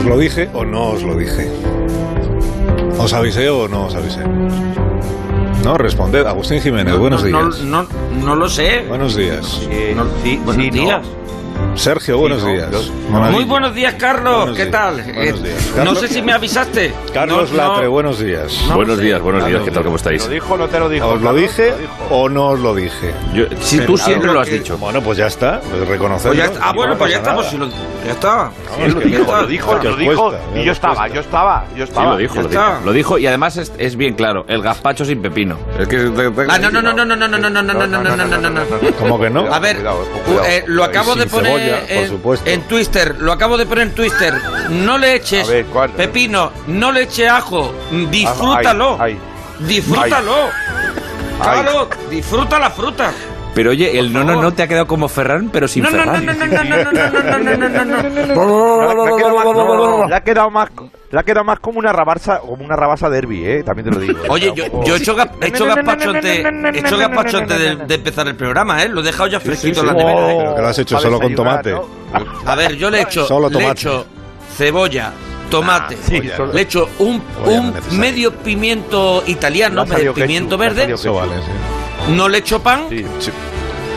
¿Os 0.00 0.06
lo 0.06 0.16
dije 0.18 0.48
o 0.54 0.64
no 0.64 0.90
os 0.92 1.02
lo 1.02 1.14
dije? 1.14 1.50
¿Os 2.98 3.12
avisé 3.12 3.48
o 3.50 3.68
no 3.68 3.86
os 3.86 3.94
avisé? 3.94 4.22
No, 5.64 5.76
responded. 5.76 6.26
Agustín 6.26 6.60
Jiménez, 6.60 6.96
buenos 6.96 7.22
no, 7.22 7.28
días. 7.28 7.60
No, 7.64 7.82
no, 7.82 7.88
no 8.24 8.34
lo 8.36 8.48
sé. 8.48 8.84
Buenos 8.88 9.14
días. 9.14 9.60
Eh, 9.70 9.92
No- 9.94 10.06
sí, 10.22 10.40
buenos 10.44 10.64
sí, 10.64 10.70
no. 10.70 10.82
días. 10.82 11.06
Sergio, 11.74 12.18
buenos 12.18 12.40
Sí, 12.42 12.46
no, 12.46 12.52
días. 12.52 12.90
Muy 13.32 13.44
buenos 13.44 13.74
días, 13.74 13.94
Carlos. 13.94 14.36
Buenos 14.38 14.56
¿Qué 14.56 14.64
días. 14.66 14.72
tal? 14.72 14.94
Buenos 15.02 15.40
Eh, 15.40 15.42
días. 15.44 15.84
no 15.84 15.94
sé 15.94 16.08
si 16.08 16.20
me 16.20 16.32
avisaste. 16.32 16.92
Carlos 17.14 17.50
No, 17.52 17.56
no. 17.62 17.68
Latre, 17.74 17.88
buenos 17.88 18.18
días. 18.18 18.52
No 18.68 18.74
buenos 18.76 18.98
días, 18.98 19.20
buenos 19.22 19.46
días, 19.46 19.62
¿qué 19.64 19.70
tal? 19.70 19.84
¿Cómo 19.84 19.96
estáis? 19.96 20.22
¿Lo 20.26 20.30
dijo 20.32 20.54
o 20.54 20.56
no 20.58 20.68
te 20.68 20.78
lo 20.78 20.88
dijo? 20.88 21.06
¿Os 21.08 21.22
lo 21.22 21.32
dije 21.32 21.72
o 22.10 22.28
no 22.28 22.48
os 22.48 22.60
lo 22.60 22.74
dije? 22.74 23.14
Yo, 23.34 23.44
si 23.60 23.78
tú 23.80 23.96
siempre 23.96 24.30
lo 24.32 24.40
has 24.40 24.48
que- 24.48 24.58
dicho. 24.58 24.76
Bueno, 24.78 25.00
pues 25.00 25.16
ya 25.16 25.26
está. 25.28 25.60
Pues 25.60 25.88
reconocerlo. 25.88 26.30
Pues 26.36 26.38
ya 26.38 26.44
está. 26.52 26.68
Ah, 26.68 26.72
bueno, 26.74 26.92
no 26.92 26.98
pues 26.98 27.12
ya. 27.12 27.34
Pues 27.34 27.46
si 27.46 27.56
lo, 27.56 27.68
ya 27.68 28.12
está. 28.12 28.50
Sí, 28.76 28.82
es 28.82 28.94
lo 28.94 29.00
dijo, 29.00 29.32
lo 29.32 29.46
dijo, 29.96 30.30
lo 30.32 30.60
Y 30.60 30.64
yo 30.64 30.72
estaba, 30.72 31.08
yo 31.08 31.20
estaba, 31.20 31.64
yo 31.70 31.76
Sí, 31.76 31.82
estaba. 31.92 32.10
lo 32.12 32.16
dijo, 32.18 32.34
ya 32.34 32.42
lo 32.42 32.48
dijo. 32.48 32.62
Lo 32.84 32.92
dijo 32.92 33.18
y 33.18 33.26
además 33.26 33.56
es, 33.56 33.96
bien 33.96 34.14
claro. 34.14 34.44
El 34.48 34.60
gazpacho 34.60 35.04
sin 35.04 35.22
pepino. 35.22 35.56
Es 35.78 35.88
que 35.88 35.96
Ah, 36.48 36.58
no, 36.58 36.70
no, 36.70 36.82
no, 36.82 36.92
no, 36.92 37.04
no, 37.06 37.16
no, 37.16 37.26
no, 37.28 37.38
no, 37.38 37.50
no, 37.50 37.62
no, 37.62 37.86
no, 37.86 38.16
no, 38.16 38.26
no, 38.26 38.38
no, 38.38 38.50
no. 38.50 38.60
¿Cómo 38.98 39.18
que 39.18 39.30
no? 39.30 39.52
A 39.52 39.58
ver, 39.60 39.78
eh, 40.46 40.64
lo 40.66 40.84
acabo 40.84 41.14
de 41.14 41.26
poner 41.26 41.49
cebolla, 41.58 41.80
por 41.80 41.90
en, 41.90 42.08
supuesto. 42.08 42.50
en 42.50 42.62
Twitter, 42.62 43.16
lo 43.18 43.32
acabo 43.32 43.56
de 43.56 43.66
poner 43.66 43.88
en 43.88 43.94
Twitter. 43.94 44.34
No 44.70 44.98
le 44.98 45.14
eches 45.16 45.48
pepino, 45.96 46.52
no 46.66 46.92
le 46.92 47.02
eches 47.02 47.28
ajo, 47.28 47.72
disfrútalo. 48.10 48.96
Ay, 49.00 49.18
Disfrútalo. 49.60 50.34
Ay. 51.38 51.62
Claro, 51.62 51.88
disfruta 52.10 52.58
la 52.58 52.70
fruta. 52.70 53.12
Pero 53.54 53.70
oye, 53.72 53.98
el 53.98 54.12
no, 54.12 54.22
no, 54.24 54.40
no 54.40 54.52
te 54.52 54.62
ha 54.62 54.68
quedado 54.68 54.86
como 54.86 55.08
Ferran, 55.08 55.50
pero 55.52 55.66
sin 55.66 55.82
No, 55.82 55.90
no, 55.90 55.96
no, 55.98 56.04
Ferran. 56.04 56.26
no, 56.26 56.32
no, 56.34 56.46
no, 56.46 56.64
no, 56.64 56.64
no, 56.64 56.92
no, 56.92 57.56
no, 57.56 57.58
no, 57.58 57.68
no, 57.68 57.84
no, 57.84 58.10
no, 58.10 58.26
no. 58.26 59.96
No, 59.96 60.06
Le 60.08 60.14
ha 60.14 60.20
quedado 60.20 61.44
más, 61.44 61.58
como 61.60 61.78
una 61.80 61.92
rabasa, 61.92 62.38
como 62.38 62.64
una 62.64 62.76
rabasa 62.76 63.10
derby, 63.10 63.44
eh. 63.44 63.62
También 63.64 63.88
te 63.88 63.94
lo 63.94 64.00
digo. 64.00 64.20
Oye, 64.28 64.52
yo, 64.54 64.64
yo 64.84 64.94
he 64.94 64.98
hecho, 64.98 65.16
he 65.40 65.46
hecho 65.48 65.66
gazpacho 65.66 66.10
antes, 66.10 66.24
he 66.44 66.78
hecho 66.78 66.96
gazpacho 66.98 67.38
antes 67.38 67.58
de, 67.58 67.76
de 67.76 67.94
empezar 67.94 68.28
el 68.28 68.36
programa, 68.36 68.82
¿eh? 68.84 68.88
Lo 68.88 69.00
he 69.00 69.04
dejado 69.04 69.28
ya 69.28 69.40
fresquito 69.40 69.80
en 69.80 69.86
la 69.88 69.92
nevera, 69.94 70.32
¿eh? 70.32 70.36
Pero 70.38 70.54
que 70.54 70.62
lo 70.62 70.68
has 70.68 70.78
hecho 70.78 70.98
solo 71.00 71.20
con 71.20 71.34
tomate. 71.34 71.72
¿no? 71.72 71.86
A 72.46 72.54
ver, 72.54 72.76
yo 72.76 72.88
le 72.90 72.98
he 72.98 73.02
hecho, 73.02 73.26
Solo 73.26 73.48
le 73.48 73.56
he 73.56 73.58
tomate. 73.60 73.80
hecho 73.80 74.06
cebolla, 74.56 75.12
tomate, 75.50 75.96
Sí, 75.96 76.20
solo- 76.36 76.52
le 76.52 76.60
he 76.60 76.62
hecho 76.62 76.88
un, 77.00 77.20
no 77.44 77.50
un 77.50 77.74
medio 77.98 78.32
pimiento 78.32 79.24
italiano, 79.26 79.82
ha 79.82 79.86
salido 79.86 80.14
pimiento 80.14 80.56
ketchup, 80.56 80.76
verde, 80.76 80.94
vale, 81.10 81.34
sí. 81.42 81.50
No 82.10 82.28
le 82.28 82.38
echo 82.38 82.62
pan 82.62 82.86
Sí. 82.88 83.04
Sí. 83.18 83.30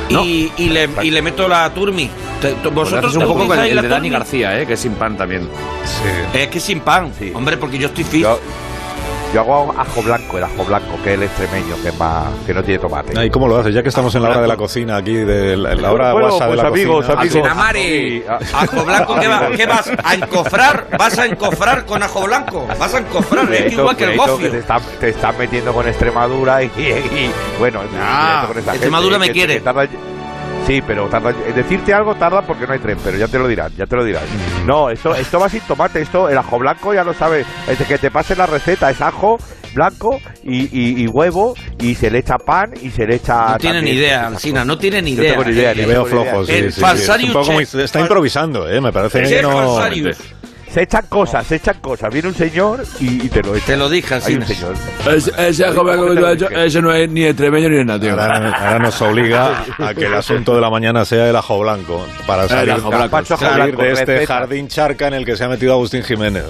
y, 0.10 0.52
y 0.64 0.70
le, 0.70 0.90
y 1.04 1.12
le 1.12 1.22
meto 1.22 1.48
la 1.48 1.74
turmi. 1.74 2.10
Pues 2.42 2.74
Vosotros 2.74 3.16
un 3.16 3.24
poco 3.24 3.48
con 3.48 3.58
el 3.60 3.82
de 3.82 3.88
Dani? 3.88 4.10
García, 4.10 4.60
¿eh? 4.60 4.66
que 4.68 4.74
es 4.74 4.80
sin 4.80 4.94
pan 4.96 5.16
también. 5.16 5.48
Sí. 5.86 6.38
Es 6.40 6.48
que 6.50 6.60
sin 6.60 6.82
pan, 6.82 7.14
Sí. 7.18 7.32
hombre, 7.34 7.56
porque 7.56 7.78
yo 7.78 7.88
estoy 7.88 8.04
fit. 8.04 8.22
Yo, 8.24 8.38
yo 9.34 9.42
hago 9.42 9.74
ajo 9.78 10.02
blanco, 10.04 10.38
el 10.38 10.44
ajo 10.44 10.64
blanco, 10.66 10.98
que 11.04 11.10
es 11.14 11.18
el 11.18 11.24
extremeño, 11.24 11.76
que 11.82 11.90
es 11.90 11.98
más, 12.00 12.26
que 12.46 12.54
no 12.54 12.64
tiene 12.64 12.80
tomate. 12.80 13.14
Ah, 13.18 13.26
¿Y 13.26 13.30
cómo 13.30 13.48
lo 13.48 13.58
haces? 13.58 13.74
Ya 13.74 13.82
que 13.82 13.90
estamos 13.90 14.14
en 14.16 14.22
la 14.24 14.30
hora 14.30 14.42
de 14.42 14.48
la 14.48 14.58
cocina 14.58 14.98
aquí, 14.98 15.14
de 15.16 15.58
la, 15.58 15.72
en 15.74 15.82
la 15.82 15.92
hora 15.92 16.14
Bueno, 16.14 16.30
guasa 16.30 16.46
de 16.46 16.50
pues 16.52 16.62
la 16.64 16.70
amigos, 16.70 17.06
cocina. 17.06 17.52
amigos. 17.52 18.42
Ajo 18.54 18.86
blanco, 18.86 19.16
¿qué, 19.20 19.28
va- 19.28 19.50
qué 19.56 19.66
vas 19.66 19.92
a 20.04 20.14
encofrar? 20.16 20.88
¿Vas 20.98 21.18
a 21.20 21.26
encofrar 21.26 21.86
con 21.86 22.04
ajo 22.04 22.22
blanco? 22.24 22.68
¿Vas 22.80 22.94
a 22.94 23.00
encofrar? 23.00 23.52
Es 23.54 23.74
igual 23.74 23.96
que 23.96 24.04
el 24.06 24.10
cuidadito, 24.12 24.26
que 24.26 24.32
gofio. 24.44 24.52
te 24.52 24.58
están, 24.60 24.82
te 25.00 25.10
están 25.10 25.38
metiendo 25.38 25.74
con 25.74 25.88
Extremadura 25.88 26.64
y, 26.64 26.72
y- 26.78 26.82
y, 26.82 27.32
bueno, 27.60 27.82
Ah, 28.00 28.46
cuidadito 28.46 28.48
con 28.48 28.58
esa 28.58 28.72
gente, 28.72 28.72
Extremadura 28.72 29.18
me 29.20 29.30
quiere. 29.32 29.62
Sí, 30.68 30.82
pero 30.86 31.08
tarda, 31.08 31.32
en 31.48 31.56
decirte 31.56 31.94
algo 31.94 32.16
tarda 32.16 32.42
porque 32.42 32.66
no 32.68 32.74
hay 32.74 32.80
tren, 32.80 32.98
pero 33.04 33.18
ya 33.18 33.28
te 33.28 33.38
lo 33.38 33.48
dirán, 33.48 33.72
ya 33.78 33.86
te 33.86 33.96
lo 33.96 34.04
dirán. 34.04 34.24
No, 34.66 34.90
esto, 34.90 35.14
esto 35.16 35.40
va 35.40 35.50
sin 35.50 35.62
tomate, 35.62 36.02
esto, 36.02 36.30
el 36.30 36.38
ajo 36.38 36.58
blanco 36.60 36.94
ya 36.94 37.04
lo 37.04 37.14
sabes, 37.14 37.46
es 37.68 37.78
de 37.80 37.86
que 37.86 37.98
te 37.98 38.12
pase 38.12 38.36
la 38.36 38.46
receta, 38.46 38.90
es 38.90 39.02
ajo 39.02 39.38
blanco 39.74 40.20
y, 40.44 40.64
y- 40.66 41.02
y 41.04 41.08
huevo 41.08 41.56
y 41.80 41.96
se 41.96 42.12
le 42.12 42.20
echa 42.20 42.38
pan 42.38 42.72
y 42.80 42.92
se 42.92 43.08
le 43.08 43.16
echa... 43.16 43.54
No 43.54 43.58
tiene 43.58 43.82
ni 43.82 43.88
también 43.88 43.98
idea, 43.98 44.28
Alcina, 44.28 44.64
no 44.66 44.78
tiene 44.78 45.02
ni 45.02 45.14
No 45.16 45.22
idea. 45.24 45.32
tengo 45.34 45.46
ni 45.46 45.52
idea, 45.52 45.72
Eh, 45.72 45.76
ni 45.78 45.86
veo 45.86 46.06
flojo, 46.06 46.46
sí, 46.46 46.52
El 46.54 46.66
sí, 46.66 46.72
sí. 46.76 46.82
falsarius 46.82 47.30
Es 47.32 47.36
un 47.36 47.42
poco 47.42 47.54
muy- 47.54 47.66
check. 47.66 47.80
está 47.82 48.00
improvisando, 48.00 48.70
¿eh? 48.70 48.80
Me 48.80 48.92
parece 48.94 49.24
que 49.24 49.36
es 49.38 49.42
no... 49.42 49.80
Se 50.74 50.82
echan 50.82 51.06
cosas, 51.08 51.46
se 51.46 51.56
echan 51.58 51.76
cosas. 51.82 52.12
Viene 52.12 52.30
un 52.30 52.34
señor 52.34 52.84
y, 53.00 53.26
y 53.26 53.30
te 53.30 53.44
lo 53.44 53.56
echa. 53.56 53.66
Te 53.68 53.78
lo 53.78 53.90
dije, 53.90 54.16
Hay 54.16 54.36
un 54.36 54.46
señor. 54.46 54.74
Ese, 55.14 55.32
ese 55.38 55.66
ajo 55.66 55.84
blanco 55.84 56.08
que 56.10 56.16
tú 56.20 56.26
has 56.26 56.34
hecho, 56.34 56.50
ese 56.50 56.82
no 56.82 56.92
es 56.92 57.08
ni 57.12 57.26
extremeño 57.26 57.70
ni 57.70 57.84
nativo. 57.86 58.14
Ahora, 58.20 58.50
ahora 58.58 58.80
nos 58.80 59.00
obliga 59.04 59.64
a 59.78 59.94
que 59.94 60.06
el 60.06 60.14
asunto 60.16 60.56
de 60.56 60.62
la 60.62 60.72
mañana 60.72 61.06
sea 61.06 61.30
el 61.30 61.36
ajo 61.36 61.60
blanco 61.60 62.04
para 62.26 62.48
salir, 62.48 62.72
ajo 62.72 62.88
blanco. 62.90 63.04
Gazpacho, 63.04 63.34
ajo 63.36 63.46
salir 63.46 63.76
blanco, 63.76 63.82
de 63.84 63.92
este 63.92 64.06
receta. 64.06 64.34
jardín 64.40 64.68
charca 64.68 65.08
en 65.10 65.14
el 65.14 65.26
que 65.26 65.38
se 65.38 65.44
ha 65.44 65.48
metido 65.48 65.74
Agustín 65.74 66.02
Jiménez. 66.04 66.46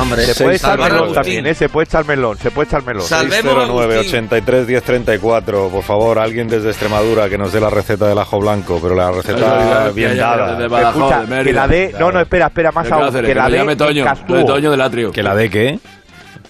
Hombre, 0.00 0.22
Se 0.24 0.42
puede 0.44 0.56
echar 0.56 0.78
melón 0.78 0.96
Agustín. 0.98 1.14
también, 1.14 1.46
¿eh? 1.46 1.54
Se 1.54 1.68
puede 1.68 1.84
echar 1.86 2.04
melón, 2.04 2.38
se 2.38 2.50
puede 2.52 2.68
echar 2.68 2.84
melón. 2.84 3.02
Sal- 3.02 3.28
Salvemos 3.30 3.64
a 3.64 3.66
09 3.66 3.94
Agustín. 3.94 4.14
83 4.24 4.66
10 4.68 4.82
34 4.84 5.68
por 5.68 5.82
favor 5.82 6.18
alguien 6.20 6.46
desde 6.48 6.68
Extremadura 6.70 7.28
que 7.28 7.38
nos 7.38 7.52
dé 7.52 7.60
la 7.60 7.70
receta 7.70 8.06
del 8.08 8.18
ajo 8.18 8.38
blanco 8.40 8.78
pero 8.82 8.94
la 8.94 9.10
receta 9.10 9.90
bien 9.94 10.16
dada 10.16 10.54
de 10.56 10.66
Escucha, 10.66 11.22
de 11.26 11.44
que 11.44 11.52
la 11.52 11.66
dé... 11.68 11.94
No, 11.98 12.10
no, 12.12 12.20
espera, 12.20 12.46
espera, 12.46 12.70
más 12.72 12.86
De 12.86 12.92
aún. 12.92 13.12
Que 13.12 13.34
la 13.34 13.48
dé 13.48 13.63
llame 13.64 13.72
en 13.72 13.78
Toño, 13.78 14.04
Castúo. 14.04 14.36
de 14.36 14.44
Toño 14.44 14.70
del 14.70 14.80
Atrio. 14.80 15.12
que 15.12 15.22
la 15.22 15.34
dé 15.34 15.50
qué 15.50 15.78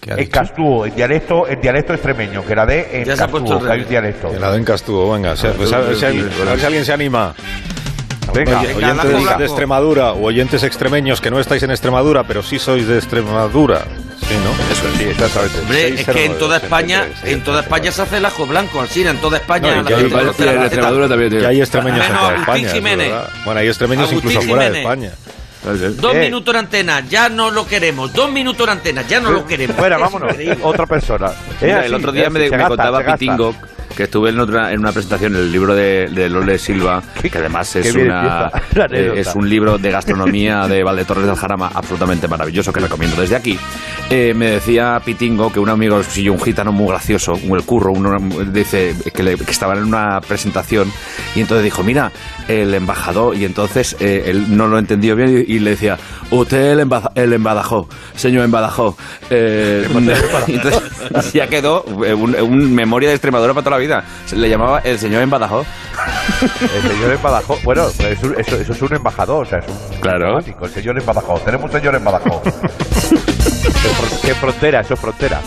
¿Qué 0.01 0.13
ha 0.13 0.17
En? 0.17 0.29
Castúo, 0.29 0.85
en 0.85 0.95
dialecto, 0.95 1.49
en 1.49 1.61
dialecto 1.63 1.95
extremeño. 1.95 2.45
Que 2.45 2.55
la 2.55 2.67
dé 2.67 2.89
en 2.93 3.05
Castúo, 3.17 3.59
el 3.59 3.67
que 3.67 3.73
hay 3.73 3.81
un 3.81 3.89
dialecto. 3.89 4.31
que 4.31 4.39
la 4.39 4.53
den 4.53 4.65
Castúo 4.65 5.13
venga 5.13 5.35
si- 5.35 5.47
pues 5.57 5.73
a, 5.73 5.79
ver 5.79 5.97
si, 5.97 6.05
a 6.05 6.11
ver 6.11 6.59
si 6.61 6.67
alguien 6.67 6.85
se 6.85 6.93
anima 6.93 7.35
Venga, 8.35 8.63
el 8.63 8.77
oyentes 8.77 9.39
de 9.39 9.45
Extremadura 9.45 10.13
o 10.13 10.25
oyentes 10.25 10.63
extremeños 10.63 11.21
que 11.21 11.31
no 11.31 11.39
estáis 11.39 11.63
en 11.63 11.71
Extremadura 11.71 12.25
pero 12.25 12.43
sí 12.43 12.59
sois 12.59 12.87
de 12.87 12.97
Extremadura 12.99 13.83
sí 14.27 14.35
¿no? 14.43 14.51
eso 14.73 14.89
es, 14.89 14.95
sí, 14.99 15.05
exactamente. 15.05 15.61
Hombre, 15.61 15.89
es 16.01 16.05
que 16.07 16.25
en 16.25 16.39
toda 16.39 16.59
609, 16.59 16.65
España, 16.65 17.01
83, 17.03 17.33
en 17.33 17.45
toda 17.45 17.61
España 17.61 17.93
se 17.93 18.03
hace 18.03 18.17
el 18.17 18.25
ajo 18.25 18.47
blanco, 18.47 18.81
Alcina, 18.81 19.11
en 19.11 19.19
toda 19.19 19.37
España. 19.37 19.75
No, 19.77 19.81
y 19.81 19.83
la 19.83 19.89
que 19.89 19.95
hay- 19.95 20.03
en. 20.11 20.63
Extremadura 20.65 21.09
también, 21.09 21.45
hay 21.47 21.61
extremeños 21.61 22.07
en 22.07 22.17
toda 22.17 22.37
España 22.37 22.73
bueno 23.45 23.61
hay 23.61 23.69
extremeños 23.69 24.13
incluso 24.13 24.41
fuera 24.43 24.71
de. 24.71 24.81
España 24.81 25.11
Dos 25.65 26.15
Eh. 26.15 26.21
minutos 26.21 26.55
en 26.55 26.61
antena, 26.61 27.01
ya 27.09 27.29
no 27.29 27.51
lo 27.51 27.67
queremos. 27.67 28.13
Dos 28.13 28.31
minutos 28.31 28.67
en 28.67 28.73
antena, 28.73 29.03
ya 29.03 29.21
no 29.21 29.31
lo 29.31 29.47
queremos. 29.47 29.77
Fuera, 29.77 29.97
Es 29.97 30.03
vámonos. 30.03 30.37
Otra 30.63 30.87
persona. 30.87 31.31
Mira, 31.61 31.81
Es 31.81 31.87
el 31.87 31.95
otro 31.95 32.13
día 32.13 32.29
me, 32.31 32.41
me 32.41 32.49
gasta, 32.51 32.69
contaba 32.69 32.99
se 32.99 33.05
gasta. 33.05 33.25
Que 33.97 34.05
estuve 34.05 34.31
en, 34.31 34.41
otra, 34.41 34.73
en 34.73 34.81
una 34.81 34.91
presentación 34.93 35.35
en 35.35 35.41
el 35.43 35.53
libro 35.53 35.75
de, 35.75 36.09
de 36.09 36.29
Lole 36.29 36.59
Silva, 36.59 37.03
que 37.31 37.39
además 37.39 37.77
es, 37.77 37.87
una, 38.07 38.51
eh, 38.93 39.13
es 39.21 39.35
un 39.37 39.49
libro 39.49 39.79
de 39.79 39.91
gastronomía 39.91 40.67
de 40.67 40.83
Valdetorres 40.83 41.27
del 41.27 41.37
Jarama 41.37 41.71
absolutamente 41.73 42.27
maravilloso 42.27 42.73
que 42.73 42.81
recomiendo 42.81 43.21
desde 43.21 43.37
aquí. 43.37 43.59
Eh, 44.11 44.35
me 44.35 44.51
decía 44.51 45.01
Pitingo 45.05 45.53
que 45.53 45.61
un 45.61 45.69
amigo 45.69 46.03
suyo, 46.03 46.33
un 46.33 46.41
gitano 46.41 46.73
muy 46.73 46.89
gracioso, 46.89 47.39
un 47.49 47.57
el 47.57 47.65
curro, 47.65 47.93
uno, 47.93 48.19
dice 48.53 48.95
que, 49.15 49.23
le- 49.23 49.37
que 49.37 49.51
estaban 49.53 49.79
en 49.79 49.85
una 49.85 50.21
presentación 50.21 50.91
y 51.37 51.41
entonces 51.41 51.63
dijo, 51.65 51.83
mira, 51.85 52.11
el 52.49 52.75
embajador, 52.75 53.37
y 53.37 53.45
entonces 53.45 53.97
eh, 54.01 54.25
él 54.27 54.57
no 54.57 54.67
lo 54.69 54.79
entendió 54.79 55.15
bien 55.17 55.45
y, 55.49 55.55
y 55.55 55.59
le 55.61 55.71
decía, 55.71 55.97
usted 56.31 56.73
el, 56.73 56.81
embaja- 56.81 57.13
el 57.15 57.33
embadajó, 57.33 57.89
señor 58.17 58.45
embadajó. 58.45 58.97
Eh, 59.31 59.87
entonces 60.49 60.83
ya 61.33 61.47
quedó 61.47 61.85
eh, 62.05 62.13
un, 62.13 62.35
un 62.35 62.75
memoria 62.75 63.09
de 63.09 63.15
Extremadura 63.15 63.55
para 63.55 63.65
toda 63.65 63.77
la 63.77 63.81
vida. 63.81 63.84
Se 64.27 64.37
le 64.37 64.49
llamaba 64.49 64.81
el 64.81 64.99
señor 64.99 65.23
embadajó. 65.23 65.65
El 66.61 66.83
señor 66.91 67.13
en 67.13 67.23
Badajoz. 67.23 67.63
Bueno, 67.63 67.87
es 67.89 68.23
un- 68.23 68.35
eso, 68.39 68.57
eso 68.57 68.73
es 68.73 68.83
un 68.83 68.95
embajador, 68.95 69.45
o 69.47 69.49
sea, 69.49 69.59
es 69.61 69.67
un 69.69 69.99
Claro. 70.01 70.19
diplomático, 70.39 70.65
El 70.67 70.73
señor 70.73 70.99
en 70.99 71.07
Badajoz. 71.07 71.45
Tenemos 71.45 71.67
un 71.73 71.73
señor 71.79 71.95
en 71.95 72.05
Badajoz. 72.05 72.43
¿Qué 72.45 73.91
fron- 73.91 74.21
¿Qué 74.23 74.35
frontera? 74.35 74.81
Eso 74.81 74.95
es 74.95 75.01
frontera. 75.01 75.41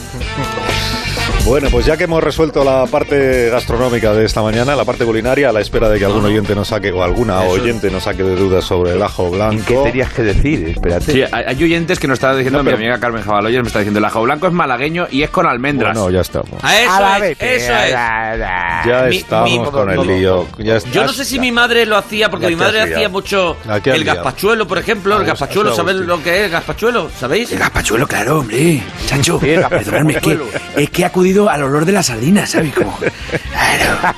Bueno, 1.47 1.69
pues 1.71 1.85
ya 1.85 1.95
que 1.95 2.03
hemos 2.03 2.21
resuelto 2.21 2.61
la 2.65 2.85
parte 2.87 3.49
gastronómica 3.49 4.13
de 4.13 4.25
esta 4.25 4.41
mañana, 4.41 4.75
la 4.75 4.83
parte 4.83 5.05
culinaria, 5.05 5.47
a 5.49 5.53
la 5.53 5.61
espera 5.61 5.87
de 5.87 5.97
que 5.97 6.03
algún 6.03 6.25
oyente 6.25 6.53
nos 6.53 6.67
saque, 6.67 6.91
o 6.91 7.01
alguna 7.01 7.45
Eso. 7.45 7.53
oyente 7.53 7.89
nos 7.89 8.03
saque 8.03 8.21
de 8.21 8.35
dudas 8.35 8.65
sobre 8.65 8.91
el 8.91 9.01
ajo 9.01 9.29
¿Y 9.31 9.35
blanco. 9.37 9.63
qué 9.65 9.75
tenías 9.91 10.11
que 10.11 10.23
decir? 10.23 10.67
Espérate. 10.67 11.11
Sí, 11.13 11.23
hay, 11.31 11.63
oyentes 11.63 11.99
que 11.99 12.07
nos 12.09 12.15
está 12.15 12.35
diciendo, 12.35 12.59
No, 12.59 12.65
pero- 12.65 12.77
mi 12.77 12.83
amiga 12.83 12.99
Carmen 12.99 13.23
Jabaloyes 13.23 13.61
me 13.61 13.67
está 13.67 13.79
diciendo, 13.79 13.99
el 13.99 14.05
ajo 14.05 14.21
blanco 14.23 14.47
es 14.47 14.53
malagueño 14.53 15.07
y 15.09 15.23
es 15.23 15.29
con 15.29 15.47
almendras. 15.47 15.93
Bueno, 15.97 16.11
ya 16.11 16.19
estamos. 16.19 16.49
Ah, 16.61 16.81
Eso 16.81 16.91
A 16.91 16.99
la 16.99 17.15
es, 17.15 17.21
vez. 17.21 17.37
eso 17.41 17.73
es. 17.73 17.91
Ya 17.91 19.05
Mi- 19.09 19.17
estamos 19.17 19.49
mi- 19.49 19.71
con 19.71 19.89
el 19.89 20.05
lío. 20.05 20.47
Ya 20.57 20.75
está- 20.75 20.91
Yo 20.91 21.05
no 21.05 21.13
sé 21.13 21.23
si 21.23 21.39
mi 21.39 21.53
madre 21.53 21.85
lo 21.85 21.95
hacía, 21.95 22.29
porque 22.29 22.47
mi 22.47 22.57
madre 22.57 22.81
hacía 22.81 23.07
mucho 23.07 23.55
el 23.85 24.03
gazpachuelo, 24.03 24.67
por 24.67 24.79
ejemplo. 24.79 25.17
El 25.17 25.25
gazpachuelo, 25.25 25.73
¿sabéis 25.73 25.99
lo 25.99 26.21
que 26.21 26.39
es 26.39 26.45
el 26.45 26.51
gazpachuelo? 26.51 27.09
¿Sabéis? 27.17 27.53
El 27.53 27.59
gazpachuelo, 27.59 28.05
claro, 28.05 28.39
hombre. 28.39 28.83
Gazpachuelo. 29.09 29.69
perdonadme, 29.69 30.13
es 30.13 30.19
que, 30.21 30.37
es 30.75 30.89
que 30.89 31.03
ha 31.05 31.07
acudido 31.07 31.36
al 31.45 31.63
olor 31.63 31.85
de 31.85 31.91
la 31.91 32.03
sardina, 32.03 32.45
¿sabes? 32.45 32.73
Como, 32.73 32.97
claro. 32.97 34.15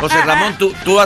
José 0.00 0.22
Ramón, 0.22 0.56
tú, 0.58 0.72
tú 0.84 0.98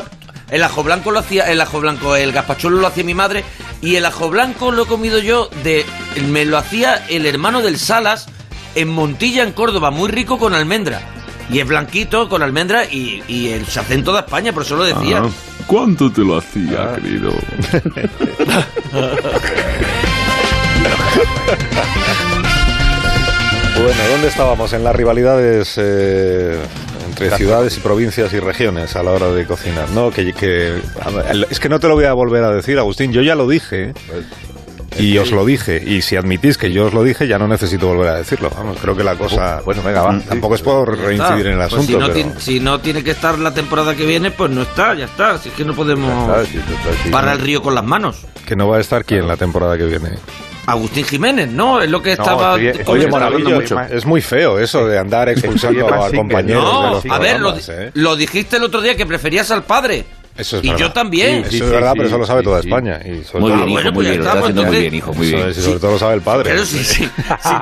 el 0.50 0.62
ajo 0.62 0.82
blanco 0.82 1.10
lo 1.10 1.18
hacía, 1.18 1.50
el 1.50 1.60
ajo 1.60 1.80
blanco, 1.80 2.14
el 2.14 2.32
gazpachuelo 2.32 2.78
lo 2.78 2.86
hacía 2.86 3.04
mi 3.04 3.14
madre 3.14 3.44
y 3.80 3.96
el 3.96 4.04
ajo 4.04 4.28
blanco 4.28 4.70
lo 4.70 4.82
he 4.82 4.86
comido 4.86 5.18
yo 5.18 5.48
de, 5.64 5.86
me 6.28 6.44
lo 6.44 6.58
hacía 6.58 7.02
el 7.08 7.26
hermano 7.26 7.62
del 7.62 7.78
Salas 7.78 8.26
en 8.74 8.88
Montilla, 8.88 9.42
en 9.42 9.52
Córdoba, 9.52 9.90
muy 9.90 10.10
rico 10.10 10.38
con 10.38 10.54
almendra. 10.54 11.00
Y 11.50 11.58
es 11.58 11.66
blanquito 11.66 12.28
con 12.28 12.42
almendra 12.42 12.84
y, 12.84 13.22
y 13.28 13.48
el, 13.48 13.66
se 13.66 13.80
hace 13.80 13.94
en 13.94 14.04
toda 14.04 14.20
España, 14.20 14.52
por 14.52 14.62
eso 14.62 14.76
lo 14.76 14.84
decía. 14.84 15.22
Ah, 15.24 15.28
¿Cuánto 15.66 16.10
te 16.10 16.22
lo 16.22 16.38
hacía, 16.38 16.94
querido? 16.96 17.32
¿dónde 24.10 24.28
estábamos? 24.28 24.72
En 24.72 24.84
las 24.84 24.94
rivalidades 24.94 25.74
eh, 25.76 26.58
entre 27.08 27.30
ciudades 27.36 27.76
y 27.76 27.80
provincias 27.80 28.32
y 28.32 28.40
regiones 28.40 28.94
a 28.96 29.02
la 29.02 29.10
hora 29.12 29.28
de 29.30 29.44
cocinar. 29.46 29.88
No, 29.90 30.10
que, 30.10 30.32
es 31.50 31.60
que 31.60 31.68
no 31.68 31.80
te 31.80 31.88
lo 31.88 31.94
voy 31.94 32.04
a 32.04 32.12
volver 32.12 32.44
a 32.44 32.50
decir, 32.50 32.78
Agustín. 32.78 33.12
Yo 33.12 33.22
ya 33.22 33.34
lo 33.34 33.48
dije. 33.48 33.92
Y 34.98 35.16
os 35.16 35.30
lo 35.30 35.46
dije. 35.46 35.82
Y 35.84 36.02
si 36.02 36.16
admitís 36.16 36.58
que 36.58 36.70
yo 36.70 36.86
os 36.86 36.92
lo 36.92 37.02
dije, 37.02 37.26
ya 37.26 37.38
no 37.38 37.48
necesito 37.48 37.86
volver 37.88 38.08
a 38.08 38.14
decirlo. 38.16 38.50
Vamos, 38.54 38.76
creo 38.80 38.94
que 38.94 39.02
la 39.02 39.16
cosa. 39.16 39.62
Bueno, 39.64 39.82
venga, 39.82 40.02
va. 40.02 40.20
Tampoco 40.20 40.54
es 40.54 40.60
por 40.60 40.98
reincidir 40.98 41.46
en 41.46 41.52
el 41.52 41.68
Pues 41.68 41.72
asunto, 41.72 41.86
si, 41.86 41.92
no 41.94 42.00
pero. 42.00 42.14
tiene, 42.14 42.32
si 42.38 42.60
no 42.60 42.80
tiene 42.80 43.02
que 43.02 43.12
estar 43.12 43.38
la 43.38 43.54
temporada 43.54 43.94
que 43.94 44.04
viene, 44.04 44.30
pues 44.30 44.50
no 44.50 44.62
está, 44.62 44.94
ya 44.94 45.06
está. 45.06 45.38
Si 45.38 45.48
es 45.48 45.54
que 45.54 45.64
no 45.64 45.74
podemos 45.74 46.46
sí. 46.46 46.60
parar 47.10 47.36
el 47.36 47.42
río 47.42 47.62
con 47.62 47.74
las 47.74 47.84
manos. 47.84 48.18
Que 48.46 48.54
no 48.54 48.68
va 48.68 48.76
a 48.76 48.80
estar 48.80 49.04
quién 49.06 49.26
la 49.26 49.38
temporada 49.38 49.78
que 49.78 49.86
viene. 49.86 50.10
Agustín 50.66 51.04
Jiménez, 51.04 51.48
¿no? 51.48 51.80
Es 51.82 51.90
lo 51.90 52.00
que 52.02 52.14
No, 52.16 52.22
estaba... 52.22 52.58
estoy- 52.60 52.84
con- 52.84 52.96
Oye, 52.96 53.54
mucho. 53.54 53.80
es 53.80 54.06
muy 54.06 54.20
feo 54.20 54.58
eso 54.58 54.86
de 54.86 54.98
andar 54.98 55.28
expulsando 55.28 55.80
Estoy 55.80 56.14
a 56.14 56.16
compañeros 56.16 56.64
de 56.64 56.70
No, 56.72 56.90
los 56.94 57.06
a 57.06 57.18
ver, 57.18 57.40
lo, 57.40 57.56
¿eh? 57.56 57.90
lo 57.94 58.16
dijiste 58.16 58.56
el 58.58 58.62
otro 58.64 58.80
día 58.80 58.96
que 58.96 59.04
preferías 59.06 59.50
al 59.50 59.64
padre. 59.64 60.04
Eso 60.36 60.56
es 60.58 60.64
y 60.64 60.68
verdad. 60.68 60.80
yo 60.80 60.92
también. 60.92 61.40
Eso 61.42 61.50
Sí, 61.50 61.56
es 61.58 61.68
verdad, 61.70 61.90
sí, 61.92 61.96
pero 61.98 62.08
eso 62.08 62.18
lo 62.18 62.26
sabe 62.26 62.40
sí, 62.40 62.44
toda 62.44 62.62
sí. 62.62 62.68
España. 62.68 63.00
Y 63.04 63.22
sobre 63.24 63.40
Muy 63.40 63.50
todo- 63.50 63.56
bien, 63.56 63.68
hijo, 63.68 63.72
bueno, 63.72 63.92
muy 63.92 64.04
bien. 64.06 64.20
Está, 64.20 64.34
muy 64.36 64.76
hijo, 64.96 65.12
muy 65.12 65.26
Eso 65.26 65.36
bien. 65.36 65.48
es, 65.50 65.58
y 65.58 65.62
sobre 65.62 65.78
todo 65.80 65.90
lo 65.92 65.98
sabe 65.98 66.14
el 66.14 66.20
padre. 66.22 66.50
Pero 66.50 66.64
si, 66.64 66.78
si, 66.84 67.04
si 67.04 67.08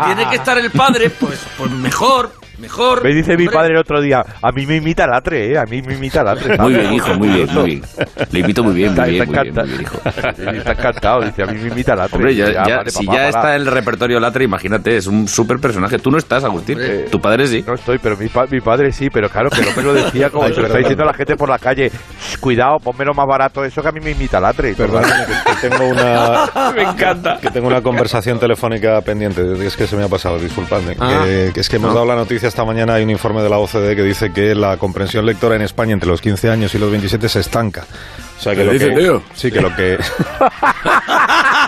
tiene 0.04 0.28
que 0.30 0.36
estar 0.36 0.56
el 0.58 0.70
padre, 0.70 1.10
pues, 1.10 1.40
pues 1.58 1.70
mejor, 1.72 2.30
mejor. 2.60 3.02
Me 3.02 3.14
dice 3.14 3.36
mi 3.36 3.48
padre 3.48 3.72
el 3.72 3.78
otro 3.78 4.00
día, 4.00 4.24
a 4.42 4.52
mí 4.52 4.66
me 4.66 4.76
imita 4.76 5.04
el 5.04 5.12
atre, 5.12 5.52
¿eh? 5.52 5.58
A 5.58 5.64
mí 5.64 5.82
me 5.82 5.94
imita 5.94 6.20
el 6.20 6.28
atre. 6.28 6.58
Muy 6.58 6.74
bien, 6.74 6.92
hijo, 6.92 7.14
muy 7.14 7.28
bien, 7.28 7.48
muy 7.54 7.64
bien. 7.64 7.82
Le 8.30 8.40
invito 8.40 8.62
muy 8.62 8.74
bien, 8.74 8.94
muy 8.94 9.10
bien, 9.10 9.22
está 9.22 9.42
muy 9.42 9.50
bien, 9.50 9.54
muy 9.54 9.68
bien, 9.68 9.82
hijo. 9.82 10.00
Está 10.60 10.72
encantado, 10.72 11.22
dice, 11.24 11.42
a 11.42 11.46
mí 11.46 11.58
me 11.58 11.68
imita 11.68 11.94
el 11.94 12.00
atre. 12.00 12.16
Hombre, 12.16 12.34
ya, 12.34 12.46
vale, 12.62 12.90
si 12.90 13.04
papá, 13.06 13.16
ya 13.18 13.18
para. 13.18 13.28
está 13.28 13.56
en 13.56 13.62
el 13.62 13.66
repertorio 13.66 14.20
Latre, 14.20 14.44
imagínate, 14.44 14.96
es 14.96 15.06
un 15.06 15.26
súper 15.28 15.58
personaje. 15.58 15.98
Tú 15.98 16.10
no 16.10 16.18
estás, 16.18 16.44
Agustín. 16.44 16.76
Hombre. 16.78 17.04
Tu 17.10 17.20
padre 17.20 17.46
sí. 17.46 17.64
No 17.66 17.74
estoy, 17.74 17.98
pero 17.98 18.16
mi, 18.16 18.28
pa- 18.28 18.46
mi 18.46 18.60
padre 18.60 18.92
sí, 18.92 19.08
pero 19.10 19.28
claro, 19.28 19.50
que 19.50 19.62
no 19.62 19.68
me 19.76 19.82
lo 19.82 19.94
decía 19.94 20.30
como 20.30 20.44
se 20.48 20.50
lo 20.50 20.56
está 20.56 20.62
perdón. 20.68 20.78
diciendo 20.82 21.04
la 21.04 21.14
gente 21.14 21.36
por 21.36 21.48
la 21.48 21.58
calle. 21.58 21.88
"Shh, 21.90 22.38
Cuidado, 22.40 22.78
ponmelo 22.78 23.12
más 23.14 23.26
barato, 23.26 23.64
eso 23.64 23.82
que 23.82 23.88
a 23.88 23.92
mí 23.92 24.00
me 24.00 24.10
imita 24.12 24.38
el 24.38 24.44
atre. 24.44 24.74
Perdóname, 24.74 25.12
que, 25.26 25.52
que 25.60 25.68
tengo 25.68 25.88
una 25.88 26.46
Me 26.74 26.82
encanta. 26.82 27.38
que 27.40 27.50
tengo 27.50 27.66
una 27.68 27.82
conversación 27.82 28.38
telefónica 28.38 29.00
pendiente. 29.02 29.42
Es 29.66 29.76
que 29.76 29.86
se 29.86 29.96
me 29.96 30.04
ha 30.04 30.08
pasado, 30.08 30.38
disculpadme. 30.38 30.96
Ah. 30.98 31.22
Que, 31.24 31.50
que 31.54 31.60
es 31.60 31.68
que 31.68 31.76
hemos 31.76 31.92
dado 31.94 32.06
la 32.06 32.14
noticia 32.16 32.48
esta 32.50 32.64
mañana. 32.64 32.94
Hay 32.94 33.02
un 33.04 33.10
informe 33.10 33.42
de 33.42 33.48
la 33.48 33.58
OCDE 33.58 33.96
que 33.96 34.02
dice 34.02 34.30
que 34.32 34.54
la 34.54 34.76
comprensión 34.76 35.24
lectora 35.24 35.56
en 35.56 35.62
España 35.62 35.94
entre 35.94 36.08
los 36.10 36.20
15 36.20 36.50
años 36.50 36.74
y 36.74 36.78
los 36.78 36.90
27 36.90 37.28
se 37.28 37.40
estanca. 37.40 37.84
O 38.38 38.42
sea 38.42 38.52
que 38.54 38.58
¿Qué 38.60 38.64
lo 38.64 38.72
dice, 38.72 38.88
que 38.88 38.94
tío? 38.96 39.22
sí 39.34 39.50
que 39.50 39.60
lo 39.60 39.74
que 39.76 39.98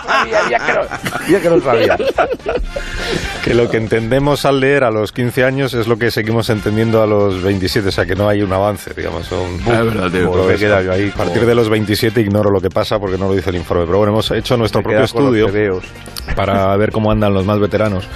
sabía, 0.07 0.49
ya 0.49 0.57
que 0.59 1.31
ya 1.31 1.39
que 1.41 1.49
no 1.49 1.61
sabía. 1.61 1.95
que 3.43 3.53
lo 3.53 3.69
que 3.69 3.77
entendemos 3.77 4.45
al 4.45 4.59
leer 4.59 4.83
a 4.83 4.89
los 4.91 5.11
15 5.11 5.43
años 5.43 5.73
es 5.73 5.87
lo 5.87 5.97
que 5.97 6.09
seguimos 6.11 6.49
entendiendo 6.49 7.01
a 7.03 7.07
los 7.07 7.41
27, 7.43 7.89
o 7.89 7.91
sea 7.91 8.05
que 8.05 8.15
no 8.15 8.27
hay 8.27 8.41
un 8.41 8.51
avance, 8.53 8.91
digamos. 8.95 9.27
Son, 9.27 9.59
Ah, 9.67 9.79
es 9.81 9.85
verdad, 9.85 10.11
tío. 10.11 10.31
Me 10.33 10.47
ves, 10.47 10.59
queda 10.59 10.81
yo 10.81 10.91
ahí 10.93 11.11
a 11.13 11.17
partir 11.17 11.45
de 11.45 11.53
los 11.55 11.69
27 11.69 12.21
ignoro 12.21 12.49
lo 12.49 12.59
que 12.59 12.69
pasa 12.69 12.97
porque 12.99 13.17
no 13.17 13.27
lo 13.27 13.35
dice 13.35 13.49
el 13.51 13.57
informe. 13.57 13.85
Pero 13.85 13.97
bueno, 13.99 14.13
hemos 14.13 14.31
hecho 14.31 14.57
nuestro 14.57 14.79
Me 14.79 14.83
propio 14.85 14.99
queda 15.05 15.13
con 15.13 15.25
los 15.25 15.35
estudio. 15.37 15.81
Para 16.35 16.75
ver 16.77 16.91
cómo 16.91 17.11
andan 17.11 17.33
los 17.33 17.45
más 17.45 17.59
veteranos 17.59 18.07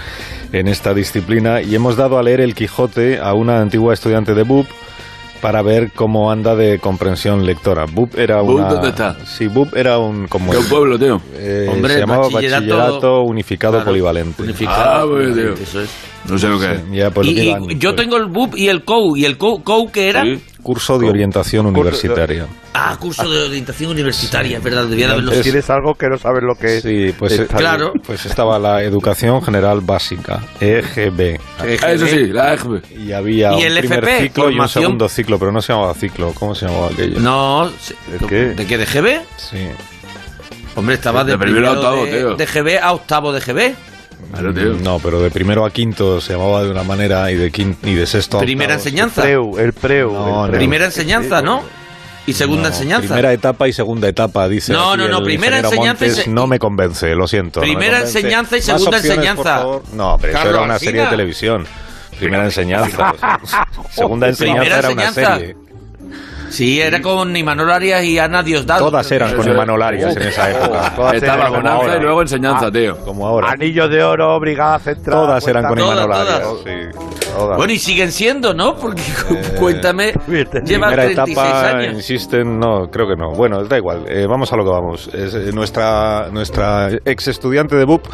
en 0.51 0.67
esta 0.67 0.93
disciplina 0.93 1.61
y 1.61 1.75
hemos 1.75 1.95
dado 1.97 2.17
a 2.17 2.23
leer 2.23 2.41
El 2.41 2.55
Quijote 2.55 3.19
a 3.19 3.33
una 3.33 3.59
antigua 3.61 3.93
estudiante 3.93 4.33
de 4.33 4.43
BUP 4.43 4.67
para 5.41 5.61
ver 5.61 5.91
cómo 5.93 6.31
anda 6.31 6.55
de 6.55 6.79
comprensión 6.79 7.45
lectora. 7.45 7.85
BUP 7.85 8.17
era 8.17 8.41
¿BUP 8.41 8.55
una... 8.55 8.69
dónde 8.69 8.89
está? 8.89 9.15
Sí, 9.25 9.47
BUP 9.47 9.75
era 9.75 9.99
un... 9.99 10.27
Como 10.27 10.51
un 10.51 10.65
pueblo, 10.65 10.97
tío. 10.97 11.21
eh, 11.35 11.69
Hombre, 11.71 11.93
se 11.93 11.99
llamaba 11.99 12.27
bachillerato- 12.27 12.51
Bachillerato, 12.75 13.21
Unificado 13.21 13.73
Claro, 13.73 13.85
Polivalente. 13.85 14.41
unificado, 14.41 14.81
Ah, 14.81 15.05
pues, 15.07 15.35
tío. 15.35 15.53
Eso 15.53 15.81
es. 15.81 15.89
No 16.29 16.37
sé 16.37 16.47
lo 16.47 16.59
que 16.59 16.71
es. 16.71 16.81
Ya, 16.91 17.09
pues, 17.11 17.27
y, 17.27 17.31
y 17.31 17.33
mira, 17.55 17.59
yo 17.77 17.91
pues, 17.93 17.95
tengo 18.03 18.17
el 18.17 18.25
BUP 18.25 18.55
y 18.57 18.67
el 18.67 18.83
COU. 18.83 19.15
¿Y 19.17 19.25
el 19.25 19.37
COU, 19.37 19.63
COU 19.63 19.91
qué 19.91 20.09
era? 20.09 20.23
Sí. 20.23 20.41
Curso 20.61 20.99
de 20.99 21.07
orientación 21.07 21.65
universitaria. 21.67 22.45
Ah, 22.73 22.97
curso 22.99 23.27
de 23.29 23.43
orientación 23.47 23.91
universitaria, 23.91 24.57
es 24.57 24.63
verdad, 24.63 24.85
debía 24.85 25.07
de 25.07 25.13
haberlo 25.13 25.31
Es- 25.31 25.41
Tienes 25.41 25.69
algo 25.69 25.93
que 25.95 26.07
no 26.09 26.17
sabes 26.17 26.43
lo 26.43 26.55
que 26.55 26.77
es. 26.77 26.83
Sí, 26.83 27.13
pues, 27.17 27.31
Está 27.39 27.55
eh. 27.55 27.59
Claro. 27.59 27.93
pues 28.05 28.25
estaba 28.25 28.59
la 28.59 28.83
educación 28.83 29.41
general 29.41 29.79
básica, 29.81 30.41
EGB. 30.59 31.39
Ah, 31.59 31.65
Eso 31.67 32.05
sí, 32.07 32.27
la 32.27 32.53
EGB. 32.55 32.81
Y 32.99 33.13
había 33.13 33.53
¿Y 33.53 33.55
un 33.55 33.61
el 33.63 33.79
primer 33.79 34.03
FP? 34.03 34.21
ciclo 34.23 34.51
y 34.51 34.59
un 34.59 34.67
segundo 34.67 35.07
ciclo, 35.07 35.39
pero 35.39 35.51
no 35.53 35.61
se 35.61 35.71
llamaba 35.71 35.93
ciclo. 35.93 36.33
¿Cómo 36.33 36.53
se 36.53 36.65
llamaba 36.67 36.87
aquello? 36.87 37.19
No, 37.21 37.69
¿De 37.69 38.27
qué? 38.27 38.35
¿de 38.49 38.65
qué? 38.65 38.77
¿De 38.77 38.85
GB? 38.85 39.21
Sí. 39.37 39.57
Hombre, 40.75 40.95
estaba 40.95 41.23
de, 41.23 41.31
De 41.31 41.37
primero 41.37 41.69
a 41.69 41.71
octavo, 41.71 42.05
de, 42.05 42.11
tío. 42.11 42.35
de 42.35 42.45
GB 42.45 42.79
a 42.83 42.91
octavo 42.91 43.31
de 43.31 43.39
GB. 43.39 43.75
Claro. 44.31 44.51
No, 44.83 44.99
pero 44.99 45.21
de 45.21 45.31
primero 45.31 45.65
a 45.65 45.71
quinto 45.71 46.19
se 46.21 46.33
llamaba 46.33 46.63
de 46.63 46.71
una 46.71 46.83
manera 46.83 47.31
y 47.31 47.35
de, 47.35 47.51
quin- 47.51 47.75
y 47.83 47.93
de 47.93 48.05
sexto 48.05 48.37
a 48.37 48.41
Primera 48.41 48.73
octavo, 48.75 48.87
enseñanza. 48.89 49.21
Preu, 49.21 49.57
el 49.57 49.73
preu. 49.73 50.11
No, 50.11 50.25
el 50.27 50.31
no. 50.41 50.47
preu. 50.47 50.57
Primera 50.57 50.85
enseñanza, 50.85 51.41
¿no? 51.41 51.63
Y 52.25 52.33
segunda 52.33 52.63
No, 52.69 52.75
enseñanza. 52.75 53.07
Primera 53.07 53.31
etapa 53.31 53.67
y 53.69 53.73
segunda 53.73 54.07
etapa, 54.09 54.49
dice. 54.49 54.73
No, 54.73 54.97
no, 54.97 55.07
no, 55.07 55.23
primera 55.23 55.59
enseñanza 55.59 56.05
y 56.05 56.07
Montes. 56.09 56.23
se- 56.25 56.29
No 56.29 56.45
me 56.45 56.59
convence, 56.59 57.15
lo 57.15 57.25
siento. 57.27 57.61
no 57.61 57.65
me 57.67 57.73
Primera 57.73 58.01
enseñanza 58.01 58.57
y 58.57 58.61
segunda 58.61 58.97
opciones, 58.97 59.17
enseñanza. 59.17 59.65
No, 59.93 60.17
pero 60.19 60.37
eso 60.37 60.49
era 60.49 60.61
una 60.61 60.77
serie 60.79 61.01
de 61.03 61.07
televisión. 61.07 61.65
Primera 62.19 62.43
enseñanza. 62.45 63.13
segunda 63.91 64.27
enseñanza 64.27 64.59
Primera 64.61 64.79
era 64.79 64.89
una 64.89 65.05
enseñanza. 65.07 65.37
serie. 65.37 65.55
Sí, 66.49 66.79
era 66.81 67.01
con 67.01 67.35
Imanol 67.35 67.71
Arias 67.71 68.03
y 68.03 68.17
Ana 68.19 68.41
Diosdado. 68.43 68.85
Todas 68.85 69.11
eran 69.11 69.35
con 69.35 69.47
Imanol 69.47 69.81
Arias 69.81 70.15
en 70.15 70.23
esa 70.23 70.49
época. 70.51 70.93
Todas 70.95 71.13
Estaba 71.15 71.49
bonanza 71.49 71.73
ahora. 71.73 71.97
y 71.97 72.01
luego 72.01 72.21
enseñanza, 72.21 72.67
Ah, 72.67 72.71
tío. 72.71 72.97
Como 73.05 73.27
ahora. 73.27 73.51
Anillo 73.51 73.87
de 73.87 74.03
oro, 74.03 74.39
brigada 74.39 74.79
central. 74.79 75.17
Todas 75.19 75.47
eran 75.47 75.65
con 75.67 75.79
Imanol 75.79 76.03
todas. 76.11 76.29
Arias. 76.29 76.47
sí. 76.63 76.99
Todas. 77.37 77.57
Bueno, 77.57 77.73
y 77.73 77.77
siguen 77.77 78.11
siendo, 78.11 78.53
¿no? 78.53 78.75
Porque 78.75 79.01
Eh, 79.01 79.55
cuéntame, 79.59 80.13
lleva 80.27 80.87
Primera 80.87 81.03
36 81.03 81.37
etapa, 81.37 81.69
años. 81.77 81.93
insisten, 81.93 82.57
no, 82.57 82.87
creo 82.89 83.07
que 83.07 83.15
no. 83.15 83.31
Bueno, 83.33 83.63
da 83.65 83.77
igual, 83.77 84.05
eh, 84.07 84.25
vamos 84.27 84.51
a 84.53 84.55
lo 84.55 84.63
que 84.63 84.69
vamos. 84.71 85.07
Es, 85.13 85.33
eh, 85.35 85.51
nuestra, 85.53 86.29
nuestra 86.31 86.89
ex 87.05 87.27
estudiante 87.27 87.75
de 87.75 87.85
BUP, 87.85 88.05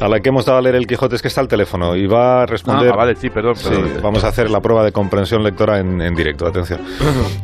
a 0.00 0.08
la 0.08 0.20
que 0.20 0.28
hemos 0.28 0.44
dado 0.44 0.58
a 0.58 0.60
leer 0.62 0.74
el 0.74 0.86
Quijote, 0.86 1.16
es 1.16 1.22
que 1.22 1.28
está 1.28 1.40
al 1.40 1.48
teléfono 1.48 1.96
y 1.96 2.06
va 2.06 2.42
a 2.42 2.46
responder. 2.46 2.90
Ah, 2.92 2.96
vale, 2.96 3.14
sí, 3.16 3.30
perdón, 3.30 3.56
Sí, 3.56 3.68
perdón. 3.70 4.00
vamos 4.02 4.24
a 4.24 4.28
hacer 4.28 4.50
la 4.50 4.60
prueba 4.60 4.84
de 4.84 4.92
comprensión 4.92 5.42
lectora 5.42 5.78
en, 5.78 6.02
en 6.02 6.14
directo, 6.14 6.46
atención. 6.46 6.80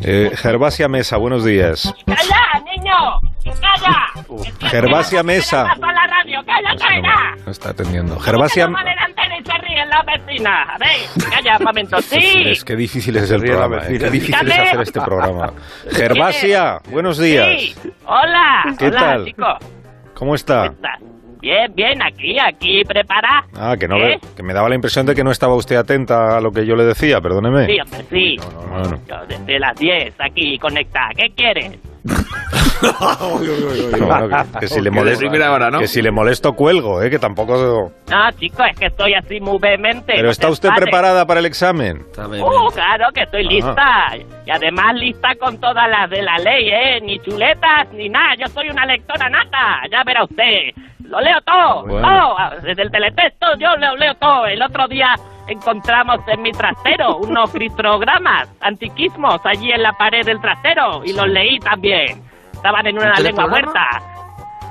Eh, 0.03 0.24
Gervasia 0.31 0.89
Mesa, 0.89 1.17
buenos 1.17 1.45
días. 1.45 1.93
¡Calla, 2.07 2.65
niño! 2.77 3.55
¡Calla! 3.61 4.69
Gervasia 4.71 5.23
Mesa. 5.23 5.67
¡Para 5.81 5.93
la 5.93 6.07
radio! 6.07 6.41
¡Calla, 6.45 6.77
calla! 6.79 7.37
No 7.45 7.53
está 7.53 7.71
atendiendo. 7.71 8.19
Gervasia... 8.19 8.67
¡No 8.69 8.81
en 8.81 8.99
antena 8.99 9.39
y 9.39 9.45
se 9.45 9.53
ríen 9.59 9.89
las 9.89 10.07
vecinas! 10.07 10.69
A 10.69 10.79
ver, 10.79 11.31
calla 11.31 11.57
un 11.59 11.65
momento. 11.65 12.01
¡Sí! 12.03 12.43
Es 12.47 12.65
que 12.65 12.77
difícil 12.77 13.17
es 13.17 13.31
el 13.31 13.41
la 13.41 13.47
programa, 13.47 13.83
eh, 13.87 13.99
qué 13.99 14.11
difícil 14.11 14.51
es 14.51 14.59
hacer 14.59 14.81
este 14.81 15.01
programa. 15.01 15.53
Gervasia, 15.91 16.81
buenos 16.91 17.19
días. 17.19 17.49
¡Sí! 17.59 17.75
¡Hola! 18.07 18.75
¿Qué 18.79 18.87
¡Hola, 18.89 19.01
tal? 19.01 19.25
chicos! 19.27 19.55
¿Cómo 19.61 20.15
¿Cómo 20.15 20.35
está? 20.35 20.67
estás? 20.67 20.99
Bien, 21.45 21.71
bien, 21.75 22.03
aquí, 22.03 22.39
aquí, 22.39 22.83
prepara. 22.85 23.45
Ah, 23.55 23.77
que 23.79 23.87
no 23.87 23.97
¿Eh? 23.99 24.19
ve- 24.19 24.29
que 24.35 24.43
me 24.43 24.55
daba 24.55 24.71
la 24.71 24.77
impresión 24.77 25.05
de 25.05 25.15
que 25.15 25.23
no 25.23 25.31
estaba 25.31 25.55
usted 25.55 25.77
atenta 25.77 26.39
a 26.39 26.41
lo 26.41 26.51
que 26.53 26.65
yo 26.65 26.75
le 26.75 26.85
decía, 26.85 27.21
perdóneme. 27.21 27.67
Sí, 27.67 27.79
hombre, 27.81 28.05
sí. 28.11 28.37
No, 28.39 28.79
no, 28.79 28.91
no. 28.93 29.01
Yo 29.07 29.27
desde 29.29 29.59
las 29.59 29.77
10 29.77 30.15
aquí 30.21 30.59
conectada. 30.59 31.11
¿Qué 31.15 31.29
quieres? 31.37 31.79
Que 32.85 34.01
bueno, 34.01 34.29
que, 34.29 34.59
que 34.61 34.69
si 34.69 34.81
le 34.83 34.91
molesto, 34.91 35.27
hora, 35.29 35.71
¿no? 35.71 35.79
que 35.81 35.87
si 35.87 36.03
le 36.03 36.11
molesto 36.11 36.53
cuelgo, 36.53 37.03
eh, 37.03 37.11
que 37.11 37.19
tampoco. 37.19 37.93
Ah, 38.11 38.31
chicos, 38.39 38.67
es 38.71 38.79
que 38.79 38.87
estoy 38.87 39.15
así 39.15 39.41
muy 39.41 39.59
vehemente. 39.59 40.13
Pero 40.15 40.25
no 40.25 40.31
está 40.31 40.47
te 40.49 40.53
usted 40.53 40.69
preparada 40.77 41.27
para 41.27 41.41
el 41.41 41.47
examen. 41.47 41.99
Está 41.99 42.27
bien, 42.27 42.43
Uh, 42.43 42.71
claro 42.73 43.07
que 43.15 43.23
estoy 43.23 43.47
Ajá. 43.47 43.51
lista. 43.55 44.27
Y 44.47 44.51
además 44.51 44.95
lista 44.97 45.35
con 45.37 45.59
todas 45.59 45.89
las 45.89 46.11
de 46.11 46.23
la 46.23 46.37
ley, 46.39 46.69
¿eh? 46.71 47.01
Ni 47.03 47.19
chuletas, 47.21 47.91
ni 47.93 48.09
nada. 48.09 48.35
Yo 48.39 48.47
soy 48.49 48.69
una 48.71 48.85
lectora 48.87 49.29
nata. 49.31 49.83
Ya 49.91 50.03
verá 50.05 50.25
usted. 50.25 50.73
Lo 51.05 51.21
leo 51.21 51.41
todo. 51.43 51.87
Bueno. 51.87 52.09
Todo. 52.09 52.61
Desde 52.63 52.83
el 52.83 52.91
teletexto 52.91 53.47
yo 53.59 53.77
lo 53.77 53.97
leo 53.97 54.15
todo. 54.15 54.47
El 54.47 54.63
otro 54.63 54.89
día 54.89 55.15
encontramos 55.47 56.21
en 56.27 56.43
mi 56.43 56.53
trastero 56.53 57.19
unos 57.19 57.51
criptogramas 57.53 58.49
antiquismos 58.61 59.41
allí 59.45 59.73
en 59.73 59.83
la 59.83 59.93
pared 59.93 60.25
del 60.25 60.41
trastero. 60.41 61.03
Y 61.05 61.13
los 61.13 61.29
leí 61.29 61.59
también. 61.61 62.23
Estaban 62.53 62.87
en 62.87 62.99
una 62.99 63.15
¿Un 63.17 63.23
lengua 63.23 63.47
muerta. 63.47 64.14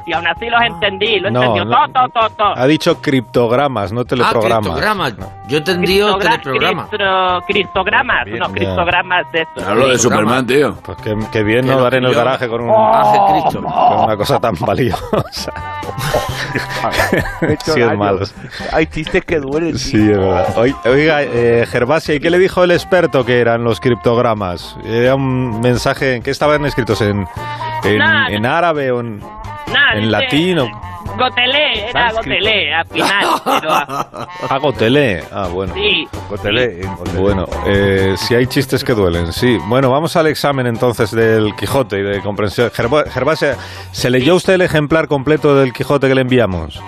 Y 0.06 0.14
aún 0.14 0.28
así 0.28 0.50
los 0.50 0.62
entendí. 0.62 1.20
Lo 1.20 1.32
No, 1.32 1.40
entendió 1.42 1.66
no. 1.66 1.72
todo, 1.72 1.88
todo, 1.94 2.10
todo, 2.10 2.30
todo. 2.32 2.58
Ha 2.58 2.68
dicho 2.68 3.02
criptogramas, 3.02 3.92
no 3.94 4.02
Ah, 4.02 4.06
teleprogramas. 4.06 4.64
criptogramas. 4.64 5.18
No. 5.18 5.28
Yo 5.48 5.60
Cristogra- 5.64 6.20
teleprograma. 6.20 6.88
cripto- 6.90 7.44
Cristogramas, 7.48 8.26
Bien, 8.26 8.38
unos 8.38 8.48
ya. 8.50 8.54
cristogramas 8.56 9.32
de 9.32 9.42
estos. 9.42 9.64
Hablo 9.64 9.88
de 9.90 9.98
Superman, 10.00 10.46
tío. 10.48 10.76
Pues 10.84 10.98
qué, 11.04 11.18
qué 11.32 11.44
bien 11.44 11.66
no 11.68 11.82
dar 11.82 11.94
en 11.96 12.06
el 12.06 12.14
garaje 12.14 12.48
con, 12.48 12.62
un- 12.62 12.72
Ángel 12.72 13.22
Cristo. 13.42 13.62
con 13.64 14.04
una 14.06 14.18
cosa 14.18 14.40
tan 14.40 14.56
valiosa. 14.60 15.52
He 17.42 17.54
hecho 17.54 17.74
sí, 17.74 17.82
es 17.82 17.98
malo. 17.98 18.20
Hay 18.72 18.86
chistes 18.88 19.24
que 19.26 19.40
duelen. 19.40 19.78
Sí, 19.78 19.98
es 20.12 20.18
verdad. 20.18 20.58
Oi- 20.58 20.76
Oiga, 20.86 21.24
eh, 21.24 21.66
Gervasia, 21.70 22.16
¿y 22.16 22.20
qué 22.20 22.30
le 22.30 22.38
dijo 22.40 22.64
el 22.64 22.72
experto 22.72 23.26
que 23.26 23.40
eran 23.40 23.64
los 23.64 23.80
criptogramas? 23.80 24.78
¿Era 24.86 25.16
un 25.16 25.62
mensaje 25.62 26.16
en 26.16 26.24
qué 26.24 26.32
estaban 26.32 26.66
escritos? 26.66 27.02
¿En, 27.02 27.28
en, 27.84 28.02
en 28.02 28.46
árabe 28.46 28.92
o 28.92 29.00
en, 29.02 29.22
Nada, 29.74 29.94
en 29.96 30.12
latín? 30.12 30.60
o- 30.60 30.82
Gotelé, 31.18 31.90
era 31.90 32.10
Sánscrito. 32.12 32.40
Gotelé, 32.46 32.74
al 32.74 32.86
final. 32.88 33.26
Pero, 33.46 33.72
ah, 33.72 34.28
Hago 34.50 34.74
tele. 34.74 35.24
Ah, 35.32 35.48
bueno. 35.52 35.74
sí. 35.76 36.08
Gotelé, 36.30 36.64
eh, 36.82 36.86
Gotelé. 36.98 37.20
Bueno, 37.20 37.46
eh, 37.68 38.16
si 38.18 38.34
hay 38.36 38.48
chistes 38.48 38.84
que 38.84 38.94
duelen, 38.94 39.32
sí. 39.34 39.58
Bueno, 39.66 39.92
vamos 39.92 40.16
al 40.16 40.28
examen 40.28 40.66
entonces 40.66 41.12
del 41.12 41.56
Quijote 41.56 42.00
y 42.00 42.04
de 42.04 42.22
comprensión. 42.22 42.72
Gervasia, 42.72 43.58
¿se 43.92 44.10
leyó 44.10 44.36
usted 44.36 44.54
el 44.54 44.62
ejemplar 44.62 45.08
completo 45.08 45.56
del 45.56 45.74
Quijote 45.74 46.08
que 46.08 46.16
le 46.16 46.22
enviamos? 46.22 46.82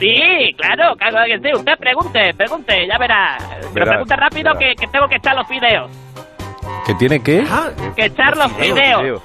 Sí, 0.00 0.54
claro, 0.58 0.96
claro 0.96 1.18
que 1.26 1.38
sí. 1.38 1.54
Usted 1.56 1.78
pregunte, 1.78 2.34
pregunte, 2.34 2.86
ya 2.88 2.98
verá. 2.98 3.36
Pero 3.60 3.70
Verá, 3.72 3.86
pregunte 3.92 4.16
rápido 4.16 4.54
verá. 4.54 4.58
que, 4.58 4.74
que 4.76 4.86
tengo 4.88 5.06
que 5.08 5.16
echar 5.16 5.36
los 5.36 5.46
fideos. 5.46 5.90
¿Que 6.86 6.94
tiene 6.94 7.22
que? 7.22 7.44
Ah, 7.48 7.68
Que 7.94 8.06
echar 8.06 8.36
los 8.36 8.50
Fideo, 8.54 8.74
fideos. 8.74 9.00
fideo. 9.00 9.22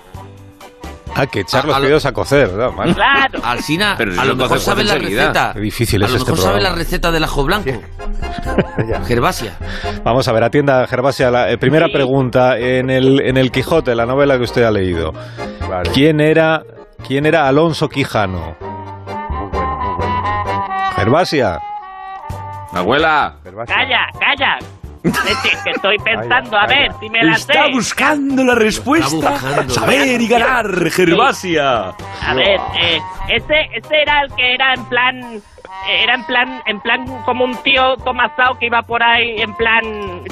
Ah, 1.18 1.28
que 1.28 1.40
echar 1.42 1.64
A- 1.64 1.68
los 1.68 1.76
a 1.76 1.80
lo- 1.80 1.86
fideos 1.86 2.06
a 2.06 2.12
cocer. 2.14 2.52
¿no? 2.54 2.74
Claro. 2.76 3.40
Alsina, 3.44 3.96
Pero 3.98 4.12
a 4.14 4.26
lo 4.26 4.34
lo 4.34 4.36
mejor 4.44 4.60
sabe 4.60 4.84
la 4.84 4.96
receta. 4.96 5.52
Qué 5.54 5.60
difícil 5.60 6.02
a 6.04 6.06
es 6.06 6.12
lo 6.12 6.18
este 6.18 6.32
mejor 6.32 6.46
sabe 6.46 6.62
la 6.62 6.74
receta 6.74 7.12
del 7.12 7.24
ajo 7.24 7.44
blanco. 7.44 7.72
Gervasia. 9.08 9.58
Vamos 10.04 10.28
a 10.28 10.32
ver, 10.34 10.44
atienda, 10.44 10.86
Gervasia. 10.88 11.32
La 11.32 11.52
eh, 11.52 11.58
primera 11.58 11.88
Sí. 11.88 11.94
pregunta. 11.94 12.58
En 12.58 12.90
el, 12.90 13.22
en 13.22 13.38
el 13.38 13.52
Quijote, 13.52 13.96
la 13.96 14.06
novela 14.06 14.38
que 14.38 14.44
usted 14.44 14.64
ha 14.64 14.72
leído, 14.72 15.12
Vale. 15.70 15.90
¿quién 15.94 16.20
era, 16.22 16.64
quién 17.06 17.26
era 17.26 17.48
Alonso 17.48 17.90
Quijano? 17.90 18.56
Muy 18.60 19.48
bueno, 19.52 19.78
muy 19.78 19.96
bueno. 19.96 20.94
Gervasia. 20.96 21.60
Abuela. 22.74 23.36
Gervasio. 23.44 23.76
Calla, 23.76 24.08
calla. 24.20 24.58
Es 25.08 25.38
que 25.44 25.50
que 25.64 25.70
estoy 25.72 25.98
pensando, 26.04 26.58
a 26.58 26.66
ver, 26.68 26.92
si 27.00 27.10
me 27.10 27.24
la 27.24 27.36
sé. 27.38 27.52
Está 27.54 27.68
buscando 27.72 28.44
la 28.44 28.56
respuesta. 28.56 29.30
Buscando. 29.32 29.74
Saber 29.74 30.22
y 30.22 30.28
ganar, 30.28 30.90
Gervasia. 30.90 31.90
A 32.26 32.34
ver, 32.34 32.60
eh, 32.82 33.00
ese, 33.30 33.70
ese 33.74 34.02
era 34.02 34.22
el 34.22 34.34
que 34.36 34.54
era 34.54 34.74
en 34.74 34.86
plan, 34.86 35.42
era 35.90 36.16
en 36.16 36.24
plan, 36.26 36.62
en 36.66 36.80
plan 36.82 37.06
como 37.26 37.46
un 37.46 37.56
tío 37.64 37.96
tomasao 37.98 38.58
que 38.60 38.68
iba 38.68 38.82
por 38.84 39.02
ahí 39.04 39.42
en 39.42 39.54
plan 39.56 39.84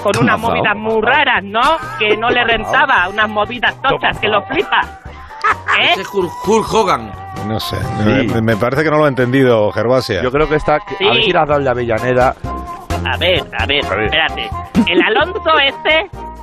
con 0.01 0.17
unas 0.17 0.35
Tomazao, 0.35 0.49
movidas 0.49 0.75
muy 0.75 0.93
Tomazao. 0.95 1.01
raras, 1.01 1.43
¿no? 1.43 1.61
Que 1.99 2.17
no 2.17 2.29
le 2.29 2.43
rentaba, 2.43 3.07
unas 3.09 3.29
movidas 3.29 3.73
tochas 3.81 4.17
que 4.19 4.27
lo 4.27 4.41
flipa. 4.43 4.81
¿Eh? 5.79 5.91
Ese 5.91 6.01
es 6.01 6.07
Hulk, 6.13 6.31
Hulk 6.47 6.73
Hogan. 6.73 7.11
No 7.47 7.59
sé, 7.59 7.77
Sí. 7.77 8.27
me, 8.33 8.41
me 8.41 8.55
parece 8.57 8.83
que 8.83 8.89
no 8.89 8.97
lo 8.97 9.05
he 9.05 9.09
entendido, 9.09 9.71
Gervasia. 9.71 10.23
Yo 10.23 10.31
creo 10.31 10.49
que 10.49 10.55
está. 10.55 10.79
que- 10.79 11.05
A 11.05 11.09
ver 11.09 11.17
Sí. 11.17 11.23
si 11.25 11.31
le 11.31 11.39
has 11.39 11.47
dado 11.47 11.59
la 11.59 11.71
Avellaneda. 11.71 12.35
A 13.05 13.17
ver, 13.17 13.43
a 13.59 13.65
ver, 13.65 13.85
A 13.85 13.95
ver. 13.95 14.05
espérate. 14.05 14.49
El 14.87 15.01
Alonso 15.01 15.59
este, 15.59 15.99